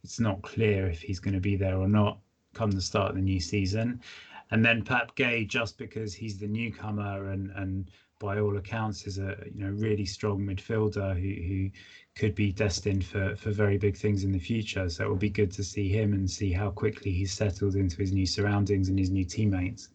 it's 0.03 0.21
not 0.21 0.43
clear 0.43 0.87
if 0.87 1.01
he's 1.01 1.21
going 1.21 1.35
to 1.35 1.40
be 1.40 1.57
there 1.57 1.77
or 1.77 1.88
not 1.88 2.19
come 2.53 2.73
the 2.73 2.81
start 2.81 3.11
of 3.11 3.16
the 3.16 3.23
new 3.23 3.40
season. 3.40 4.01
And 4.51 4.64
then 4.64 4.83
Pape 4.83 5.14
Gueye, 5.14 5.47
just 5.47 5.79
because 5.79 6.12
he's 6.12 6.37
the 6.37 6.49
newcomer 6.49 7.31
and 7.31 7.53
and 7.53 7.90
by 8.21 8.38
all 8.38 8.59
accounts 8.59 9.07
is 9.07 9.19
a 9.19 9.37
you 9.53 9.64
know 9.64 9.71
really 9.71 10.05
strong 10.05 10.40
midfielder 10.40 11.14
who, 11.14 11.49
who 11.49 11.71
could 12.21 12.35
be 12.35 12.53
destined 12.53 13.03
for 13.03 13.35
for 13.35 13.51
very 13.51 13.79
big 13.79 13.97
things 13.97 14.25
in 14.25 14.31
the 14.31 14.39
future. 14.39 14.91
So 14.91 15.05
it 15.05 15.09
will 15.09 15.17
be 15.29 15.31
good 15.31 15.51
to 15.53 15.65
see 15.65 15.89
him 15.89 16.13
and 16.13 16.31
see 16.31 16.53
how 16.53 16.71
quickly 16.71 17.11
he's 17.11 17.33
settled 17.33 17.77
into 17.77 17.97
his 17.97 18.13
new 18.13 18.27
surroundings 18.27 18.91
and 18.91 18.99
his 18.99 19.09
new 19.09 19.25
teammates. 19.25 19.89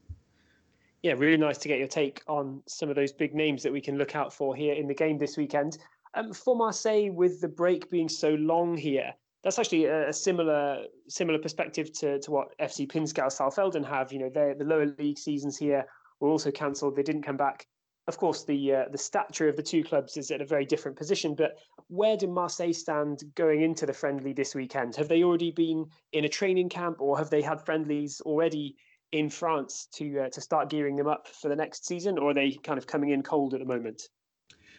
Yeah, 1.03 1.13
really 1.13 1.37
nice 1.37 1.59
to 1.59 1.67
get 1.67 1.77
your 1.77 1.87
take 1.87 2.23
on 2.27 2.63
some 2.65 2.89
of 2.89 2.95
those 2.95 3.13
big 3.13 3.35
names 3.35 3.61
that 3.61 3.71
we 3.71 3.79
can 3.79 3.99
look 3.99 4.15
out 4.15 4.33
for 4.33 4.55
here 4.55 4.73
in 4.73 4.87
the 4.87 4.93
game 4.95 5.19
this 5.19 5.37
weekend. 5.37 5.77
Um, 6.15 6.33
for 6.33 6.55
Marseille, 6.55 7.11
with 7.11 7.41
the 7.41 7.47
break 7.47 7.91
being 7.91 8.09
so 8.09 8.29
long 8.53 8.75
here, 8.75 9.13
that's 9.43 9.59
actually 9.59 9.85
a, 9.85 10.09
a 10.09 10.13
similar 10.13 10.85
similar 11.07 11.37
perspective 11.37 11.93
to, 11.99 12.19
to 12.21 12.31
what 12.31 12.57
FC 12.57 12.87
Pinzgau 12.87 13.29
Saalfelden 13.37 13.85
have. 13.87 14.11
You 14.11 14.19
know, 14.21 14.29
the 14.29 14.65
lower 14.65 14.87
league 14.97 15.19
seasons 15.19 15.57
here 15.57 15.85
were 16.19 16.29
also 16.29 16.49
cancelled. 16.49 16.95
They 16.95 17.03
didn't 17.03 17.21
come 17.21 17.37
back 17.37 17.67
of 18.07 18.17
course, 18.17 18.43
the 18.43 18.73
uh, 18.73 18.85
the 18.91 18.97
stature 18.97 19.49
of 19.49 19.55
the 19.55 19.63
two 19.63 19.83
clubs 19.83 20.15
is 20.17 20.29
at 20.29 20.41
a 20.41 20.45
very 20.45 20.65
different 20.65 20.97
position. 20.97 21.33
But 21.33 21.57
where 21.87 22.15
do 22.15 22.27
Marseille 22.27 22.73
stand 22.73 23.23
going 23.35 23.61
into 23.61 23.85
the 23.85 23.93
friendly 23.93 24.33
this 24.33 24.53
weekend? 24.53 24.95
Have 24.95 25.07
they 25.07 25.23
already 25.23 25.51
been 25.51 25.87
in 26.11 26.25
a 26.25 26.29
training 26.29 26.69
camp, 26.69 26.97
or 26.99 27.17
have 27.17 27.29
they 27.29 27.41
had 27.41 27.65
friendlies 27.65 28.21
already 28.21 28.75
in 29.11 29.29
France 29.29 29.87
to 29.93 30.19
uh, 30.19 30.29
to 30.29 30.41
start 30.41 30.69
gearing 30.69 30.95
them 30.95 31.07
up 31.07 31.27
for 31.27 31.49
the 31.49 31.55
next 31.55 31.85
season, 31.85 32.17
or 32.17 32.31
are 32.31 32.33
they 32.33 32.51
kind 32.51 32.77
of 32.77 32.85
coming 32.85 33.09
in 33.09 33.23
cold 33.23 33.53
at 33.53 33.59
the 33.59 33.65
moment? 33.65 34.09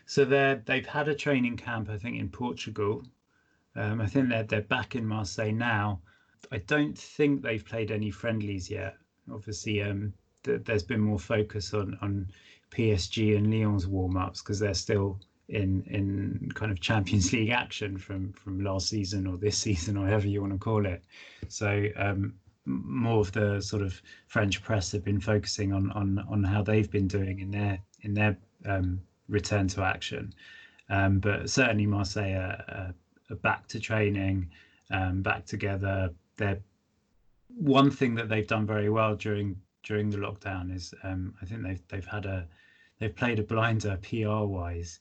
So 0.06 0.24
they're 0.24 0.62
they've 0.64 0.86
had 0.86 1.08
a 1.08 1.14
training 1.14 1.56
camp, 1.56 1.90
I 1.90 1.98
think, 1.98 2.18
in 2.18 2.28
Portugal. 2.28 3.02
Um, 3.74 4.00
I 4.00 4.06
think 4.06 4.28
they're 4.28 4.44
they're 4.44 4.62
back 4.62 4.94
in 4.94 5.04
Marseille 5.06 5.52
now. 5.52 6.00
I 6.52 6.58
don't 6.58 6.96
think 6.96 7.42
they've 7.42 7.64
played 7.64 7.90
any 7.90 8.10
friendlies 8.10 8.70
yet. 8.70 8.96
Obviously, 9.32 9.82
um, 9.82 10.12
th- 10.44 10.62
there's 10.64 10.84
been 10.84 11.00
more 11.00 11.18
focus 11.18 11.74
on 11.74 11.98
on 12.02 12.28
PSG 12.76 13.36
and 13.36 13.50
Lyon's 13.50 13.86
warm 13.86 14.16
ups 14.16 14.42
because 14.42 14.58
they're 14.58 14.74
still 14.74 15.18
in 15.48 15.82
in 15.86 16.50
kind 16.54 16.72
of 16.72 16.80
Champions 16.80 17.32
League 17.32 17.50
action 17.50 17.96
from 17.96 18.32
from 18.32 18.62
last 18.62 18.88
season 18.88 19.26
or 19.26 19.36
this 19.36 19.58
season 19.66 19.96
or 19.96 20.04
whatever 20.04 20.26
you 20.26 20.40
want 20.40 20.52
to 20.52 20.58
call 20.58 20.86
it. 20.86 21.02
So 21.48 21.86
um, 21.96 22.34
more 22.66 23.20
of 23.20 23.32
the 23.32 23.60
sort 23.60 23.82
of 23.82 24.00
French 24.26 24.62
press 24.62 24.92
have 24.92 25.04
been 25.04 25.20
focusing 25.20 25.72
on 25.72 25.90
on 25.92 26.24
on 26.28 26.44
how 26.44 26.62
they've 26.62 26.90
been 26.90 27.08
doing 27.08 27.40
in 27.40 27.50
their 27.50 27.78
in 28.02 28.14
their 28.14 28.36
um, 28.66 29.00
return 29.28 29.68
to 29.68 29.82
action. 29.82 30.34
Um, 30.88 31.18
but 31.18 31.50
certainly 31.50 31.86
Marseille 31.86 32.34
are, 32.34 32.94
are, 33.30 33.36
back 33.42 33.66
to 33.68 33.80
training, 33.80 34.48
um, 34.92 35.20
back 35.20 35.44
together. 35.44 36.10
They're 36.36 36.60
one 37.48 37.90
thing 37.90 38.14
that 38.14 38.28
they've 38.28 38.46
done 38.46 38.66
very 38.66 38.88
well 38.88 39.16
during 39.16 39.56
during 39.82 40.10
the 40.10 40.18
lockdown 40.18 40.74
is 40.74 40.92
um, 41.02 41.34
I 41.40 41.44
think 41.46 41.62
they've 41.62 41.82
they've 41.88 42.06
had 42.06 42.26
a 42.26 42.46
they've 42.98 43.14
played 43.14 43.38
a 43.38 43.42
blinder 43.42 43.98
PR 44.02 44.44
wise 44.44 45.00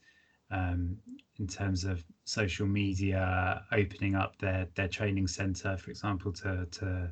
um, 0.51 0.97
in 1.39 1.47
terms 1.47 1.83
of 1.83 2.03
social 2.23 2.65
media 2.65 3.63
opening 3.71 4.15
up 4.15 4.37
their 4.37 4.67
their 4.75 4.87
training 4.87 5.27
center, 5.27 5.77
for 5.77 5.91
example, 5.91 6.31
to 6.31 6.65
to 6.71 7.11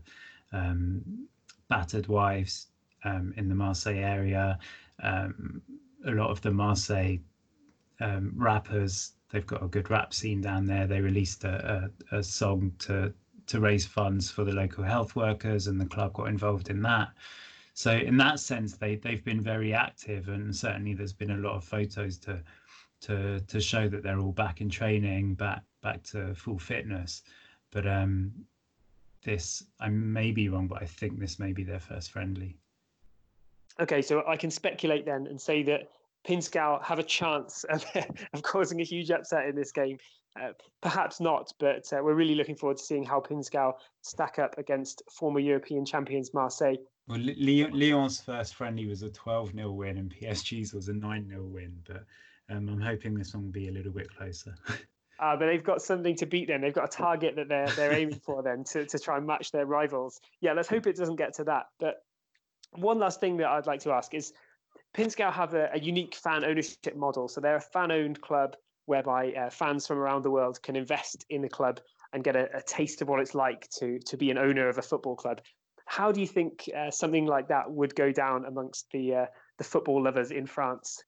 um, 0.52 1.28
battered 1.70 2.08
wives 2.08 2.68
um, 3.04 3.34
in 3.38 3.50
the 3.50 3.56
Marseille 3.56 3.98
area. 3.98 4.58
Um, 5.02 5.62
a 6.06 6.12
lot 6.12 6.30
of 6.30 6.42
the 6.42 6.52
Marseille 6.52 7.18
um, 8.00 8.32
rappers 8.36 9.14
they've 9.34 9.48
got 9.48 9.64
a 9.64 9.68
good 9.68 9.90
rap 9.90 10.14
scene 10.14 10.40
down 10.40 10.66
there. 10.66 10.88
They 10.88 11.02
released 11.02 11.44
a, 11.44 11.92
a, 12.12 12.18
a 12.18 12.24
song 12.24 12.72
to 12.80 13.12
to 13.46 13.60
raise 13.60 13.86
funds 13.86 14.32
for 14.32 14.46
the 14.46 14.54
local 14.54 14.86
health 14.86 15.16
workers, 15.16 15.68
and 15.68 15.82
the 15.82 15.86
club 15.86 16.14
got 16.14 16.30
involved 16.30 16.70
in 16.70 16.82
that. 16.84 17.10
So 17.74 17.92
in 17.92 18.18
that 18.18 18.40
sense, 18.40 18.78
they 18.78 18.96
they've 18.96 19.24
been 19.24 19.42
very 19.42 19.74
active, 19.74 20.30
and 20.30 20.56
certainly 20.56 20.94
there's 20.94 21.14
been 21.14 21.32
a 21.32 21.38
lot 21.38 21.56
of 21.56 21.64
photos 21.64 22.18
to 22.20 22.42
to 23.02 23.40
to 23.40 23.62
show 23.62 23.90
that 23.90 24.04
they're 24.04 24.20
all 24.20 24.32
back 24.32 24.62
in 24.62 24.70
training, 24.70 25.36
back 25.36 25.64
back 25.82 26.04
to 26.04 26.36
full 26.36 26.60
fitness. 26.60 27.24
But 27.72 27.88
um, 27.88 28.32
this 29.24 29.64
I 29.80 29.90
may 29.90 30.32
be 30.32 30.50
wrong, 30.50 30.68
but 30.68 30.82
I 30.82 30.86
think 30.86 31.20
this 31.20 31.40
may 31.40 31.52
be 31.52 31.64
their 31.64 31.80
first 31.80 32.12
friendly. 32.12 32.58
Okay, 33.80 34.02
so 34.02 34.24
I 34.28 34.38
can 34.38 34.52
speculate 34.52 35.06
then 35.06 35.26
and 35.26 35.42
say 35.42 35.64
that 35.64 35.90
Pinzgau 36.28 36.82
have 36.84 37.00
a 37.00 37.04
chance 37.04 37.64
of, 37.66 37.84
of 38.34 38.44
causing 38.44 38.82
a 38.82 38.84
huge 38.84 39.10
upset 39.10 39.48
in 39.48 39.56
this 39.56 39.72
game. 39.72 39.98
Uh, 40.42 40.50
perhaps 40.82 41.20
not, 41.20 41.52
but 41.60 41.92
uh, 41.94 42.02
we're 42.04 42.16
really 42.16 42.34
looking 42.36 42.56
forward 42.56 42.78
to 42.78 42.84
seeing 42.84 43.04
how 43.04 43.20
Pinzgau 43.20 43.74
stack 44.02 44.40
up 44.40 44.58
against 44.58 45.04
former 45.12 45.40
European 45.40 45.86
champions 45.86 46.34
Marseille. 46.34 46.78
Well, 47.08 47.20
Lyon's 47.20 48.20
first 48.22 48.56
friendly 48.56 48.88
was 48.88 49.04
a 49.04 49.10
12 49.10 49.52
0 49.54 49.72
win 49.72 49.98
and 49.98 50.14
PSG's 50.14 50.74
was 50.74 50.88
a 50.88 50.94
9 50.94 51.28
0 51.30 51.44
win. 51.44 51.78
But 51.88 52.06
Um, 52.50 52.68
I'm 52.70 52.82
hoping 52.82 53.14
this 53.16 53.34
one 53.34 53.44
will 53.44 53.52
be 53.52 53.70
a 53.70 53.72
little 53.72 53.92
bit 53.92 54.10
closer. 54.16 54.56
Uh, 55.20 55.36
but 55.38 55.46
they've 55.46 55.64
got 55.64 55.82
something 55.82 56.16
to 56.18 56.26
beat 56.26 56.48
then. 56.48 56.62
They've 56.62 56.74
got 56.74 56.94
a 56.94 56.98
target 56.98 57.36
that 57.36 57.48
they're 57.48 57.68
they're 57.68 57.94
aiming 57.94 58.20
for 58.20 58.44
then 58.44 58.64
to, 58.66 58.86
to 58.86 59.00
try 59.00 59.18
and 59.18 59.26
match 59.26 59.52
their 59.52 59.66
rivals. 59.66 60.20
Yeah, 60.42 60.54
let's 60.54 60.68
hope 60.68 60.88
it 60.88 60.96
doesn't 60.96 61.16
get 61.16 61.36
to 61.36 61.46
that. 61.46 61.68
But 61.80 62.04
one 62.72 63.00
last 63.00 63.20
thing 63.20 63.38
that 63.38 63.48
I'd 63.48 63.68
like 63.68 63.82
to 63.82 63.92
ask 63.92 64.14
is 64.14 64.34
Pinzgau 64.96 65.32
have 65.32 65.54
a, 65.54 65.70
a 65.74 65.80
unique 65.80 66.16
fan 66.16 66.44
ownership 66.44 66.96
model. 66.96 67.28
So 67.28 67.42
they're 67.42 67.56
a 67.56 67.62
fan 67.62 67.92
owned 67.92 68.22
club 68.22 68.56
whereby 68.86 69.32
uh, 69.32 69.50
fans 69.50 69.88
from 69.88 69.98
around 69.98 70.24
the 70.24 70.32
world 70.32 70.62
can 70.62 70.76
invest 70.76 71.26
in 71.30 71.42
the 71.42 71.50
club 71.50 71.80
and 72.14 72.24
get 72.24 72.36
a, 72.36 72.58
a, 72.58 72.62
taste 72.62 73.02
of 73.02 73.08
what 73.08 73.20
it's 73.20 73.34
like 73.34 73.68
to, 73.70 74.00
to 74.00 74.18
be 74.18 74.30
an 74.30 74.38
owner 74.38 74.68
of 74.70 74.78
a 74.78 74.82
football 74.82 75.16
club. 75.16 75.42
How 75.86 76.12
do 76.12 76.22
you 76.22 76.28
think 76.28 76.70
uh, 76.76 76.92
something 76.92 77.26
like 77.26 77.48
that 77.48 77.72
would 77.72 77.96
go 77.96 78.12
down 78.12 78.46
amongst 78.46 78.90
the, 78.92 79.16
uh, 79.16 79.26
the 79.58 79.64
football 79.64 80.04
lovers 80.04 80.32
in 80.32 80.46
France? 80.46 81.04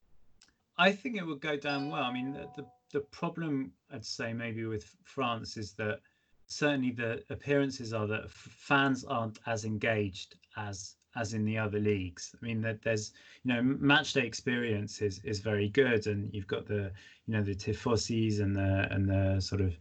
I 0.78 0.92
think 0.92 1.16
it 1.16 1.24
would 1.24 1.40
go 1.40 1.56
down 1.56 1.90
well. 1.90 2.02
I 2.02 2.12
mean, 2.12 2.32
the, 2.32 2.46
the, 2.56 2.66
the 2.92 3.00
problem 3.00 3.72
I'd 3.92 4.04
say 4.04 4.32
maybe 4.32 4.64
with 4.64 4.94
France 5.04 5.56
is 5.56 5.72
that 5.74 6.00
certainly 6.46 6.90
the 6.90 7.22
appearances 7.30 7.92
are 7.92 8.06
that 8.06 8.30
fans 8.30 9.04
aren't 9.04 9.38
as 9.46 9.64
engaged 9.64 10.36
as 10.56 10.96
as 11.16 11.34
in 11.34 11.44
the 11.44 11.58
other 11.58 11.78
leagues. 11.78 12.34
I 12.34 12.44
mean, 12.44 12.60
that 12.62 12.82
there's 12.82 13.12
you 13.44 13.52
know 13.52 13.62
match 13.62 14.12
day 14.12 14.26
experience 14.26 15.00
is 15.00 15.20
is 15.24 15.40
very 15.40 15.68
good, 15.68 16.06
and 16.06 16.32
you've 16.32 16.46
got 16.46 16.66
the 16.66 16.92
you 17.26 17.34
know 17.34 17.42
the 17.42 17.54
tifosis 17.54 18.40
and 18.40 18.54
the 18.54 18.88
and 18.90 19.08
the 19.08 19.40
sort 19.40 19.60
of 19.60 19.76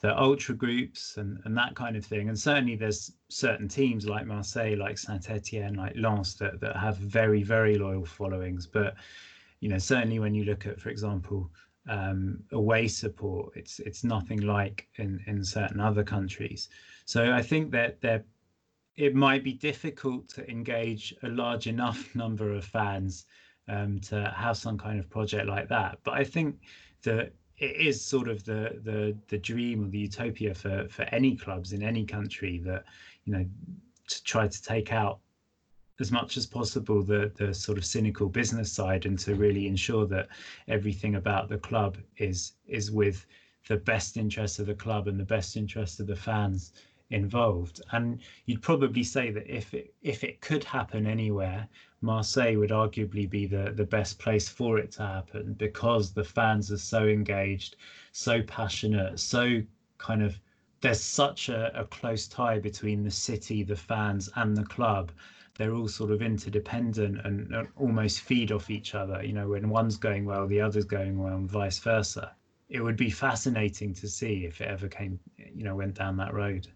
the 0.00 0.18
ultra 0.18 0.54
groups 0.54 1.18
and 1.18 1.38
and 1.44 1.56
that 1.56 1.74
kind 1.74 1.96
of 1.96 2.04
thing. 2.04 2.28
And 2.28 2.38
certainly 2.38 2.76
there's 2.76 3.12
certain 3.28 3.68
teams 3.68 4.06
like 4.06 4.26
Marseille, 4.26 4.76
like 4.76 4.98
Saint 4.98 5.30
Etienne, 5.30 5.74
like 5.74 5.94
Lens 5.96 6.34
that 6.36 6.60
that 6.60 6.76
have 6.76 6.96
very 6.96 7.42
very 7.42 7.76
loyal 7.76 8.04
followings. 8.04 8.66
But 8.66 8.94
you 9.60 9.68
know 9.68 9.78
certainly 9.78 10.18
when 10.18 10.34
you 10.34 10.44
look 10.44 10.66
at, 10.66 10.80
for 10.80 10.88
example. 10.88 11.50
Um, 11.88 12.44
away 12.52 12.88
support, 12.88 13.56
it's 13.56 13.80
it's 13.80 14.04
nothing 14.04 14.42
like 14.42 14.86
in, 14.96 15.18
in 15.26 15.42
certain 15.42 15.80
other 15.80 16.04
countries. 16.04 16.68
So 17.06 17.32
I 17.32 17.40
think 17.40 17.72
that 17.72 18.02
they're 18.02 18.22
it 19.00 19.14
might 19.14 19.42
be 19.42 19.54
difficult 19.54 20.28
to 20.28 20.48
engage 20.50 21.14
a 21.22 21.28
large 21.28 21.66
enough 21.66 22.14
number 22.14 22.52
of 22.52 22.64
fans 22.64 23.24
um, 23.66 23.98
to 24.00 24.32
have 24.36 24.58
some 24.58 24.76
kind 24.76 25.00
of 25.00 25.08
project 25.08 25.46
like 25.46 25.68
that. 25.68 25.98
But 26.04 26.14
I 26.14 26.24
think 26.24 26.56
that 27.02 27.32
it 27.56 27.76
is 27.76 28.04
sort 28.04 28.28
of 28.28 28.44
the 28.44 28.78
the 28.84 29.16
the 29.28 29.38
dream 29.38 29.84
or 29.84 29.88
the 29.88 29.98
utopia 29.98 30.54
for 30.54 30.86
for 30.88 31.02
any 31.12 31.34
clubs 31.34 31.72
in 31.72 31.82
any 31.82 32.04
country 32.04 32.58
that 32.64 32.84
you 33.24 33.32
know 33.32 33.46
to 34.08 34.22
try 34.24 34.46
to 34.46 34.62
take 34.62 34.92
out 34.92 35.18
as 35.98 36.12
much 36.12 36.36
as 36.36 36.46
possible 36.46 37.02
the 37.02 37.32
the 37.36 37.54
sort 37.54 37.78
of 37.78 37.84
cynical 37.86 38.28
business 38.28 38.70
side 38.70 39.06
and 39.06 39.18
to 39.18 39.34
really 39.34 39.66
ensure 39.66 40.06
that 40.06 40.28
everything 40.68 41.14
about 41.14 41.48
the 41.48 41.58
club 41.58 41.96
is 42.18 42.52
is 42.66 42.90
with 42.90 43.24
the 43.68 43.76
best 43.76 44.16
interest 44.18 44.58
of 44.58 44.66
the 44.66 44.74
club 44.74 45.06
and 45.08 45.18
the 45.18 45.32
best 45.36 45.56
interest 45.56 46.00
of 46.00 46.06
the 46.06 46.16
fans 46.16 46.72
involved. 47.10 47.80
And 47.92 48.20
you'd 48.46 48.62
probably 48.62 49.02
say 49.02 49.30
that 49.30 49.46
if 49.46 49.74
it 49.74 49.94
if 50.02 50.24
it 50.24 50.40
could 50.40 50.64
happen 50.64 51.06
anywhere, 51.06 51.68
Marseille 52.00 52.56
would 52.56 52.70
arguably 52.70 53.28
be 53.28 53.46
the 53.46 53.72
the 53.74 53.84
best 53.84 54.18
place 54.18 54.48
for 54.48 54.78
it 54.78 54.92
to 54.92 55.02
happen 55.02 55.54
because 55.54 56.12
the 56.12 56.24
fans 56.24 56.70
are 56.72 56.78
so 56.78 57.06
engaged, 57.06 57.76
so 58.12 58.42
passionate, 58.42 59.18
so 59.18 59.62
kind 59.98 60.22
of 60.22 60.40
there's 60.80 61.00
such 61.00 61.48
a, 61.50 61.78
a 61.78 61.84
close 61.84 62.26
tie 62.26 62.58
between 62.58 63.02
the 63.02 63.10
city, 63.10 63.62
the 63.62 63.76
fans, 63.76 64.30
and 64.36 64.56
the 64.56 64.64
club. 64.64 65.12
They're 65.58 65.74
all 65.74 65.88
sort 65.88 66.10
of 66.10 66.22
interdependent 66.22 67.20
and, 67.26 67.54
and 67.54 67.68
almost 67.76 68.22
feed 68.22 68.50
off 68.50 68.70
each 68.70 68.94
other. 68.94 69.22
You 69.22 69.34
know, 69.34 69.48
when 69.48 69.68
one's 69.68 69.98
going 69.98 70.24
well, 70.24 70.46
the 70.46 70.60
other's 70.60 70.86
going 70.86 71.18
well, 71.18 71.36
and 71.36 71.50
vice 71.50 71.78
versa. 71.78 72.34
It 72.70 72.80
would 72.80 72.96
be 72.96 73.10
fascinating 73.10 73.92
to 73.94 74.08
see 74.08 74.46
if 74.46 74.60
it 74.60 74.68
ever 74.68 74.88
came, 74.88 75.18
you 75.36 75.64
know, 75.64 75.74
went 75.74 75.94
down 75.94 76.16
that 76.16 76.32
road. 76.32 76.68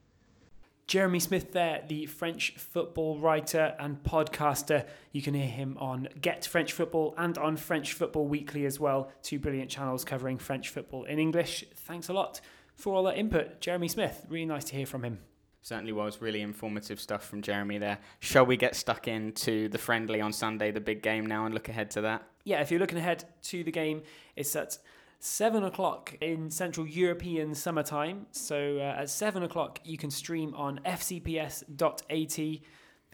Jeremy 0.87 1.19
Smith, 1.19 1.53
there, 1.53 1.83
the 1.89 2.07
French 2.07 2.55
football 2.57 3.19
writer 3.19 3.75
and 3.79 4.03
podcaster. 4.03 4.87
You 5.13 5.23
can 5.23 5.33
hear 5.33 5.47
him 5.47 5.79
on 5.81 6.09
Get 6.21 6.45
French 6.45 6.73
Football 6.73 7.15
and 7.17 7.39
on 7.39 7.57
French 7.57 7.95
Football 7.95 8.27
Weekly 8.27 8.67
as 8.67 8.79
well. 8.79 9.11
Two 9.23 9.39
brilliant 9.39 9.71
channels 9.71 10.05
covering 10.05 10.37
French 10.37 10.69
football 10.69 11.05
in 11.05 11.19
English. 11.19 11.65
Thanks 11.75 12.11
a 12.11 12.13
lot 12.13 12.41
for 12.75 12.95
all 12.95 13.03
that 13.05 13.17
input, 13.17 13.61
Jeremy 13.61 13.89
Smith. 13.89 14.27
Really 14.29 14.45
nice 14.45 14.65
to 14.65 14.77
hear 14.77 14.87
from 14.87 15.05
him. 15.05 15.21
Certainly 15.63 15.93
was 15.93 16.21
really 16.21 16.43
informative 16.43 17.01
stuff 17.01 17.27
from 17.27 17.41
Jeremy 17.41 17.79
there. 17.79 17.99
Shall 18.21 18.45
we 18.45 18.59
get 18.59 18.77
stuck 18.77 19.09
into 19.09 19.71
the 19.71 19.79
friendly 19.79 20.21
on 20.21 20.31
Sunday, 20.35 20.71
the 20.71 20.81
big 20.81 21.03
game 21.03 21.25
now, 21.25 21.47
and 21.47 21.55
look 21.55 21.71
ahead 21.71 21.91
to 21.93 22.03
that? 22.03 22.29
Yeah, 22.45 22.61
if 22.61 22.71
you're 22.71 22.81
looking 22.81 22.99
ahead 22.99 23.25
to 23.45 23.65
the 23.65 23.73
game, 23.73 24.03
it's 24.37 24.55
at 24.55 24.77
7 25.25 25.65
o'clock 25.65 26.15
in 26.21 26.51
Central 26.51 26.87
European 26.87 27.55
summertime. 27.55 28.27
So 28.31 28.77
uh, 28.77 29.01
at 29.01 29.09
7 29.09 29.43
o'clock, 29.43 29.81
you 29.83 29.97
can 29.97 30.11
stream 30.11 30.53
on 30.55 30.81
fcps.at. 30.85 32.61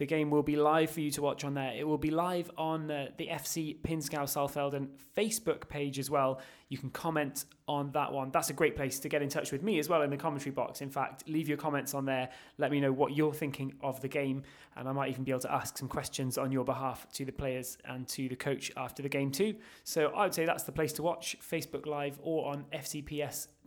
The 0.01 0.07
game 0.07 0.31
will 0.31 0.41
be 0.41 0.55
live 0.55 0.89
for 0.89 0.99
you 0.99 1.11
to 1.11 1.21
watch 1.21 1.43
on 1.43 1.53
there. 1.53 1.75
It 1.77 1.87
will 1.87 1.99
be 1.99 2.09
live 2.09 2.49
on 2.57 2.89
uh, 2.89 3.09
the 3.17 3.27
FC 3.27 3.79
Pinzgau 3.81 4.23
Saalfelden 4.23 4.87
Facebook 5.15 5.69
page 5.69 5.99
as 5.99 6.09
well. 6.09 6.41
You 6.69 6.79
can 6.79 6.89
comment 6.89 7.45
on 7.67 7.91
that 7.91 8.11
one. 8.11 8.31
That's 8.31 8.49
a 8.49 8.53
great 8.53 8.75
place 8.75 8.97
to 9.01 9.09
get 9.09 9.21
in 9.21 9.29
touch 9.29 9.51
with 9.51 9.61
me 9.61 9.77
as 9.77 9.89
well 9.89 10.01
in 10.01 10.09
the 10.09 10.17
commentary 10.17 10.53
box. 10.53 10.81
In 10.81 10.89
fact, 10.89 11.29
leave 11.29 11.47
your 11.47 11.59
comments 11.59 11.93
on 11.93 12.05
there. 12.05 12.29
Let 12.57 12.71
me 12.71 12.79
know 12.79 12.91
what 12.91 13.15
you're 13.15 13.31
thinking 13.31 13.73
of 13.81 14.01
the 14.01 14.07
game, 14.07 14.41
and 14.75 14.89
I 14.89 14.91
might 14.91 15.11
even 15.11 15.23
be 15.23 15.29
able 15.29 15.41
to 15.41 15.53
ask 15.53 15.77
some 15.77 15.87
questions 15.87 16.35
on 16.35 16.51
your 16.51 16.65
behalf 16.65 17.07
to 17.13 17.23
the 17.23 17.31
players 17.31 17.77
and 17.85 18.07
to 18.07 18.27
the 18.27 18.35
coach 18.35 18.71
after 18.75 19.03
the 19.03 19.09
game 19.09 19.29
too. 19.29 19.53
So 19.83 20.07
I 20.07 20.23
would 20.23 20.33
say 20.33 20.45
that's 20.45 20.63
the 20.63 20.71
place 20.71 20.93
to 20.93 21.03
watch 21.03 21.37
Facebook 21.47 21.85
Live 21.85 22.17
or 22.23 22.51
on 22.51 22.65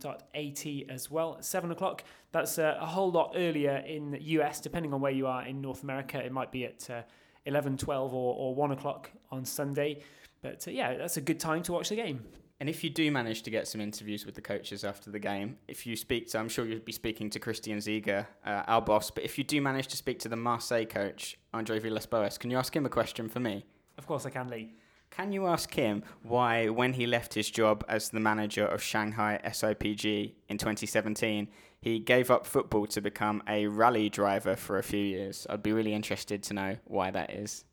fcps.at 0.05 0.89
as 0.89 1.11
well. 1.11 1.35
At 1.37 1.45
seven 1.45 1.71
o'clock. 1.71 2.03
That's 2.31 2.57
uh, 2.59 2.77
a 2.79 2.85
whole 2.85 3.11
lot 3.11 3.33
earlier 3.35 3.77
in 3.77 4.11
the 4.11 4.21
US, 4.21 4.59
depending 4.59 4.93
on 4.93 5.01
where 5.01 5.11
you 5.11 5.27
are 5.27 5.45
in 5.45 5.61
North 5.61 5.83
America. 5.83 6.19
It 6.19 6.31
might 6.31 6.51
be 6.51 6.65
at 6.65 6.89
uh, 6.89 7.01
11, 7.45 7.77
12, 7.77 8.13
or, 8.13 8.35
or 8.35 8.55
1 8.55 8.71
o'clock 8.71 9.11
on 9.31 9.45
Sunday. 9.45 10.01
But 10.41 10.67
uh, 10.67 10.71
yeah, 10.71 10.97
that's 10.97 11.17
a 11.17 11.21
good 11.21 11.39
time 11.39 11.63
to 11.63 11.71
watch 11.71 11.89
the 11.89 11.95
game. 11.95 12.23
And 12.59 12.69
if 12.69 12.83
you 12.83 12.89
do 12.89 13.11
manage 13.11 13.41
to 13.43 13.49
get 13.49 13.67
some 13.67 13.81
interviews 13.81 14.25
with 14.25 14.35
the 14.35 14.41
coaches 14.41 14.85
after 14.85 15.11
the 15.11 15.19
game, 15.19 15.57
if 15.67 15.85
you 15.85 15.95
speak 15.97 16.29
to, 16.31 16.39
I'm 16.39 16.47
sure 16.47 16.65
you'll 16.65 16.79
be 16.79 16.93
speaking 16.93 17.29
to 17.31 17.39
Christian 17.39 17.77
Ziege, 17.79 18.25
uh, 18.45 18.49
our 18.67 18.81
boss, 18.81 19.11
but 19.11 19.25
if 19.25 19.37
you 19.37 19.43
do 19.43 19.61
manage 19.61 19.87
to 19.87 19.97
speak 19.97 20.19
to 20.19 20.29
the 20.29 20.37
Marseille 20.37 20.85
coach, 20.85 21.37
Andre 21.53 21.79
Villas-Boas, 21.79 22.37
can 22.37 22.49
you 22.49 22.57
ask 22.57 22.73
him 22.73 22.85
a 22.85 22.89
question 22.89 23.27
for 23.27 23.41
me? 23.41 23.65
Of 23.97 24.07
course 24.07 24.25
I 24.25 24.29
can, 24.29 24.47
Lee. 24.47 24.73
Can 25.15 25.31
you 25.31 25.47
ask 25.47 25.73
him 25.73 26.03
why, 26.23 26.67
when 26.67 26.91
he 26.91 27.05
left 27.05 27.35
his 27.35 27.49
job 27.49 27.85
as 27.87 28.09
the 28.09 28.19
manager 28.19 28.65
of 28.65 28.83
Shanghai 28.83 29.39
SIPG 29.45 30.33
in 30.49 30.57
2017, 30.57 31.47
he 31.79 31.99
gave 31.99 32.29
up 32.29 32.45
football 32.45 32.85
to 32.87 32.99
become 32.99 33.41
a 33.47 33.67
rally 33.67 34.09
driver 34.09 34.57
for 34.57 34.77
a 34.77 34.83
few 34.83 34.99
years? 34.99 35.47
I'd 35.49 35.63
be 35.63 35.71
really 35.71 35.93
interested 35.93 36.43
to 36.43 36.53
know 36.53 36.77
why 36.83 37.11
that 37.11 37.31
is. 37.31 37.63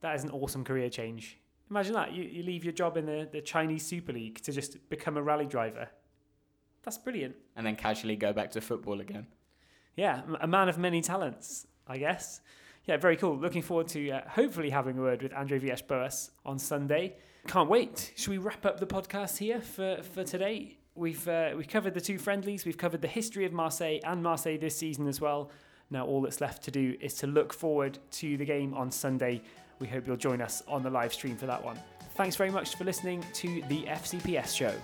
That 0.00 0.16
is 0.16 0.24
an 0.24 0.30
awesome 0.30 0.64
career 0.64 0.90
change. 0.90 1.38
Imagine 1.70 1.92
that. 1.92 2.12
You, 2.12 2.24
you 2.24 2.42
leave 2.42 2.64
your 2.64 2.72
job 2.72 2.96
in 2.96 3.06
the, 3.06 3.28
the 3.30 3.42
Chinese 3.42 3.86
Super 3.86 4.12
League 4.12 4.42
to 4.42 4.50
just 4.50 4.88
become 4.88 5.16
a 5.16 5.22
rally 5.22 5.46
driver. 5.46 5.88
That's 6.82 6.98
brilliant. 6.98 7.36
And 7.54 7.64
then 7.64 7.76
casually 7.76 8.16
go 8.16 8.32
back 8.32 8.50
to 8.52 8.60
football 8.60 9.00
again. 9.00 9.28
Yeah, 9.94 10.22
a 10.40 10.48
man 10.48 10.68
of 10.68 10.78
many 10.78 11.00
talents, 11.00 11.68
I 11.86 11.98
guess. 11.98 12.40
Yeah, 12.86 12.96
very 12.96 13.16
cool. 13.16 13.36
Looking 13.36 13.62
forward 13.62 13.88
to 13.88 14.10
uh, 14.10 14.28
hopefully 14.28 14.70
having 14.70 14.98
a 14.98 15.00
word 15.00 15.22
with 15.22 15.32
Andre 15.34 15.58
Villas-Boas 15.58 16.30
on 16.44 16.58
Sunday. 16.58 17.16
Can't 17.46 17.68
wait. 17.68 18.12
Should 18.16 18.30
we 18.30 18.38
wrap 18.38 18.66
up 18.66 18.80
the 18.80 18.86
podcast 18.86 19.38
here 19.38 19.60
for, 19.60 20.02
for 20.02 20.24
today? 20.24 20.78
We've 20.94 21.26
uh, 21.28 21.52
we've 21.56 21.68
covered 21.68 21.94
the 21.94 22.00
two 22.00 22.18
friendlies. 22.18 22.66
We've 22.66 22.76
covered 22.76 23.00
the 23.00 23.08
history 23.08 23.44
of 23.44 23.52
Marseille 23.52 24.00
and 24.04 24.22
Marseille 24.22 24.58
this 24.58 24.76
season 24.76 25.06
as 25.06 25.20
well. 25.20 25.50
Now 25.88 26.04
all 26.04 26.20
that's 26.20 26.40
left 26.40 26.62
to 26.64 26.70
do 26.70 26.96
is 27.00 27.14
to 27.14 27.26
look 27.26 27.52
forward 27.52 27.98
to 28.12 28.36
the 28.36 28.44
game 28.44 28.74
on 28.74 28.90
Sunday 28.90 29.42
we 29.80 29.88
hope 29.88 30.06
you'll 30.06 30.16
join 30.16 30.40
us 30.40 30.62
on 30.68 30.82
the 30.82 30.90
live 30.90 31.12
stream 31.12 31.36
for 31.36 31.46
that 31.46 31.64
one. 31.64 31.78
Thanks 32.14 32.36
very 32.36 32.50
much 32.50 32.76
for 32.76 32.84
listening 32.84 33.24
to 33.34 33.62
the 33.68 33.84
FCPS 33.84 34.54
show. 34.54 34.74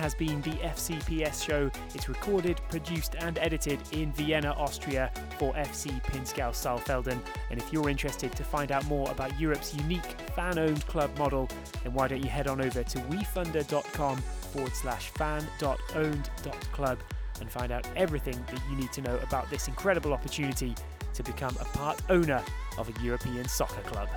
Has 0.00 0.14
been 0.14 0.40
the 0.40 0.52
FCPS 0.52 1.44
show. 1.44 1.70
It's 1.94 2.08
recorded, 2.08 2.58
produced, 2.70 3.16
and 3.18 3.38
edited 3.38 3.78
in 3.92 4.12
Vienna, 4.14 4.54
Austria 4.56 5.12
for 5.38 5.52
FC 5.52 6.02
Pinzgau 6.04 6.52
Saalfelden. 6.52 7.20
And 7.50 7.60
if 7.60 7.70
you're 7.70 7.90
interested 7.90 8.32
to 8.32 8.42
find 8.42 8.72
out 8.72 8.86
more 8.86 9.10
about 9.10 9.38
Europe's 9.38 9.74
unique 9.74 10.16
fan 10.34 10.58
owned 10.58 10.86
club 10.86 11.16
model, 11.18 11.50
then 11.82 11.92
why 11.92 12.08
don't 12.08 12.24
you 12.24 12.30
head 12.30 12.48
on 12.48 12.62
over 12.62 12.82
to 12.82 12.98
wefunder.com 12.98 14.16
forward 14.16 14.74
slash 14.74 15.10
fan.owned.club 15.10 16.98
and 17.40 17.50
find 17.50 17.70
out 17.70 17.86
everything 17.94 18.42
that 18.50 18.60
you 18.70 18.76
need 18.76 18.92
to 18.92 19.02
know 19.02 19.18
about 19.18 19.50
this 19.50 19.68
incredible 19.68 20.14
opportunity 20.14 20.74
to 21.12 21.22
become 21.22 21.54
a 21.60 21.64
part 21.76 22.00
owner 22.08 22.42
of 22.78 22.88
a 22.88 23.02
European 23.02 23.46
soccer 23.46 23.82
club. 23.82 24.08